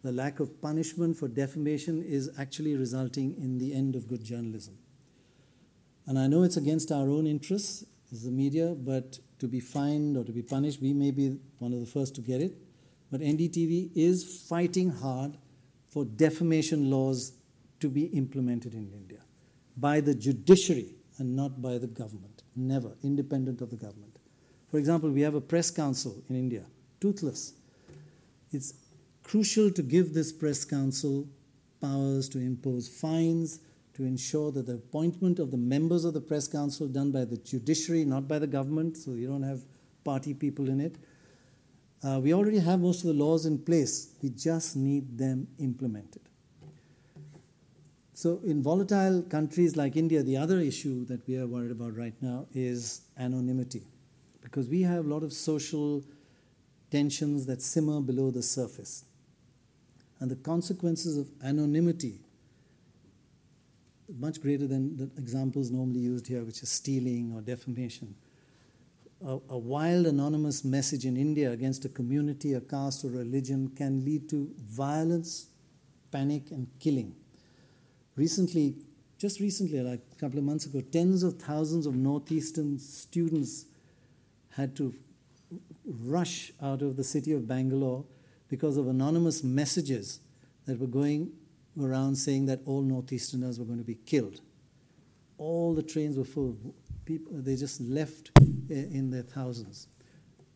the 0.02 0.12
lack 0.12 0.40
of 0.40 0.60
punishment 0.60 1.16
for 1.16 1.28
defamation 1.28 2.02
is 2.02 2.30
actually 2.38 2.76
resulting 2.76 3.34
in 3.36 3.58
the 3.58 3.74
end 3.74 3.96
of 3.96 4.06
good 4.06 4.22
journalism. 4.22 4.78
And 6.06 6.18
I 6.18 6.26
know 6.26 6.42
it's 6.42 6.56
against 6.56 6.92
our 6.92 7.08
own 7.08 7.26
interests 7.26 7.84
as 8.12 8.24
the 8.24 8.30
media, 8.30 8.74
but 8.74 9.18
to 9.40 9.48
be 9.48 9.60
fined 9.60 10.16
or 10.16 10.24
to 10.24 10.32
be 10.32 10.42
punished, 10.42 10.80
we 10.80 10.92
may 10.92 11.10
be 11.10 11.38
one 11.58 11.72
of 11.72 11.80
the 11.80 11.86
first 11.86 12.14
to 12.14 12.20
get 12.20 12.40
it. 12.40 12.54
But 13.10 13.20
NDTV 13.20 13.90
is 13.94 14.46
fighting 14.48 14.90
hard 14.90 15.36
for 15.88 16.04
defamation 16.04 16.90
laws 16.90 17.32
to 17.80 17.88
be 17.88 18.04
implemented 18.06 18.74
in 18.74 18.90
India 18.92 19.20
by 19.76 20.00
the 20.00 20.14
judiciary 20.14 20.94
and 21.18 21.34
not 21.34 21.60
by 21.60 21.78
the 21.78 21.86
government, 21.86 22.42
never, 22.54 22.92
independent 23.02 23.60
of 23.60 23.70
the 23.70 23.76
government. 23.76 24.07
For 24.70 24.78
example, 24.78 25.10
we 25.10 25.22
have 25.22 25.34
a 25.34 25.40
press 25.40 25.70
council 25.70 26.22
in 26.28 26.36
India, 26.36 26.64
toothless. 27.00 27.54
It's 28.52 28.74
crucial 29.22 29.70
to 29.70 29.82
give 29.82 30.14
this 30.14 30.32
press 30.32 30.64
council 30.64 31.26
powers 31.80 32.28
to 32.30 32.38
impose 32.38 32.88
fines, 32.88 33.60
to 33.94 34.04
ensure 34.04 34.52
that 34.52 34.66
the 34.66 34.74
appointment 34.74 35.38
of 35.38 35.50
the 35.50 35.56
members 35.56 36.04
of 36.04 36.14
the 36.14 36.20
press 36.20 36.46
council 36.46 36.86
done 36.86 37.10
by 37.10 37.24
the 37.24 37.36
judiciary, 37.36 38.04
not 38.04 38.28
by 38.28 38.38
the 38.38 38.46
government, 38.46 38.96
so 38.96 39.12
you 39.12 39.26
don't 39.26 39.42
have 39.42 39.62
party 40.04 40.34
people 40.34 40.68
in 40.68 40.80
it. 40.80 40.96
Uh, 42.02 42.20
we 42.22 42.32
already 42.32 42.58
have 42.58 42.80
most 42.80 43.00
of 43.00 43.08
the 43.08 43.24
laws 43.24 43.44
in 43.44 43.58
place. 43.58 44.14
We 44.22 44.30
just 44.30 44.76
need 44.76 45.18
them 45.18 45.48
implemented. 45.58 46.22
So, 48.14 48.40
in 48.44 48.62
volatile 48.62 49.22
countries 49.22 49.76
like 49.76 49.96
India, 49.96 50.22
the 50.22 50.36
other 50.36 50.58
issue 50.58 51.04
that 51.06 51.26
we 51.26 51.36
are 51.38 51.46
worried 51.46 51.70
about 51.70 51.96
right 51.96 52.14
now 52.20 52.46
is 52.52 53.02
anonymity. 53.16 53.84
Because 54.50 54.68
we 54.68 54.82
have 54.82 55.04
a 55.04 55.08
lot 55.08 55.22
of 55.22 55.32
social 55.32 56.02
tensions 56.90 57.46
that 57.46 57.60
simmer 57.60 58.00
below 58.00 58.30
the 58.30 58.42
surface 58.42 59.04
and 60.20 60.30
the 60.30 60.36
consequences 60.36 61.18
of 61.18 61.28
anonymity 61.44 62.20
much 64.16 64.40
greater 64.40 64.66
than 64.66 64.96
the 64.96 65.10
examples 65.20 65.70
normally 65.70 66.00
used 66.00 66.26
here, 66.26 66.42
which 66.42 66.62
is 66.62 66.70
stealing 66.70 67.32
or 67.34 67.40
defamation. 67.42 68.14
A, 69.24 69.38
a, 69.50 69.58
wild 69.58 70.06
anonymous 70.06 70.64
message 70.64 71.04
in 71.04 71.16
India 71.16 71.50
against 71.50 71.84
a 71.84 71.88
community, 71.88 72.54
a 72.54 72.60
caste, 72.60 73.04
or 73.04 73.08
religion 73.08 73.68
can 73.76 74.04
lead 74.04 74.28
to 74.30 74.50
violence, 74.56 75.48
panic, 76.10 76.50
and 76.52 76.68
killing. 76.78 77.14
Recently, 78.16 78.76
just 79.18 79.40
recently, 79.40 79.80
like 79.80 80.00
a 80.12 80.20
couple 80.20 80.38
of 80.38 80.44
months 80.44 80.66
ago, 80.66 80.80
tens 80.80 81.22
of 81.22 81.34
thousands 81.34 81.84
of 81.84 81.96
Northeastern 81.96 82.78
students 82.78 83.66
had 84.58 84.74
to 84.74 84.92
rush 85.86 86.52
out 86.60 86.82
of 86.82 86.96
the 86.96 87.04
city 87.04 87.32
of 87.32 87.46
Bangalore 87.46 88.04
because 88.48 88.76
of 88.76 88.88
anonymous 88.88 89.44
messages 89.44 90.18
that 90.66 90.78
were 90.80 90.88
going 90.88 91.30
around 91.80 92.16
saying 92.16 92.46
that 92.46 92.60
all 92.66 92.82
Northeasterners 92.82 93.58
were 93.58 93.64
going 93.64 93.78
to 93.78 93.84
be 93.84 93.94
killed. 93.94 94.40
All 95.38 95.74
the 95.74 95.82
trains 95.82 96.18
were 96.18 96.24
full. 96.24 96.56
People, 97.04 97.32
they 97.32 97.54
just 97.54 97.80
left 97.80 98.32
eh, 98.38 98.74
in 98.90 99.10
their 99.10 99.22
thousands. 99.22 99.86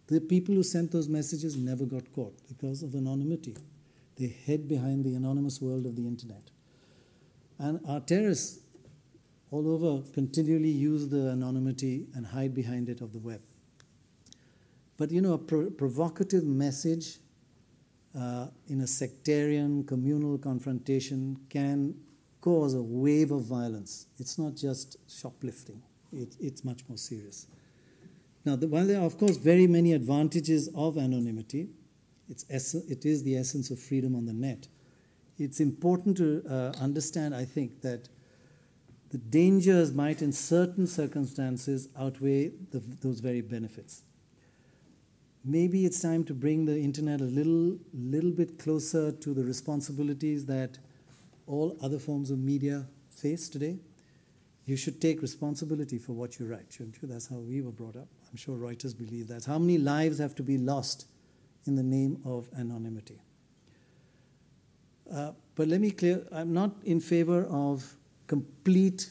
The 0.08 0.20
people 0.20 0.56
who 0.56 0.64
sent 0.64 0.90
those 0.90 1.08
messages 1.08 1.56
never 1.56 1.86
got 1.86 2.12
caught 2.12 2.36
because 2.48 2.82
of 2.82 2.96
anonymity. 2.96 3.56
They 4.18 4.26
hid 4.26 4.66
behind 4.66 5.04
the 5.04 5.14
anonymous 5.14 5.60
world 5.60 5.86
of 5.86 5.94
the 5.94 6.06
internet. 6.06 6.50
And 7.58 7.80
our 7.86 8.00
terrorists 8.00 8.58
all 9.52 9.68
over 9.68 10.02
continually 10.12 10.70
use 10.70 11.08
the 11.08 11.30
anonymity 11.30 12.06
and 12.16 12.26
hide 12.26 12.52
behind 12.52 12.88
it 12.88 13.00
of 13.00 13.12
the 13.12 13.20
web. 13.20 13.40
But 14.96 15.10
you 15.10 15.20
know, 15.20 15.34
a 15.34 15.38
pro- 15.38 15.70
provocative 15.70 16.44
message 16.44 17.18
uh, 18.18 18.48
in 18.68 18.80
a 18.82 18.86
sectarian, 18.86 19.84
communal 19.84 20.38
confrontation 20.38 21.38
can 21.48 21.94
cause 22.40 22.74
a 22.74 22.82
wave 22.82 23.30
of 23.30 23.42
violence. 23.42 24.06
It's 24.18 24.38
not 24.38 24.54
just 24.54 24.96
shoplifting, 25.08 25.82
it, 26.12 26.36
it's 26.40 26.64
much 26.64 26.82
more 26.88 26.98
serious. 26.98 27.46
Now, 28.44 28.56
the, 28.56 28.66
while 28.66 28.86
there 28.86 29.00
are, 29.00 29.06
of 29.06 29.18
course, 29.18 29.36
very 29.36 29.66
many 29.66 29.92
advantages 29.92 30.68
of 30.74 30.98
anonymity, 30.98 31.68
it's 32.28 32.74
it 32.74 33.04
is 33.04 33.22
the 33.24 33.36
essence 33.36 33.70
of 33.70 33.78
freedom 33.78 34.16
on 34.16 34.26
the 34.26 34.32
net. 34.32 34.68
It's 35.38 35.60
important 35.60 36.16
to 36.18 36.42
uh, 36.48 36.72
understand, 36.80 37.34
I 37.34 37.44
think, 37.44 37.82
that 37.82 38.08
the 39.10 39.18
dangers 39.18 39.92
might, 39.92 40.22
in 40.22 40.32
certain 40.32 40.86
circumstances, 40.86 41.88
outweigh 41.98 42.52
the, 42.70 42.80
those 43.00 43.20
very 43.20 43.42
benefits 43.42 44.02
maybe 45.44 45.84
it's 45.84 46.00
time 46.00 46.24
to 46.24 46.34
bring 46.34 46.64
the 46.64 46.78
internet 46.78 47.20
a 47.20 47.24
little, 47.24 47.78
little 47.92 48.30
bit 48.30 48.58
closer 48.58 49.12
to 49.12 49.34
the 49.34 49.44
responsibilities 49.44 50.46
that 50.46 50.78
all 51.46 51.76
other 51.82 51.98
forms 51.98 52.30
of 52.30 52.38
media 52.38 52.86
face 53.10 53.48
today. 53.48 53.78
You 54.64 54.76
should 54.76 55.00
take 55.00 55.20
responsibility 55.20 55.98
for 55.98 56.12
what 56.12 56.38
you 56.38 56.46
write, 56.46 56.66
shouldn't 56.70 57.02
you? 57.02 57.08
That's 57.08 57.26
how 57.26 57.36
we 57.36 57.60
were 57.60 57.72
brought 57.72 57.96
up. 57.96 58.06
I'm 58.30 58.36
sure 58.36 58.56
Reuters 58.56 58.96
believe 58.96 59.26
that. 59.28 59.44
How 59.44 59.58
many 59.58 59.78
lives 59.78 60.18
have 60.18 60.34
to 60.36 60.42
be 60.42 60.56
lost 60.56 61.06
in 61.66 61.74
the 61.74 61.82
name 61.82 62.20
of 62.24 62.48
anonymity? 62.56 63.20
Uh, 65.12 65.32
but 65.56 65.66
let 65.66 65.80
me 65.80 65.90
clear, 65.90 66.26
I'm 66.30 66.52
not 66.52 66.70
in 66.84 67.00
favor 67.00 67.44
of 67.46 67.96
complete 68.28 69.10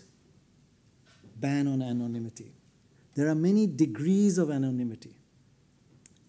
ban 1.36 1.68
on 1.68 1.82
anonymity. 1.82 2.54
There 3.16 3.28
are 3.28 3.36
many 3.36 3.68
degrees 3.68 4.38
of 4.38 4.50
anonymity 4.50 5.21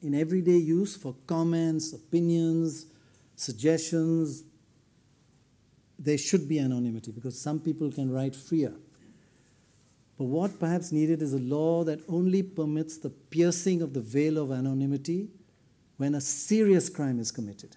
in 0.02 0.14
everyday 0.14 0.56
use 0.56 0.96
for 0.96 1.14
comments, 1.26 1.92
opinions, 1.92 2.86
suggestions, 3.36 4.44
there 5.98 6.18
should 6.18 6.48
be 6.48 6.58
anonymity 6.58 7.12
because 7.12 7.40
some 7.40 7.60
people 7.60 7.90
can 7.90 8.10
write 8.10 8.34
freer. 8.34 8.74
But 10.18 10.24
what 10.24 10.58
perhaps 10.58 10.92
needed 10.92 11.22
is 11.22 11.32
a 11.32 11.38
law 11.38 11.84
that 11.84 12.00
only 12.08 12.42
permits 12.42 12.98
the 12.98 13.10
piercing 13.10 13.82
of 13.82 13.94
the 13.94 14.00
veil 14.00 14.38
of 14.38 14.50
anonymity 14.50 15.28
when 15.96 16.14
a 16.14 16.20
serious 16.20 16.88
crime 16.88 17.20
is 17.20 17.30
committed, 17.30 17.76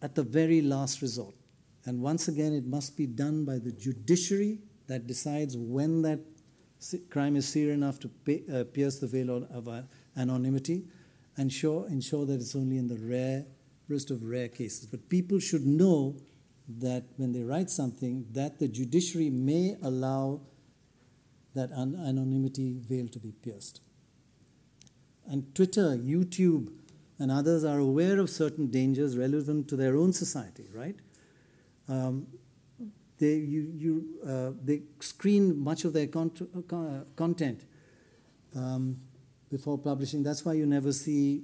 at 0.00 0.14
the 0.14 0.22
very 0.22 0.60
last 0.60 1.02
resort. 1.02 1.34
And 1.86 2.00
once 2.00 2.28
again, 2.28 2.52
it 2.52 2.64
must 2.64 2.96
be 2.96 3.06
done 3.06 3.44
by 3.44 3.58
the 3.58 3.72
judiciary 3.72 4.60
that 4.86 5.06
decides 5.06 5.56
when 5.56 6.02
that 6.02 6.20
crime 7.10 7.36
is 7.36 7.48
serious 7.48 7.74
enough 7.74 7.98
to 8.00 8.08
pay, 8.08 8.42
uh, 8.52 8.64
pierce 8.64 8.98
the 8.98 9.06
veil 9.06 9.30
of, 9.30 9.68
of 9.68 9.84
anonymity 10.16 10.84
and 11.36 11.52
sure, 11.52 11.86
ensure 11.88 12.26
that 12.26 12.34
it's 12.34 12.54
only 12.54 12.78
in 12.78 12.88
the 12.88 12.98
rarest 13.88 14.10
of 14.10 14.22
rare 14.24 14.48
cases. 14.48 14.86
But 14.86 15.08
people 15.08 15.40
should 15.40 15.66
know 15.66 16.16
that 16.68 17.04
when 17.16 17.32
they 17.32 17.42
write 17.42 17.70
something, 17.70 18.26
that 18.32 18.58
the 18.58 18.68
judiciary 18.68 19.30
may 19.30 19.76
allow 19.82 20.40
that 21.54 21.70
an- 21.70 21.94
anonymity 21.94 22.78
veil 22.80 23.08
to 23.08 23.18
be 23.18 23.32
pierced. 23.32 23.80
And 25.26 25.54
Twitter, 25.54 25.96
YouTube, 25.96 26.72
and 27.18 27.30
others 27.30 27.64
are 27.64 27.78
aware 27.78 28.18
of 28.18 28.28
certain 28.28 28.68
dangers 28.68 29.16
relevant 29.16 29.68
to 29.68 29.76
their 29.76 29.96
own 29.96 30.12
society, 30.12 30.66
right? 30.74 30.96
Um, 31.88 32.26
they, 33.18 33.34
you, 33.34 33.72
you, 33.76 34.04
uh, 34.26 34.50
they 34.62 34.82
screen 35.00 35.58
much 35.58 35.84
of 35.84 35.92
their 35.92 36.08
uh, 36.14 37.04
content 37.14 37.64
um, 38.56 38.98
before 39.50 39.78
publishing. 39.78 40.22
That's 40.22 40.44
why 40.44 40.54
you 40.54 40.66
never 40.66 40.92
see 40.92 41.42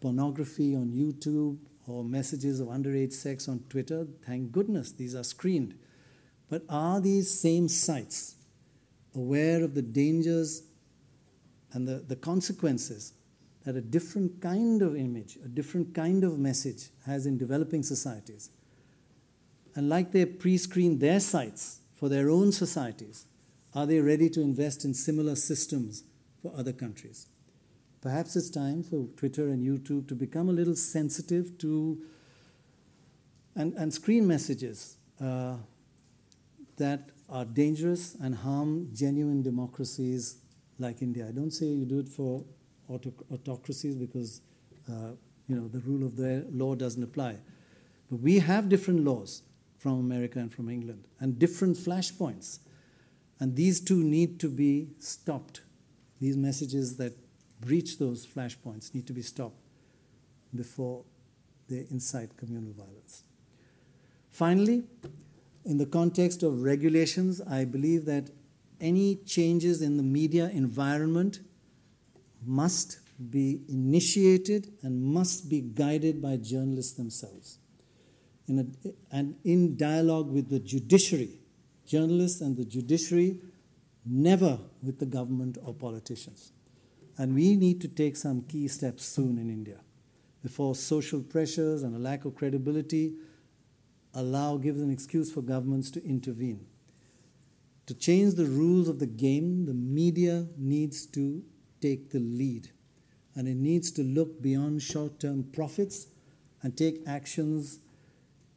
pornography 0.00 0.74
on 0.74 0.92
YouTube 0.92 1.58
or 1.86 2.04
messages 2.04 2.60
of 2.60 2.68
underage 2.68 3.12
sex 3.12 3.48
on 3.48 3.60
Twitter. 3.68 4.06
Thank 4.26 4.52
goodness 4.52 4.92
these 4.92 5.14
are 5.14 5.24
screened. 5.24 5.74
But 6.48 6.62
are 6.68 7.00
these 7.00 7.30
same 7.30 7.68
sites 7.68 8.36
aware 9.14 9.62
of 9.62 9.74
the 9.74 9.82
dangers 9.82 10.62
and 11.72 11.86
the, 11.86 11.96
the 12.06 12.16
consequences 12.16 13.12
that 13.64 13.76
a 13.76 13.80
different 13.80 14.40
kind 14.40 14.80
of 14.80 14.96
image, 14.96 15.36
a 15.44 15.48
different 15.48 15.94
kind 15.94 16.24
of 16.24 16.38
message 16.38 16.88
has 17.06 17.26
in 17.26 17.36
developing 17.36 17.82
societies? 17.82 18.50
And 19.74 19.88
like 19.88 20.12
they 20.12 20.24
pre 20.24 20.56
screen 20.56 20.98
their 20.98 21.20
sites 21.20 21.80
for 21.94 22.08
their 22.08 22.30
own 22.30 22.52
societies, 22.52 23.26
are 23.74 23.86
they 23.86 24.00
ready 24.00 24.30
to 24.30 24.40
invest 24.40 24.84
in 24.84 24.94
similar 24.94 25.36
systems 25.36 26.04
for 26.42 26.52
other 26.56 26.72
countries? 26.72 27.28
Perhaps 28.00 28.36
it's 28.36 28.50
time 28.50 28.82
for 28.82 29.06
Twitter 29.16 29.48
and 29.48 29.64
YouTube 29.64 30.08
to 30.08 30.14
become 30.14 30.48
a 30.48 30.52
little 30.52 30.76
sensitive 30.76 31.58
to 31.58 32.00
and, 33.56 33.74
and 33.74 33.92
screen 33.92 34.26
messages 34.26 34.96
uh, 35.20 35.56
that 36.76 37.10
are 37.28 37.44
dangerous 37.44 38.14
and 38.22 38.36
harm 38.36 38.88
genuine 38.94 39.42
democracies 39.42 40.36
like 40.78 41.02
India. 41.02 41.26
I 41.28 41.32
don't 41.32 41.50
say 41.50 41.66
you 41.66 41.84
do 41.84 41.98
it 41.98 42.08
for 42.08 42.44
autocracies 42.88 43.96
because 43.96 44.40
uh, 44.88 45.10
you 45.48 45.56
know 45.56 45.68
the 45.68 45.80
rule 45.80 46.06
of 46.06 46.16
the 46.16 46.46
law 46.50 46.74
doesn't 46.74 47.02
apply. 47.02 47.36
But 48.10 48.20
we 48.20 48.38
have 48.38 48.68
different 48.68 49.04
laws 49.04 49.42
from 49.76 50.00
America 50.00 50.38
and 50.38 50.52
from 50.52 50.68
England, 50.68 51.04
and 51.20 51.38
different 51.38 51.76
flashpoints. 51.76 52.58
And 53.40 53.54
these 53.54 53.80
two 53.80 54.02
need 54.02 54.40
to 54.40 54.48
be 54.48 54.88
stopped. 54.98 55.60
These 56.20 56.36
messages 56.36 56.96
that 56.96 57.12
breach 57.60 57.98
those 57.98 58.26
flashpoints 58.26 58.94
need 58.94 59.06
to 59.06 59.12
be 59.12 59.22
stopped 59.22 59.60
before 60.54 61.04
they 61.68 61.86
incite 61.90 62.36
communal 62.36 62.72
violence. 62.72 63.24
Finally, 64.30 64.84
in 65.64 65.78
the 65.78 65.86
context 65.86 66.42
of 66.42 66.62
regulations, 66.62 67.40
I 67.40 67.64
believe 67.64 68.04
that 68.06 68.30
any 68.80 69.16
changes 69.16 69.82
in 69.82 69.96
the 69.96 70.02
media 70.02 70.48
environment 70.50 71.40
must 72.44 73.00
be 73.30 73.62
initiated 73.68 74.72
and 74.82 75.02
must 75.02 75.48
be 75.48 75.60
guided 75.60 76.22
by 76.22 76.36
journalists 76.36 76.92
themselves 76.92 77.58
in 78.48 78.58
a, 78.60 79.14
and 79.14 79.36
in 79.44 79.76
dialogue 79.76 80.30
with 80.30 80.48
the 80.48 80.58
judiciary, 80.58 81.38
journalists 81.86 82.40
and 82.40 82.56
the 82.56 82.64
judiciary, 82.64 83.40
never 84.08 84.58
with 84.82 84.98
the 84.98 85.06
government 85.06 85.58
or 85.62 85.74
politicians. 85.74 86.52
And 87.16 87.34
we 87.34 87.56
need 87.56 87.80
to 87.80 87.88
take 87.88 88.16
some 88.16 88.42
key 88.42 88.68
steps 88.68 89.04
soon 89.04 89.38
in 89.38 89.50
India 89.50 89.80
before 90.42 90.74
social 90.74 91.20
pressures 91.20 91.82
and 91.82 91.94
a 91.94 91.98
lack 91.98 92.24
of 92.24 92.34
credibility 92.36 93.14
allow, 94.14 94.56
gives 94.56 94.80
an 94.80 94.90
excuse 94.90 95.30
for 95.32 95.42
governments 95.42 95.90
to 95.90 96.04
intervene. 96.04 96.66
To 97.86 97.94
change 97.94 98.34
the 98.34 98.46
rules 98.46 98.88
of 98.88 98.98
the 98.98 99.06
game, 99.06 99.66
the 99.66 99.74
media 99.74 100.46
needs 100.56 101.06
to 101.06 101.42
take 101.80 102.10
the 102.10 102.18
lead. 102.18 102.70
And 103.34 103.48
it 103.48 103.56
needs 103.56 103.90
to 103.92 104.02
look 104.02 104.42
beyond 104.42 104.82
short 104.82 105.20
term 105.20 105.44
profits 105.44 106.08
and 106.62 106.76
take 106.76 107.02
actions 107.06 107.78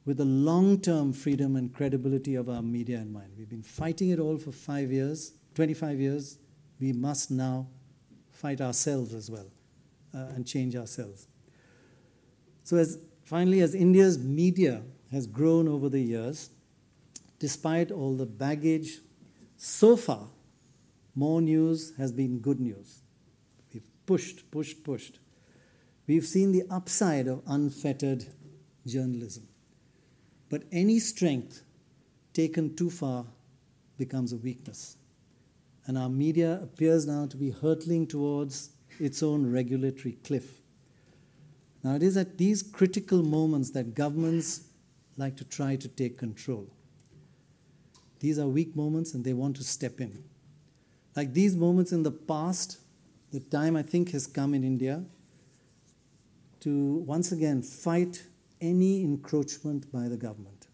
with 0.06 0.18
the 0.18 0.26
long 0.26 0.80
term 0.80 1.14
freedom 1.14 1.56
and 1.56 1.74
credibility 1.74 2.36
of 2.36 2.50
our 2.50 2.62
media 2.62 2.98
in 2.98 3.14
mind. 3.14 3.34
We've 3.38 3.50
been 3.50 3.64
fighting 3.64 4.10
it 4.10 4.20
all 4.20 4.38
for 4.38 4.52
five 4.52 4.92
years, 4.92 5.34
25 5.56 6.00
years. 6.00 6.38
We 6.80 6.94
must 6.94 7.32
now 7.32 7.68
fight 8.32 8.62
ourselves 8.62 9.14
as 9.14 9.30
well 9.30 9.48
uh, 10.14 10.18
and 10.36 10.46
change 10.46 10.76
ourselves. 10.76 11.28
So, 12.64 12.78
as 12.78 12.98
finally, 13.24 13.62
as 13.62 13.76
India's 13.76 14.18
media 14.18 14.82
has 15.12 15.28
grown 15.28 15.68
over 15.68 15.90
the 15.90 16.00
years, 16.00 16.50
despite 17.40 17.92
all 17.92 18.16
the 18.16 18.26
baggage, 18.26 19.00
so 19.58 19.96
far, 19.96 20.28
more 21.16 21.42
news 21.42 21.94
has 21.98 22.12
been 22.12 22.40
good 22.40 22.60
news. 22.60 23.02
We've 23.74 23.84
pushed, 24.06 24.50
pushed, 24.52 24.84
pushed. 24.84 25.20
We've 26.08 26.26
seen 26.26 26.52
the 26.52 26.64
upside 26.70 27.28
of 27.28 27.42
unfettered 27.46 28.26
journalism. 28.86 29.48
But 30.50 30.64
any 30.72 31.00
strength 31.00 31.64
taken 32.34 32.76
too 32.76 32.90
far 32.90 33.26
becomes 33.98 34.34
a 34.34 34.38
weakness. 34.38 34.98
And 35.88 35.98
our 35.98 36.10
media 36.10 36.60
appears 36.62 37.08
now 37.08 37.26
to 37.26 37.38
be 37.38 37.52
hurtling 37.52 38.08
towards 38.08 38.70
its 39.00 39.24
own 39.24 39.52
regulatory 39.52 40.14
cliff. 40.24 40.62
Now, 41.84 41.96
it 41.96 42.04
is 42.04 42.18
at 42.18 42.38
these 42.38 42.62
critical 42.62 43.24
moments 43.24 43.72
that 43.72 43.96
governments 43.96 44.68
like 45.18 45.36
to 45.38 45.44
try 45.44 45.76
to 45.76 45.88
take 45.88 46.18
control. 46.18 46.68
These 48.20 48.38
are 48.38 48.48
weak 48.48 48.76
moments 48.76 49.14
and 49.14 49.26
they 49.26 49.34
want 49.34 49.56
to 49.58 49.64
step 49.64 50.00
in. 50.00 50.24
Like 51.16 51.34
these 51.34 51.56
moments 51.56 51.92
in 51.92 52.04
the 52.04 52.12
past, 52.12 52.78
the 53.32 53.40
time 53.40 53.76
I 53.76 53.82
think 53.82 54.12
has 54.12 54.28
come 54.28 54.54
in 54.54 54.64
India 54.64 55.04
to 56.62 56.98
once 57.08 57.32
again 57.32 57.64
fight 57.64 58.24
any 58.62 59.04
encroachment 59.04 59.92
by 59.92 60.08
the 60.08 60.18
government 60.18 60.68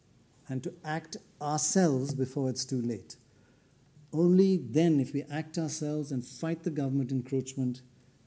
and 0.50 0.62
to 0.64 0.74
act 0.84 1.18
ourselves 1.42 2.14
before 2.14 2.50
it's 2.50 2.66
too 2.66 2.82
late. 2.82 3.16
Only 4.14 4.58
then, 4.58 5.00
if 5.00 5.14
we 5.14 5.24
act 5.32 5.58
ourselves 5.58 6.12
and 6.12 6.26
fight 6.26 6.64
the 6.64 6.70
government 6.70 7.12
encroachment, 7.12 7.82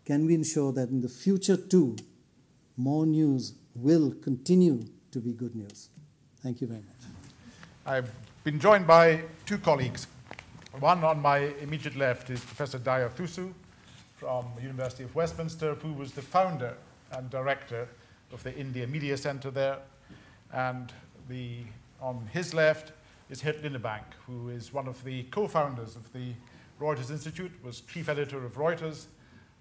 can 0.05 0.26
we 0.26 0.35
ensure 0.35 0.72
that 0.72 0.91
in 0.91 1.01
the 1.01 1.09
future 1.09 1.57
too, 1.57 1.97
more 2.76 3.07
news 3.07 3.55
will 3.74 4.12
continue 4.22 4.85
to 5.11 5.20
be 5.20 5.33
good 5.33 5.55
news. 5.55 5.89
Thank 6.43 6.61
you 6.61 6.66
very 6.66 6.81
much. 6.81 7.11
I've 7.87 8.11
been 8.45 8.59
joined 8.59 8.87
by 8.87 9.22
two 9.47 9.59
colleagues. 9.59 10.07
One 10.78 11.03
on 11.05 11.20
my 11.20 11.39
immediate 11.61 11.97
left 11.97 12.31
is 12.31 12.41
Professor 12.41 12.78
Daya 12.78 13.11
Thussu 13.11 13.53
from 14.16 14.47
the 14.57 14.62
University 14.62 15.05
of 15.05 15.14
Westminster, 15.14 15.74
who 15.74 15.93
was 15.93 16.12
the 16.12 16.22
founder 16.22 16.76
and 17.12 17.28
director 17.31 17.89
of 18.33 18.43
the 18.43 18.55
India 18.57 18.87
Media 18.87 19.16
Center 19.16 19.51
there. 19.51 19.78
And 20.53 20.93
the, 21.28 21.59
on 22.01 22.28
his 22.33 22.55
left 22.55 22.93
is 23.31 23.41
Geert 23.41 23.62
Linnebank, 23.62 24.03
who 24.26 24.49
is 24.49 24.72
one 24.72 24.89
of 24.89 25.03
the 25.05 25.22
co-founders 25.24 25.95
of 25.95 26.12
the 26.12 26.33
Reuters 26.81 27.11
Institute, 27.11 27.53
was 27.62 27.83
chief 27.83 28.09
editor 28.09 28.45
of 28.45 28.57
Reuters, 28.57 29.07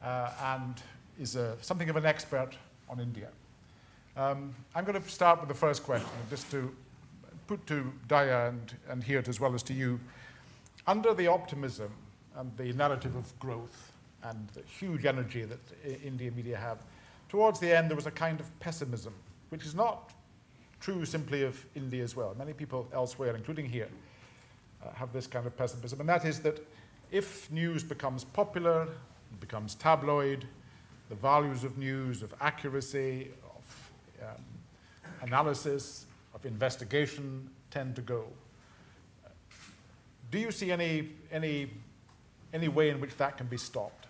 uh, 0.03 0.31
and 0.43 0.75
is 1.19 1.35
a, 1.35 1.55
something 1.61 1.89
of 1.89 1.95
an 1.95 2.05
expert 2.05 2.51
on 2.89 2.99
India. 2.99 3.27
Um, 4.17 4.55
I'm 4.73 4.85
going 4.85 4.99
to 4.99 5.07
start 5.09 5.39
with 5.39 5.49
the 5.49 5.55
first 5.55 5.83
question, 5.83 6.09
just 6.29 6.49
to 6.51 6.73
put 7.47 7.65
to 7.67 7.91
Daya 8.07 8.49
and, 8.49 8.75
and 8.89 9.05
Geert 9.05 9.27
as 9.27 9.39
well 9.39 9.53
as 9.53 9.61
to 9.63 9.73
you. 9.73 9.99
Under 10.87 11.13
the 11.13 11.27
optimism 11.27 11.91
and 12.35 12.51
the 12.57 12.73
narrative 12.73 13.15
of 13.15 13.37
growth 13.39 13.91
and 14.23 14.49
the 14.55 14.61
huge 14.61 15.05
energy 15.05 15.43
that 15.43 15.59
India 16.03 16.31
media 16.31 16.57
have, 16.57 16.79
towards 17.27 17.59
the 17.59 17.71
end, 17.71 17.89
there 17.89 17.95
was 17.95 18.07
a 18.07 18.11
kind 18.11 18.39
of 18.39 18.59
pessimism, 18.59 19.13
which 19.49 19.63
is 19.65 19.75
not 19.75 20.11
true 20.79 21.05
simply 21.05 21.43
of 21.43 21.65
India 21.75 22.03
as 22.03 22.15
well. 22.15 22.35
Many 22.37 22.53
people 22.53 22.87
elsewhere, 22.93 23.35
including 23.35 23.65
here, 23.65 23.89
uh, 24.83 24.91
have 24.93 25.11
this 25.11 25.27
kind 25.27 25.45
of 25.45 25.57
pessimism, 25.57 25.99
and 25.99 26.09
that 26.09 26.25
is 26.25 26.39
that 26.41 26.65
if 27.11 27.51
news 27.51 27.83
becomes 27.83 28.23
popular, 28.23 28.87
becomes 29.39 29.75
tabloid, 29.75 30.45
the 31.09 31.15
values 31.15 31.63
of 31.63 31.77
news, 31.77 32.21
of 32.21 32.33
accuracy, 32.39 33.29
of 33.43 34.27
um, 34.27 34.43
analysis, 35.21 36.05
of 36.33 36.45
investigation 36.45 37.49
tend 37.71 37.95
to 37.95 38.01
go. 38.01 38.25
Do 40.31 40.37
you 40.37 40.51
see 40.51 40.71
any, 40.71 41.09
any, 41.31 41.71
any 42.53 42.67
way 42.67 42.89
in 42.89 43.01
which 43.01 43.17
that 43.17 43.37
can 43.37 43.47
be 43.47 43.57
stopped? 43.57 44.05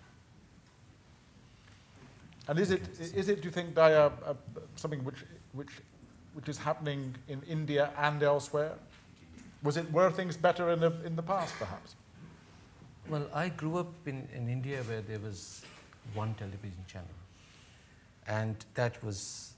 And 2.48 2.60
is 2.60 2.72
it, 2.72 2.82
is 3.00 3.30
it 3.30 3.42
do 3.42 3.48
you 3.48 3.52
think, 3.52 3.78
uh, 3.78 4.10
something 4.76 5.04
which, 5.04 5.24
which, 5.54 5.70
which 6.34 6.50
is 6.50 6.58
happening 6.58 7.16
in 7.28 7.42
India 7.44 7.92
and 7.98 8.22
elsewhere? 8.24 8.74
Was 9.64 9.78
it, 9.78 9.92
were 9.92 10.10
things 10.10 10.38
better 10.38 10.72
in 10.72 10.80
the, 10.80 10.94
in 11.06 11.16
the 11.16 11.24
past, 11.24 11.54
perhaps? 11.60 11.96
Well, 13.10 13.28
I 13.34 13.50
grew 13.50 13.78
up 13.78 13.94
in, 14.06 14.28
in 14.34 14.48
India 14.48 14.82
where 14.84 15.02
there 15.02 15.20
was 15.20 15.64
one 16.14 16.34
television 16.36 16.84
channel. 16.88 17.08
And 18.28 18.56
that 18.76 19.04
was 19.04 19.54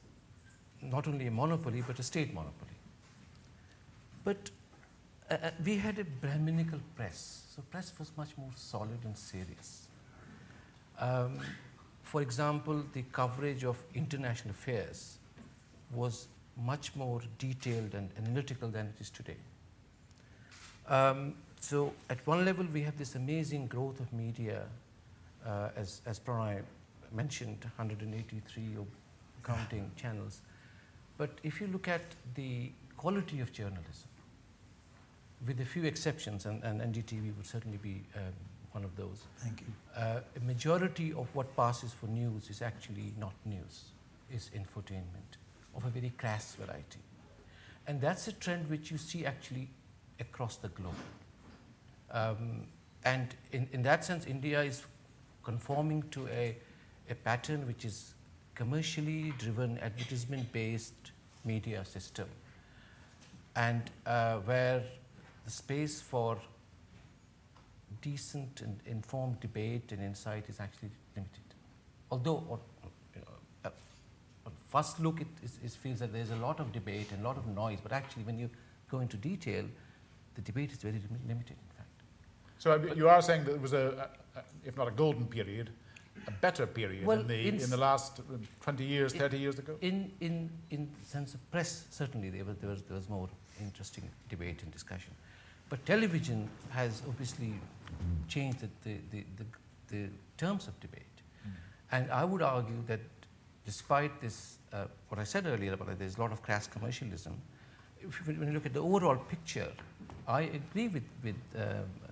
not 0.82 1.08
only 1.08 1.28
a 1.28 1.32
monopoly, 1.32 1.84
but 1.86 2.00
a 2.00 2.04
state 2.04 2.34
monopoly. 2.34 2.78
But 4.24 4.50
uh, 5.30 5.36
uh 5.44 5.52
we 5.66 5.78
had 5.78 6.00
a 6.00 6.06
Brahminical 6.06 6.80
press, 6.96 7.44
so 7.56 7.62
press 7.70 7.94
was 8.00 8.12
much 8.18 8.30
more 8.38 8.50
solid 8.56 9.00
and 9.04 9.18
serious. 9.18 9.88
Um, 11.00 11.40
for 12.04 12.22
example, 12.22 12.84
the 12.94 13.04
coverage 13.12 13.64
of 13.64 13.78
international 13.94 14.52
affairs 14.52 15.18
was 15.94 16.28
much 16.66 16.96
more 16.96 17.22
detailed 17.38 17.94
and 17.94 18.10
analytical 18.18 18.70
than 18.70 18.88
it 18.88 18.96
is 19.00 19.10
today. 19.10 19.38
Um, 20.88 21.36
so 21.60 21.94
at 22.10 22.26
one 22.26 22.44
level, 22.44 22.66
we 22.74 22.82
have 22.82 22.98
this 22.98 23.16
amazing 23.16 23.68
growth 23.68 24.00
of 24.00 24.12
media, 24.12 24.64
uh, 25.46 25.70
as, 25.76 26.02
as 26.06 26.20
Prannoy 26.20 26.62
mentioned, 27.12 27.60
183 27.78 28.64
or 28.78 28.86
counting 29.44 29.92
channels. 29.96 30.42
But 31.18 31.30
if 31.44 31.62
you 31.62 31.68
look 31.68 31.88
at 31.88 32.02
the 32.36 32.72
quality 32.98 33.40
of 33.42 33.54
journalism, 33.54 34.08
with 35.48 35.60
a 35.60 35.66
few 35.66 35.84
exceptions, 35.84 36.46
and, 36.46 36.64
and 36.64 36.82
NDTV 36.82 37.36
would 37.38 37.46
certainly 37.46 37.78
be 37.78 38.02
um, 38.16 38.34
one 38.72 38.84
of 38.84 38.96
those, 38.96 39.24
Thank 39.38 39.62
you. 39.62 39.68
uh, 39.96 40.20
a 40.36 40.40
majority 40.46 41.14
of 41.14 41.28
what 41.34 41.56
passes 41.56 41.94
for 41.94 42.08
news 42.08 42.50
is 42.50 42.62
actually 42.62 43.14
not 43.20 43.34
news, 43.46 43.92
is 44.32 44.50
infotainment 44.56 45.38
of 45.76 45.86
a 45.86 45.90
very 45.90 46.12
crass 46.18 46.56
variety. 46.56 47.00
And 47.88 48.00
that's 48.00 48.28
a 48.28 48.34
trend 48.34 48.70
which 48.70 48.92
you 48.92 48.98
see 48.98 49.26
actually 49.26 49.68
across 50.20 50.58
the 50.58 50.70
globe. 50.70 50.94
Um, 52.12 52.62
and 53.04 53.34
in, 53.52 53.68
in 53.72 53.82
that 53.84 54.06
sense, 54.06 54.26
India 54.28 54.62
is 54.62 54.84
conforming 55.44 56.04
to 56.12 56.28
a, 56.28 56.56
a 57.10 57.16
pattern 57.16 57.66
which 57.66 57.86
is 57.86 58.14
commercially 58.54 59.34
driven, 59.40 59.80
advertisement 59.80 60.52
based 60.52 61.12
media 61.44 61.84
system, 61.84 62.28
and 63.56 63.90
uh, 64.06 64.38
where 64.40 64.84
the 65.46 65.52
space 65.52 66.00
for 66.00 66.38
decent 68.02 68.62
and 68.62 68.80
informed 68.86 69.40
debate 69.40 69.92
and 69.92 70.02
insight 70.02 70.46
is 70.48 70.60
actually 70.60 70.92
limited. 71.16 71.42
Although, 72.12 72.44
on, 72.50 72.60
you 73.16 73.22
know, 73.22 73.28
uh, 73.66 73.70
on 74.46 74.52
first 74.72 75.00
look, 75.00 75.22
it 75.22 75.28
is, 75.44 75.60
it 75.64 75.72
feels 75.72 76.00
that 76.00 76.14
there's 76.14 76.32
a 76.32 76.36
lot 76.38 76.60
of 76.60 76.72
debate 76.72 77.12
and 77.12 77.22
a 77.22 77.28
lot 77.28 77.38
of 77.38 77.46
noise, 77.48 77.80
but 77.84 77.92
actually, 77.92 78.24
when 78.24 78.40
you 78.40 78.50
go 78.90 79.00
into 79.00 79.18
detail, 79.18 79.66
the 80.36 80.42
debate 80.42 80.72
is 80.72 80.78
very 80.78 81.02
limited, 81.28 81.58
in 81.66 81.70
fact. 81.78 81.90
So 82.58 82.94
you 82.96 83.10
are 83.10 83.22
saying 83.22 83.44
that 83.46 83.56
it 83.56 83.62
was 83.62 83.74
a, 83.74 84.10
a, 84.36 84.40
a 84.40 84.44
if 84.64 84.78
not 84.78 84.88
a 84.88 84.92
golden 84.92 85.26
period, 85.26 85.72
a 86.28 86.32
better 86.32 86.68
period 86.68 87.06
Well, 87.06 87.20
in, 87.22 87.28
the, 87.28 87.48
in 87.48 87.60
in 87.60 87.70
the 87.70 87.78
last 87.78 88.20
uh, 88.20 88.38
20 88.62 88.84
years, 88.84 89.14
in- 89.14 89.20
30 89.20 89.38
years 89.38 89.60
ago? 89.60 89.76
In, 89.82 90.12
in, 90.22 90.50
in 90.70 90.88
the 91.00 91.06
sense 91.06 91.34
of 91.34 91.52
press, 91.52 91.86
certainly 91.90 92.30
there 92.30 92.46
was, 92.46 92.58
there, 92.58 92.70
was, 92.70 92.82
there 92.84 92.96
was 92.96 93.10
more 93.10 93.30
interesting 93.60 94.04
debate 94.30 94.64
and 94.64 94.72
discussion. 94.72 95.14
But 95.70 95.86
television 95.86 96.50
has 96.70 97.02
obviously 97.08 97.54
changed 98.28 98.60
the, 98.60 98.70
the, 98.84 98.98
the, 99.12 99.24
the, 99.38 99.46
the 99.88 100.10
terms 100.38 100.68
of 100.68 100.80
debate. 100.80 101.06
And 101.94 102.10
I 102.12 102.24
would 102.24 102.42
argue 102.42 102.82
that 102.88 103.02
despite 103.66 104.22
this, 104.22 104.58
uh, 104.74 104.86
what 105.10 105.20
I 105.20 105.24
said 105.24 105.46
earlier 105.46 105.74
about 105.74 105.90
it, 105.90 106.00
there's 106.00 106.18
a 106.18 106.22
lot 106.22 106.32
of 106.32 106.42
crass 106.42 106.68
commercialism, 106.68 107.40
if 108.02 108.28
when 108.28 108.48
you 108.48 108.54
look 108.54 108.66
at 108.66 108.74
the 108.74 108.82
overall 108.82 109.16
picture, 109.16 109.72
I 110.28 110.42
agree 110.42 110.88
with, 110.88 111.04
with 111.24 111.36
um, 111.56 111.62
uh, 111.62 112.12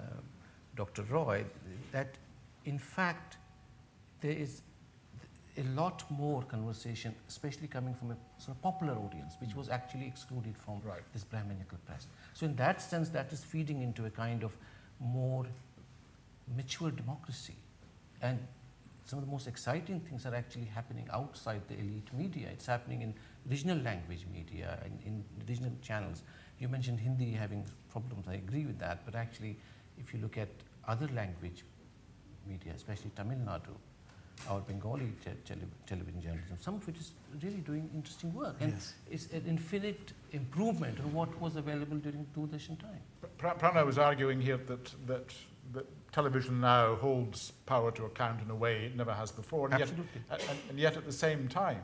Dr. 0.76 1.04
Roy 1.04 1.44
that 1.92 2.16
in 2.66 2.78
fact 2.78 3.38
there 4.22 4.32
is 4.32 4.62
a 5.58 5.64
lot 5.76 6.04
more 6.10 6.42
conversation, 6.44 7.14
especially 7.28 7.68
coming 7.68 7.94
from 7.94 8.12
a 8.12 8.18
sort 8.38 8.56
of 8.56 8.62
popular 8.62 8.94
audience, 8.94 9.36
which 9.42 9.56
was 9.56 9.68
actually 9.70 10.08
excluded 10.08 10.56
from 10.58 10.80
Right. 10.84 11.02
this 11.12 11.24
Brahminical 11.24 11.78
press. 11.86 12.08
So 12.34 12.46
in 12.46 12.56
that 12.56 12.82
sense, 12.82 13.10
that 13.10 13.34
is 13.34 13.44
feeding 13.44 13.82
into 13.82 14.06
a 14.06 14.10
kind 14.10 14.44
of 14.44 14.56
more 15.00 15.46
mature 16.56 16.92
democracy. 16.92 17.56
And 18.22 18.40
some 19.10 19.18
of 19.20 19.26
the 19.26 19.32
most 19.32 19.48
exciting 19.48 20.00
things 20.02 20.26
are 20.28 20.36
actually 20.36 20.66
happening 20.66 21.08
outside 21.12 21.62
the 21.68 21.74
elite 21.74 22.10
media. 22.14 22.48
It's 22.54 22.68
happening 22.68 23.02
in 23.02 23.14
regional 23.50 23.78
language 23.80 24.26
media 24.32 24.78
and 24.86 25.00
in 25.04 25.24
regional 25.48 25.72
channels. 25.82 26.22
You 26.60 26.68
mentioned 26.68 27.00
Hindi 27.00 27.32
having 27.32 27.66
problems, 27.90 28.28
I 28.28 28.36
agree 28.36 28.66
with 28.66 28.78
that, 28.80 29.04
but 29.06 29.16
actually, 29.16 29.58
if 29.98 30.14
you 30.14 30.20
look 30.20 30.38
at 30.38 30.50
other 30.88 31.08
language 31.16 31.64
media, 32.48 32.74
especially 32.76 33.10
Tamil 33.16 33.40
Nadu, 33.40 33.74
or 34.50 34.60
Bengali 34.62 35.12
te- 35.26 35.32
tele- 35.44 35.72
television 35.88 36.22
journalism, 36.22 36.58
some 36.60 36.76
of 36.76 36.88
it 36.88 36.96
is 36.98 37.12
really 37.44 37.62
doing 37.72 37.90
interesting 37.96 38.32
work. 38.34 38.56
And 38.62 38.74
Yes. 38.74 38.94
it's 39.10 39.26
an 39.34 39.44
infinite 39.48 40.14
improvement 40.34 41.00
on 41.00 41.12
what 41.14 41.42
was 41.42 41.56
available 41.56 41.98
during 41.98 42.26
Doordarshan 42.38 42.78
time. 42.80 43.02
Pra- 43.40 43.56
Prana 43.56 43.84
was 43.84 43.98
arguing 43.98 44.40
here 44.40 44.58
that, 44.58 44.94
that, 45.08 45.34
that 45.74 45.88
television 46.12 46.60
now 46.60 46.96
holds 46.96 47.52
power 47.66 47.92
to 47.92 48.06
account 48.06 48.42
in 48.42 48.50
a 48.50 48.56
way 48.56 48.86
it 48.86 48.96
never 48.96 49.14
has 49.14 49.32
before. 49.32 49.70
And 49.70 49.80
yet, 49.80 49.92
and, 50.30 50.42
and 50.70 50.80
yet 50.80 50.98
at 50.98 51.06
the 51.06 51.12
same 51.12 51.48
time, 51.48 51.84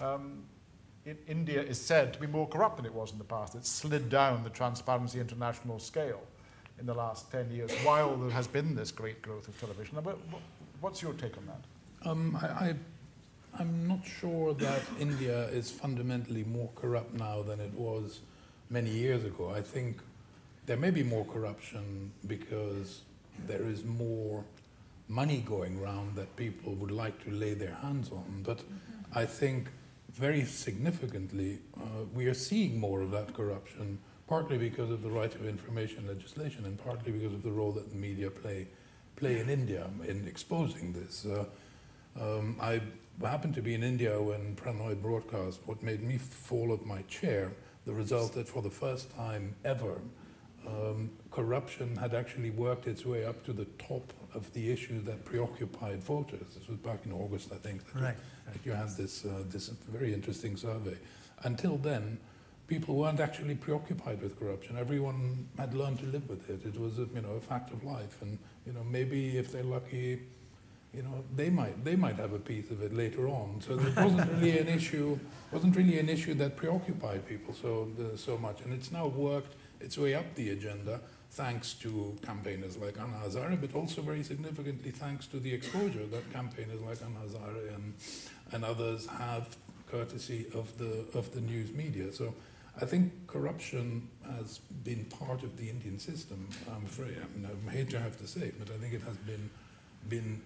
um, 0.00 0.44
in, 1.04 1.16
India 1.26 1.62
is 1.62 1.80
said 1.80 2.12
to 2.14 2.20
be 2.20 2.26
more 2.26 2.48
corrupt 2.48 2.76
than 2.76 2.86
it 2.86 2.94
was 2.94 3.12
in 3.12 3.18
the 3.18 3.24
past. 3.24 3.54
It's 3.54 3.70
slid 3.70 4.08
down 4.08 4.44
the 4.44 4.50
Transparency 4.50 5.20
International 5.20 5.78
scale 5.78 6.22
in 6.78 6.86
the 6.86 6.94
last 6.94 7.30
10 7.32 7.50
years, 7.50 7.72
while 7.82 8.16
there 8.16 8.30
has 8.30 8.46
been 8.46 8.74
this 8.74 8.92
great 8.92 9.20
growth 9.20 9.48
of 9.48 9.58
television. 9.58 9.96
Now, 9.96 10.14
what's 10.80 11.02
your 11.02 11.12
take 11.14 11.36
on 11.36 11.46
that? 11.46 12.08
Um, 12.08 12.38
I, 12.40 12.46
I, 12.46 12.74
I'm 13.58 13.88
not 13.88 14.06
sure 14.06 14.54
that 14.54 14.82
India 15.00 15.48
is 15.48 15.70
fundamentally 15.70 16.44
more 16.44 16.70
corrupt 16.76 17.14
now 17.14 17.42
than 17.42 17.58
it 17.58 17.72
was 17.74 18.20
many 18.70 18.90
years 18.90 19.24
ago. 19.24 19.50
I 19.50 19.60
think 19.60 19.98
there 20.66 20.76
may 20.76 20.90
be 20.90 21.02
more 21.02 21.24
corruption 21.24 22.12
because 22.26 23.00
there 23.46 23.62
is 23.62 23.84
more 23.84 24.44
money 25.08 25.38
going 25.46 25.80
around 25.80 26.14
that 26.16 26.34
people 26.36 26.74
would 26.74 26.90
like 26.90 27.22
to 27.24 27.30
lay 27.30 27.54
their 27.54 27.74
hands 27.74 28.10
on. 28.10 28.42
But 28.44 28.60
I 29.14 29.24
think 29.24 29.68
very 30.12 30.44
significantly, 30.44 31.60
uh, 31.76 32.04
we 32.14 32.26
are 32.26 32.34
seeing 32.34 32.78
more 32.78 33.00
of 33.00 33.10
that 33.12 33.34
corruption, 33.34 33.98
partly 34.26 34.58
because 34.58 34.90
of 34.90 35.02
the 35.02 35.10
right 35.10 35.34
of 35.34 35.46
information 35.46 36.06
legislation 36.06 36.64
and 36.64 36.78
partly 36.82 37.12
because 37.12 37.32
of 37.32 37.42
the 37.42 37.50
role 37.50 37.72
that 37.72 37.88
the 37.90 37.96
media 37.96 38.30
play, 38.30 38.66
play 39.16 39.40
in 39.40 39.48
India 39.48 39.88
in 40.06 40.26
exposing 40.26 40.92
this. 40.92 41.24
Uh, 41.24 41.44
um, 42.20 42.56
I 42.60 42.80
happened 43.22 43.54
to 43.54 43.62
be 43.62 43.74
in 43.74 43.82
India 43.82 44.20
when 44.20 44.54
Prannoy 44.56 45.00
broadcast 45.00 45.60
what 45.66 45.82
made 45.82 46.02
me 46.02 46.18
fall 46.18 46.72
off 46.72 46.84
my 46.84 47.02
chair, 47.02 47.52
the 47.86 47.92
result 47.92 48.34
that 48.34 48.48
for 48.48 48.62
the 48.62 48.70
first 48.70 49.14
time 49.16 49.54
ever, 49.64 50.00
um, 50.68 51.10
corruption 51.30 51.96
had 51.96 52.14
actually 52.14 52.50
worked 52.50 52.86
its 52.86 53.04
way 53.06 53.24
up 53.24 53.44
to 53.46 53.52
the 53.52 53.64
top 53.78 54.12
of 54.34 54.52
the 54.52 54.70
issue 54.70 55.00
that 55.02 55.24
preoccupied 55.24 56.02
voters. 56.02 56.46
This 56.54 56.68
was 56.68 56.78
back 56.78 57.00
in 57.06 57.12
August, 57.12 57.50
I 57.52 57.56
think, 57.56 57.84
that, 57.92 58.02
Right. 58.02 58.16
you, 58.16 58.52
that 58.52 58.66
you 58.66 58.72
had 58.72 58.90
this, 58.96 59.24
uh, 59.24 59.44
this 59.48 59.68
very 59.68 60.12
interesting 60.12 60.56
survey. 60.56 60.96
Until 61.44 61.76
then, 61.78 62.18
people 62.66 62.96
weren't 62.96 63.20
actually 63.20 63.54
preoccupied 63.54 64.20
with 64.20 64.38
corruption. 64.38 64.76
Everyone 64.76 65.48
had 65.56 65.72
learned 65.74 65.98
to 66.00 66.06
live 66.06 66.28
with 66.28 66.48
it. 66.50 66.60
It 66.66 66.78
was, 66.78 66.98
a, 66.98 67.06
you 67.14 67.22
know, 67.22 67.32
a 67.32 67.40
fact 67.40 67.72
of 67.72 67.82
life. 67.84 68.20
And 68.20 68.38
you 68.66 68.72
know, 68.74 68.84
maybe 68.84 69.38
if 69.38 69.50
they're 69.52 69.62
lucky, 69.64 70.20
you 70.92 71.02
know, 71.02 71.24
they 71.34 71.48
might 71.48 71.82
they 71.84 71.96
might 71.96 72.16
have 72.16 72.32
a 72.34 72.38
piece 72.38 72.70
of 72.70 72.82
it 72.82 72.92
later 72.94 73.28
on. 73.28 73.60
So 73.66 73.78
it 73.78 73.96
wasn't 73.96 74.30
really 74.40 74.58
an 74.58 74.68
issue. 74.68 75.18
wasn't 75.52 75.76
really 75.76 75.98
an 75.98 76.08
issue 76.10 76.34
that 76.34 76.56
preoccupied 76.56 77.26
people 77.26 77.54
so 77.54 77.88
uh, 77.98 78.16
so 78.16 78.36
much. 78.36 78.60
And 78.62 78.72
it's 78.74 78.90
now 78.92 79.06
worked 79.06 79.54
its 79.80 79.96
way 79.98 80.14
up 80.14 80.34
the 80.34 80.50
agenda 80.50 81.00
thanks 81.30 81.74
to 81.74 82.16
campaigners 82.22 82.76
like 82.76 82.98
Anna 82.98 83.18
Hazare, 83.24 83.60
but 83.60 83.74
also 83.74 84.02
very 84.02 84.22
significantly 84.22 84.90
thanks 84.90 85.26
to 85.26 85.38
the 85.38 85.52
exposure 85.52 86.06
that 86.06 86.32
campaigners 86.32 86.80
like 86.80 86.98
Anna 87.02 87.20
Hazare 87.26 87.74
and, 87.74 87.94
and 88.52 88.64
others 88.64 89.06
have 89.06 89.56
courtesy 89.90 90.46
of 90.54 90.76
the 90.78 91.06
of 91.14 91.32
the 91.34 91.40
news 91.40 91.72
media. 91.72 92.12
So 92.12 92.34
I 92.80 92.84
think 92.84 93.26
corruption 93.26 94.08
has 94.36 94.58
been 94.84 95.04
part 95.06 95.42
of 95.42 95.56
the 95.56 95.68
Indian 95.68 95.98
system. 95.98 96.48
I'm 96.74 96.84
afraid. 96.84 97.16
I, 97.16 97.38
mean, 97.38 97.48
I 97.66 97.70
hate 97.70 97.90
to 97.90 98.00
have 98.00 98.18
to 98.18 98.26
say 98.26 98.42
it, 98.42 98.58
but 98.58 98.72
I 98.72 98.78
think 98.78 98.94
it 98.94 99.02
has 99.02 99.16
been 99.16 99.50
been 100.08 100.40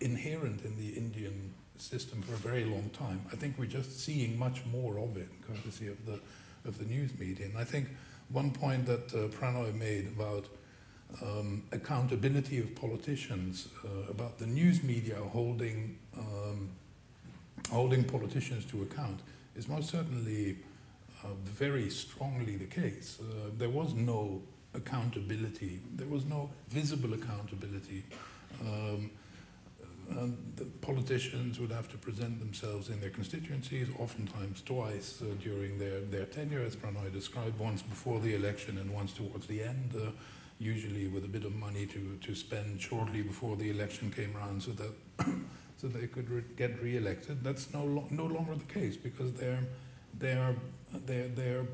inherent 0.00 0.64
in 0.64 0.76
the 0.76 0.90
Indian 0.90 1.54
system 1.78 2.22
for 2.22 2.34
a 2.34 2.36
very 2.36 2.64
long 2.64 2.90
time. 2.90 3.22
I 3.32 3.36
think 3.36 3.58
we're 3.58 3.66
just 3.66 4.00
seeing 4.00 4.38
much 4.38 4.64
more 4.66 4.98
of 4.98 5.16
it, 5.16 5.28
courtesy 5.46 5.88
of 5.88 6.04
the 6.06 6.20
of 6.64 6.78
the 6.78 6.84
news 6.84 7.18
media. 7.18 7.46
And 7.46 7.56
I 7.58 7.64
think 7.64 7.88
one 8.32 8.50
point 8.50 8.86
that 8.86 9.12
uh, 9.14 9.28
Prannoy 9.28 9.74
made 9.74 10.06
about 10.08 10.46
um, 11.22 11.62
accountability 11.72 12.58
of 12.58 12.74
politicians, 12.74 13.68
uh, 13.84 14.10
about 14.10 14.38
the 14.38 14.46
news 14.46 14.82
media 14.82 15.16
holding 15.16 15.98
um, 16.16 16.70
holding 17.70 18.02
politicians 18.04 18.64
to 18.66 18.82
account, 18.82 19.20
is 19.56 19.68
most 19.68 19.90
certainly 19.90 20.56
uh, 21.22 21.28
very 21.44 21.88
strongly 21.90 22.56
the 22.56 22.66
case. 22.66 23.18
Uh, 23.20 23.50
there 23.56 23.68
was 23.68 23.94
no 23.94 24.42
accountability. 24.74 25.80
There 25.94 26.08
was 26.08 26.24
no 26.24 26.50
visible 26.68 27.12
accountability. 27.14 28.04
Um, 28.60 29.10
and 30.10 30.36
the 30.56 30.64
politicians 30.64 31.58
would 31.58 31.70
have 31.70 31.88
to 31.90 31.98
present 31.98 32.40
themselves 32.40 32.88
in 32.88 33.00
their 33.00 33.10
constituencies, 33.10 33.88
oftentimes 33.98 34.62
twice 34.62 35.22
uh, 35.22 35.26
during 35.42 35.78
their, 35.78 36.00
their 36.00 36.26
tenure, 36.26 36.62
as 36.62 36.76
Prannoy 36.76 37.12
described, 37.12 37.58
once 37.58 37.82
before 37.82 38.20
the 38.20 38.34
election 38.34 38.78
and 38.78 38.92
once 38.92 39.12
towards 39.12 39.46
the 39.46 39.62
end, 39.62 39.94
uh, 39.96 40.10
usually 40.58 41.08
with 41.08 41.24
a 41.24 41.28
bit 41.28 41.44
of 41.44 41.54
money 41.54 41.86
to, 41.86 42.18
to 42.20 42.34
spend 42.34 42.80
shortly 42.80 43.22
before 43.22 43.56
the 43.56 43.70
election 43.70 44.10
came 44.10 44.36
around 44.36 44.62
so 44.62 44.72
that, 44.72 44.92
so 45.76 45.88
they 45.88 46.06
could 46.06 46.28
re- 46.28 46.44
get 46.56 46.80
re-elected. 46.82 47.42
That's 47.42 47.72
no, 47.72 47.84
lo- 47.84 48.08
no 48.10 48.26
longer 48.26 48.54
the 48.54 48.72
case 48.72 48.96
because 48.96 49.32
they're, 49.32 49.64
they're, 50.18 50.54
they're, 51.06 51.28
they're 51.28 51.66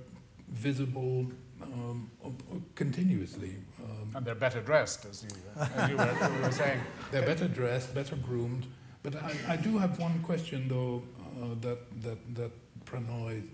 visible 0.49 1.26
um, 1.62 2.11
uh, 2.24 2.30
continuously. 2.74 3.56
Um, 3.82 4.12
And 4.16 4.26
they're 4.26 4.34
better 4.34 4.61
dressed, 4.61 5.04
as 5.04 5.22
you, 5.24 5.30
as 5.61 5.90
you 5.90 5.96
were, 5.96 6.40
were 6.42 6.52
saying. 6.52 6.80
they're 7.11 7.26
better 7.26 7.48
dressed, 7.48 7.94
better 7.94 8.16
groomed. 8.16 8.66
But 9.02 9.16
I, 9.16 9.34
I 9.48 9.56
do 9.56 9.78
have 9.78 9.98
one 9.98 10.20
question, 10.22 10.68
though, 10.68 11.02
uh, 11.40 11.54
that, 11.61 11.78
that, 12.02 12.34
that 12.34 12.50
Prannoy's 12.84 13.44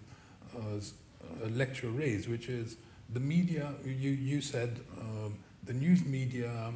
uh, 0.57 1.49
lecture 1.51 1.89
raised, 1.91 2.29
which 2.29 2.49
is 2.49 2.77
the 3.13 3.21
media, 3.21 3.75
you, 3.85 4.11
you 4.11 4.41
said 4.41 4.81
um, 5.01 5.39
the 5.65 5.73
news 5.73 6.05
media 6.05 6.73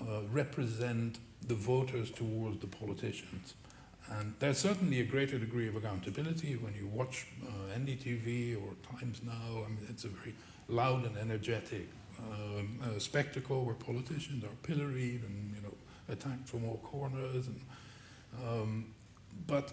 uh, 0.00 0.20
represent 0.30 1.18
the 1.46 1.54
voters 1.54 2.10
towards 2.10 2.58
the 2.60 2.66
politicians. 2.66 3.54
And 4.18 4.34
there's 4.40 4.58
certainly 4.58 5.00
a 5.00 5.04
greater 5.04 5.38
degree 5.38 5.68
of 5.68 5.76
accountability 5.76 6.56
when 6.56 6.74
you 6.74 6.86
watch 6.86 7.26
uh, 7.46 7.78
NDTV 7.78 8.56
or 8.56 8.74
Times 8.96 9.20
Now. 9.24 9.64
I 9.64 9.68
mean, 9.68 9.86
it's 9.88 10.04
a 10.04 10.08
very 10.08 10.34
loud 10.68 11.06
and 11.06 11.16
energetic 11.16 11.88
um, 12.18 12.78
uh, 12.82 12.98
spectacle 12.98 13.64
where 13.64 13.74
politicians 13.74 14.44
are 14.44 14.54
pilloried 14.62 15.22
and 15.22 15.54
you 15.54 15.62
know 15.62 15.74
attacked 16.08 16.48
from 16.48 16.64
all 16.64 16.78
corners. 16.84 17.46
And, 17.46 17.60
um, 18.44 18.94
but 19.46 19.72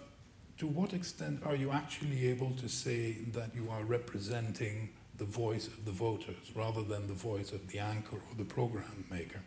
to 0.58 0.66
what 0.66 0.94
extent 0.94 1.42
are 1.44 1.56
you 1.56 1.70
actually 1.70 2.28
able 2.28 2.52
to 2.52 2.68
say 2.68 3.12
that 3.32 3.54
you 3.54 3.68
are 3.70 3.84
representing 3.84 4.90
the 5.18 5.24
voice 5.24 5.66
of 5.66 5.84
the 5.84 5.92
voters 5.92 6.54
rather 6.54 6.82
than 6.82 7.06
the 7.06 7.14
voice 7.14 7.52
of 7.52 7.66
the 7.68 7.78
anchor 7.78 8.16
or 8.16 8.34
the 8.38 8.44
program 8.44 9.04
maker? 9.10 9.40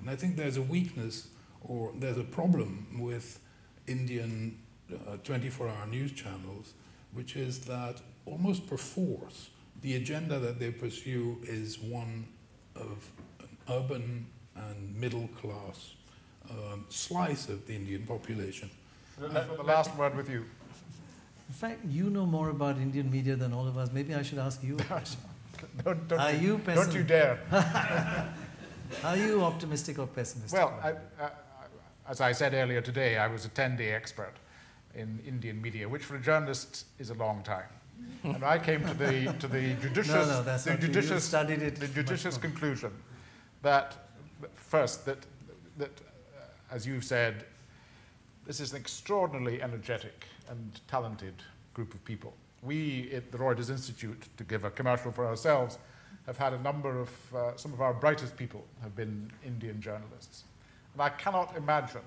And 0.00 0.08
I 0.08 0.16
think 0.16 0.36
there's 0.36 0.56
a 0.56 0.62
weakness 0.62 1.28
or 1.60 1.92
there's 1.96 2.18
a 2.18 2.24
problem 2.24 3.00
with 3.00 3.40
Indian 3.88 4.58
24 5.24 5.66
uh, 5.66 5.70
hour 5.72 5.86
news 5.86 6.12
channels, 6.12 6.74
which 7.12 7.36
is 7.36 7.60
that 7.60 7.96
almost 8.26 8.66
perforce, 8.66 9.50
the 9.82 9.96
agenda 9.96 10.38
that 10.38 10.58
they 10.58 10.70
pursue 10.70 11.38
is 11.42 11.78
one 11.78 12.26
of 12.76 13.10
an 13.40 13.48
urban 13.70 14.26
and 14.56 14.96
middle 14.96 15.28
class 15.40 15.94
um, 16.50 16.84
slice 16.88 17.48
of 17.48 17.66
the 17.66 17.74
Indian 17.74 18.02
population. 18.04 18.70
the 19.18 19.62
last 19.64 19.94
word 19.96 20.16
with 20.16 20.30
you. 20.30 20.44
In 21.48 21.54
fact, 21.54 21.84
you 21.86 22.10
know 22.10 22.26
more 22.26 22.50
about 22.50 22.76
Indian 22.76 23.10
media 23.10 23.36
than 23.36 23.52
all 23.52 23.66
of 23.66 23.76
us. 23.76 23.90
Maybe 23.92 24.14
I 24.14 24.22
should 24.22 24.38
ask 24.38 24.62
you. 24.62 24.76
don't, 25.84 26.08
don't, 26.08 26.20
Are 26.20 26.32
you, 26.32 26.60
don't 26.64 26.92
you 26.92 27.02
dare. 27.02 27.40
Are 29.04 29.16
you 29.16 29.42
optimistic 29.42 29.98
or 29.98 30.06
pessimistic? 30.06 30.58
Well, 30.58 30.78
I, 30.82 30.90
I, 31.22 31.30
as 32.08 32.20
I 32.20 32.32
said 32.32 32.54
earlier 32.54 32.80
today, 32.80 33.18
I 33.18 33.26
was 33.26 33.44
a 33.44 33.48
10 33.48 33.76
day 33.76 33.92
expert 33.92 34.34
in 34.94 35.20
Indian 35.26 35.60
media, 35.60 35.88
which 35.88 36.02
for 36.02 36.16
a 36.16 36.20
journalist 36.20 36.86
is 36.98 37.10
a 37.10 37.14
long 37.14 37.42
time. 37.42 37.68
and 38.22 38.44
I 38.44 38.58
came 38.58 38.84
to 38.86 38.94
the, 38.94 39.34
to 39.40 39.48
the 39.48 39.74
judicious, 39.74 40.08
no, 40.08 40.42
no, 40.42 40.42
the 40.42 40.76
judicious, 40.80 41.24
studied 41.24 41.62
it 41.62 41.76
the 41.76 41.88
judicious 41.88 42.38
conclusion 42.38 42.92
that, 43.62 43.96
first, 44.54 45.04
that, 45.04 45.18
that 45.76 45.90
uh, 45.90 46.74
as 46.74 46.86
you've 46.86 47.04
said, 47.04 47.44
this 48.46 48.60
is 48.60 48.72
an 48.72 48.78
extraordinarily 48.78 49.60
energetic 49.60 50.26
and 50.48 50.80
talented 50.88 51.34
group 51.74 51.92
of 51.92 52.04
people. 52.04 52.32
We 52.62 53.10
at 53.12 53.30
the 53.30 53.38
Reuters 53.38 53.68
Institute, 53.68 54.28
to 54.36 54.44
give 54.44 54.64
a 54.64 54.70
commercial 54.70 55.12
for 55.12 55.26
ourselves, 55.26 55.78
have 56.26 56.38
had 56.38 56.52
a 56.52 56.62
number 56.62 57.00
of, 57.00 57.34
uh, 57.34 57.56
some 57.56 57.72
of 57.72 57.80
our 57.80 57.92
brightest 57.92 58.36
people 58.36 58.64
have 58.82 58.94
been 58.96 59.30
Indian 59.44 59.80
journalists. 59.80 60.44
And 60.98 61.04
I 61.04 61.10
cannot 61.10 61.56
imagine 61.56 62.02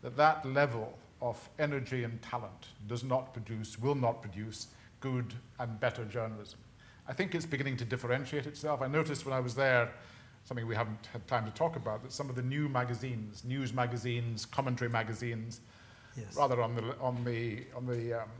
that 0.00 0.16
that 0.16 0.46
level 0.46 0.96
of 1.20 1.46
energy 1.58 2.04
and 2.04 2.22
talent 2.22 2.68
does 2.88 3.04
not 3.04 3.34
produce, 3.34 3.78
will 3.78 3.94
not 3.94 4.22
produce 4.22 4.68
good 5.00 5.34
and 5.58 5.78
better 5.78 6.06
journalism. 6.06 6.58
I 7.06 7.12
think 7.12 7.34
it's 7.34 7.44
beginning 7.44 7.76
to 7.76 7.84
differentiate 7.84 8.46
itself. 8.46 8.80
I 8.80 8.86
noticed 8.86 9.26
when 9.26 9.34
I 9.34 9.40
was 9.40 9.54
there, 9.54 9.92
something 10.46 10.66
we 10.66 10.74
haven't 10.74 11.06
had 11.12 11.26
time 11.26 11.44
to 11.44 11.50
talk 11.50 11.76
about, 11.76 12.02
that 12.02 12.12
some 12.12 12.30
of 12.30 12.34
the 12.34 12.42
new 12.42 12.66
magazines, 12.66 13.44
news 13.44 13.74
magazines, 13.74 14.46
commentary 14.46 14.88
magazines, 14.88 15.60
yes. 16.16 16.34
rather 16.34 16.62
on 16.62 16.74
the, 16.76 16.98
on 17.00 17.24
the, 17.24 17.64
on 17.76 17.86
the, 17.86 18.22
um, 18.22 18.30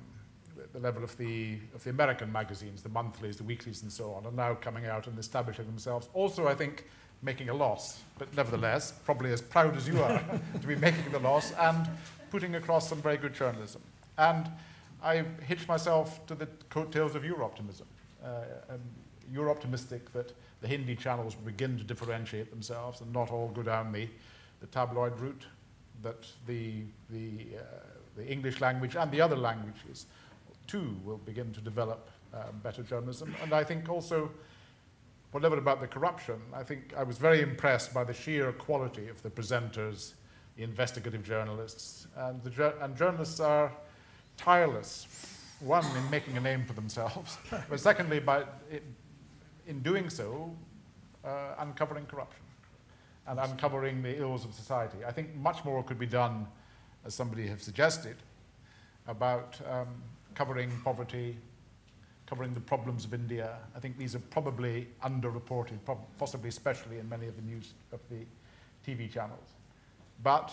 the 0.72 0.80
level 0.80 1.04
of 1.04 1.14
the, 1.18 1.58
of 1.74 1.84
the 1.84 1.90
American 1.90 2.32
magazines, 2.32 2.80
the 2.80 2.88
monthlies, 2.88 3.36
the 3.36 3.44
weeklies, 3.44 3.82
and 3.82 3.92
so 3.92 4.14
on, 4.14 4.24
are 4.24 4.32
now 4.32 4.54
coming 4.54 4.86
out 4.86 5.08
and 5.08 5.18
establishing 5.18 5.66
themselves. 5.66 6.08
Also, 6.14 6.48
I 6.48 6.54
think 6.54 6.86
making 7.24 7.48
a 7.48 7.54
loss, 7.54 8.00
but 8.18 8.34
nevertheless, 8.36 8.92
probably 9.04 9.32
as 9.32 9.40
proud 9.40 9.76
as 9.76 9.88
you 9.88 10.00
are 10.02 10.22
to 10.60 10.66
be 10.66 10.76
making 10.76 11.10
the 11.10 11.18
loss 11.18 11.52
and 11.52 11.88
putting 12.30 12.56
across 12.56 12.88
some 12.88 13.00
very 13.00 13.16
good 13.16 13.34
journalism. 13.34 13.80
And 14.18 14.50
I 15.02 15.24
hitch 15.46 15.66
myself 15.66 16.24
to 16.26 16.34
the 16.34 16.46
coattails 16.68 17.14
of 17.14 17.24
your 17.24 17.42
optimism. 17.42 17.86
Uh, 18.22 18.28
and 18.68 18.80
you're 19.32 19.50
optimistic 19.50 20.12
that 20.12 20.32
the 20.60 20.68
Hindi 20.68 20.96
channels 20.96 21.36
will 21.36 21.44
begin 21.44 21.78
to 21.78 21.84
differentiate 21.84 22.50
themselves 22.50 23.00
and 23.00 23.12
not 23.12 23.30
all 23.30 23.48
go 23.48 23.62
down 23.62 23.92
the, 23.92 24.08
the 24.60 24.66
tabloid 24.66 25.18
route, 25.18 25.46
that 26.02 26.26
the, 26.46 26.84
the, 27.10 27.56
uh, 27.58 27.62
the 28.16 28.26
English 28.26 28.60
language 28.60 28.96
and 28.96 29.10
the 29.10 29.20
other 29.20 29.36
languages 29.36 30.06
too 30.66 30.96
will 31.04 31.18
begin 31.18 31.52
to 31.52 31.60
develop 31.60 32.10
uh, 32.32 32.44
better 32.62 32.82
journalism. 32.82 33.34
And 33.42 33.52
I 33.52 33.64
think 33.64 33.88
also 33.88 34.30
whatever 35.34 35.58
about 35.58 35.80
the 35.80 35.86
corruption, 35.88 36.40
I 36.52 36.62
think 36.62 36.94
I 36.96 37.02
was 37.02 37.18
very 37.18 37.40
impressed 37.40 37.92
by 37.92 38.04
the 38.04 38.14
sheer 38.14 38.52
quality 38.52 39.08
of 39.08 39.20
the 39.20 39.30
presenters, 39.30 40.12
the 40.56 40.62
investigative 40.62 41.24
journalists, 41.24 42.06
and, 42.16 42.40
the, 42.44 42.72
and 42.80 42.96
journalists 42.96 43.40
are 43.40 43.72
tireless. 44.36 45.08
One, 45.58 45.84
in 45.96 46.08
making 46.08 46.36
a 46.36 46.40
name 46.40 46.64
for 46.64 46.74
themselves, 46.74 47.36
but 47.68 47.80
secondly, 47.80 48.20
by 48.20 48.44
it, 48.70 48.84
in 49.66 49.80
doing 49.80 50.08
so, 50.08 50.54
uh, 51.24 51.56
uncovering 51.58 52.06
corruption 52.06 52.44
and 53.26 53.40
uncovering 53.40 54.02
the 54.02 54.16
ills 54.20 54.44
of 54.44 54.54
society. 54.54 54.98
I 55.04 55.10
think 55.10 55.34
much 55.34 55.64
more 55.64 55.82
could 55.82 55.98
be 55.98 56.06
done, 56.06 56.46
as 57.04 57.12
somebody 57.12 57.48
has 57.48 57.60
suggested, 57.60 58.18
about 59.08 59.60
um, 59.68 59.88
covering 60.36 60.70
poverty, 60.84 61.38
covering 62.34 62.52
the 62.52 62.60
problems 62.60 63.04
of 63.04 63.14
India. 63.14 63.58
I 63.76 63.78
think 63.78 63.96
these 63.96 64.16
are 64.16 64.24
probably 64.30 64.88
underreported, 65.04 65.78
possibly 66.18 66.48
especially 66.48 66.98
in 66.98 67.08
many 67.08 67.28
of 67.28 67.36
the 67.36 67.42
news 67.42 67.74
of 67.92 68.00
the 68.10 68.26
TV 68.84 69.08
channels. 69.08 69.50
But, 70.24 70.52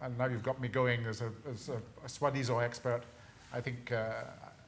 and 0.00 0.16
now 0.16 0.26
you've 0.26 0.44
got 0.44 0.60
me 0.60 0.68
going 0.68 1.06
as 1.06 1.20
a, 1.20 1.32
as 1.50 1.70
a, 1.70 1.78
a 2.04 2.06
Swadhiso 2.06 2.62
expert, 2.62 3.02
I 3.52 3.60
think, 3.60 3.90
uh, 3.90 4.12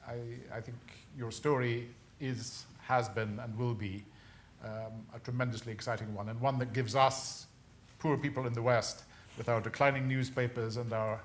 I, 0.05 0.15
I 0.53 0.59
think 0.59 0.75
your 1.17 1.31
story 1.31 1.87
is, 2.19 2.65
has 2.81 3.07
been, 3.07 3.39
and 3.39 3.57
will 3.57 3.73
be 3.73 4.03
um, 4.65 4.91
a 5.15 5.19
tremendously 5.19 5.71
exciting 5.71 6.13
one, 6.13 6.27
and 6.27 6.41
one 6.41 6.59
that 6.59 6.73
gives 6.73 6.97
us, 6.97 7.47
poor 7.97 8.17
people 8.17 8.45
in 8.45 8.51
the 8.51 8.61
West, 8.61 9.03
with 9.37 9.47
our 9.47 9.61
declining 9.61 10.05
newspapers 10.05 10.75
and 10.75 10.91
our 10.91 11.21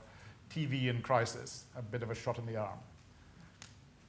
TV 0.55 0.87
in 0.87 1.03
crisis, 1.03 1.65
a 1.77 1.83
bit 1.83 2.05
of 2.05 2.13
a 2.13 2.15
shot 2.15 2.39
in 2.39 2.47
the 2.47 2.55
arm. 2.55 2.79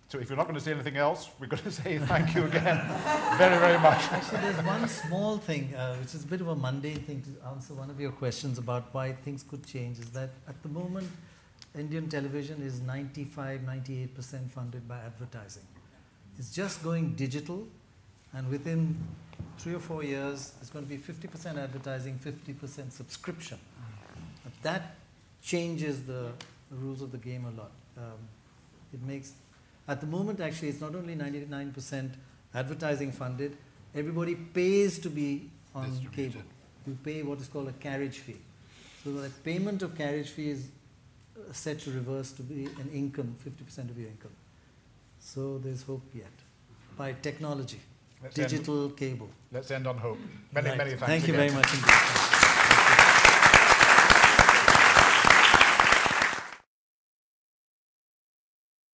So 0.09 0.19
if 0.19 0.29
you're 0.29 0.37
not 0.37 0.47
going 0.47 0.55
to 0.57 0.63
say 0.63 0.71
anything 0.71 0.95
else, 0.95 1.29
we're 1.37 1.47
going 1.47 1.63
to 1.71 1.71
say 1.71 1.97
thank 1.97 2.33
you 2.33 2.45
again 2.45 2.77
very, 3.37 3.57
very 3.59 3.77
much. 3.79 4.01
Actually, 4.11 4.39
there's 4.39 4.65
one 4.65 4.87
small 4.87 5.37
thing, 5.37 5.75
uh, 5.75 5.95
which 5.97 6.15
is 6.15 6.23
a 6.23 6.27
bit 6.27 6.39
of 6.39 6.47
a 6.47 6.55
mundane 6.55 7.01
thing 7.01 7.21
to 7.23 7.47
answer 7.49 7.73
one 7.73 7.89
of 7.89 7.99
your 7.99 8.11
questions 8.11 8.57
about 8.57 8.93
why 8.93 9.11
things 9.11 9.43
could 9.43 9.65
change, 9.65 9.99
is 9.99 10.09
that 10.11 10.29
at 10.47 10.61
the 10.63 10.69
moment, 10.69 11.09
Indian 11.77 12.07
television 12.07 12.61
is 12.61 12.79
95, 12.79 13.61
98% 13.61 14.49
funded 14.49 14.87
by 14.87 14.97
advertising. 14.99 15.63
It's 16.39 16.55
just 16.55 16.83
going 16.83 17.15
digital, 17.15 17.67
and 18.33 18.49
within 18.49 18.97
three 19.57 19.75
or 19.75 19.79
four 19.79 20.03
years, 20.03 20.53
it's 20.61 20.69
going 20.69 20.85
to 20.85 20.89
be 20.89 20.97
50% 20.97 21.57
advertising, 21.57 22.17
50% 22.23 22.91
subscription. 22.91 23.59
But 24.43 24.53
that 24.63 24.95
changes 25.41 26.03
the, 26.03 26.31
rules 26.69 27.01
of 27.01 27.13
the 27.13 27.17
game 27.17 27.45
a 27.45 27.61
lot. 27.61 27.71
Um, 27.97 28.19
it 28.93 29.01
makes 29.03 29.31
at 29.87 30.01
the 30.01 30.07
moment, 30.07 30.39
actually, 30.39 30.69
it's 30.69 30.81
not 30.81 30.95
only 30.95 31.15
99% 31.15 32.11
advertising 32.53 33.11
funded, 33.11 33.57
everybody 33.95 34.35
pays 34.35 34.99
to 34.99 35.09
be 35.09 35.49
on 35.73 35.89
cable. 36.13 36.41
You 36.85 36.97
pay 37.03 37.23
what 37.23 37.39
is 37.39 37.47
called 37.47 37.69
a 37.69 37.73
carriage 37.73 38.19
fee. 38.19 38.37
So 39.03 39.13
the 39.13 39.29
payment 39.29 39.81
of 39.81 39.97
carriage 39.97 40.29
fee 40.29 40.49
is 40.49 40.67
uh, 41.37 41.53
set 41.53 41.79
to 41.81 41.91
reverse 41.91 42.31
to 42.33 42.43
be 42.43 42.65
an 42.65 42.89
income, 42.93 43.35
50% 43.45 43.89
of 43.89 43.97
your 43.97 44.09
income. 44.09 44.31
So 45.19 45.57
there's 45.59 45.83
hope 45.83 46.03
yet 46.13 46.31
by 46.97 47.13
technology, 47.21 47.79
let's 48.21 48.35
digital 48.35 48.85
end, 48.85 48.97
cable. 48.97 49.29
Let's 49.51 49.71
end 49.71 49.87
on 49.87 49.97
hope. 49.97 50.19
Many, 50.51 50.69
right. 50.69 50.77
many 50.77 50.89
thanks. 50.91 51.05
Thank 51.05 51.27
you 51.27 51.33
again. 51.33 51.49
very 51.49 51.61
much 51.61 51.73
indeed. 51.73 52.36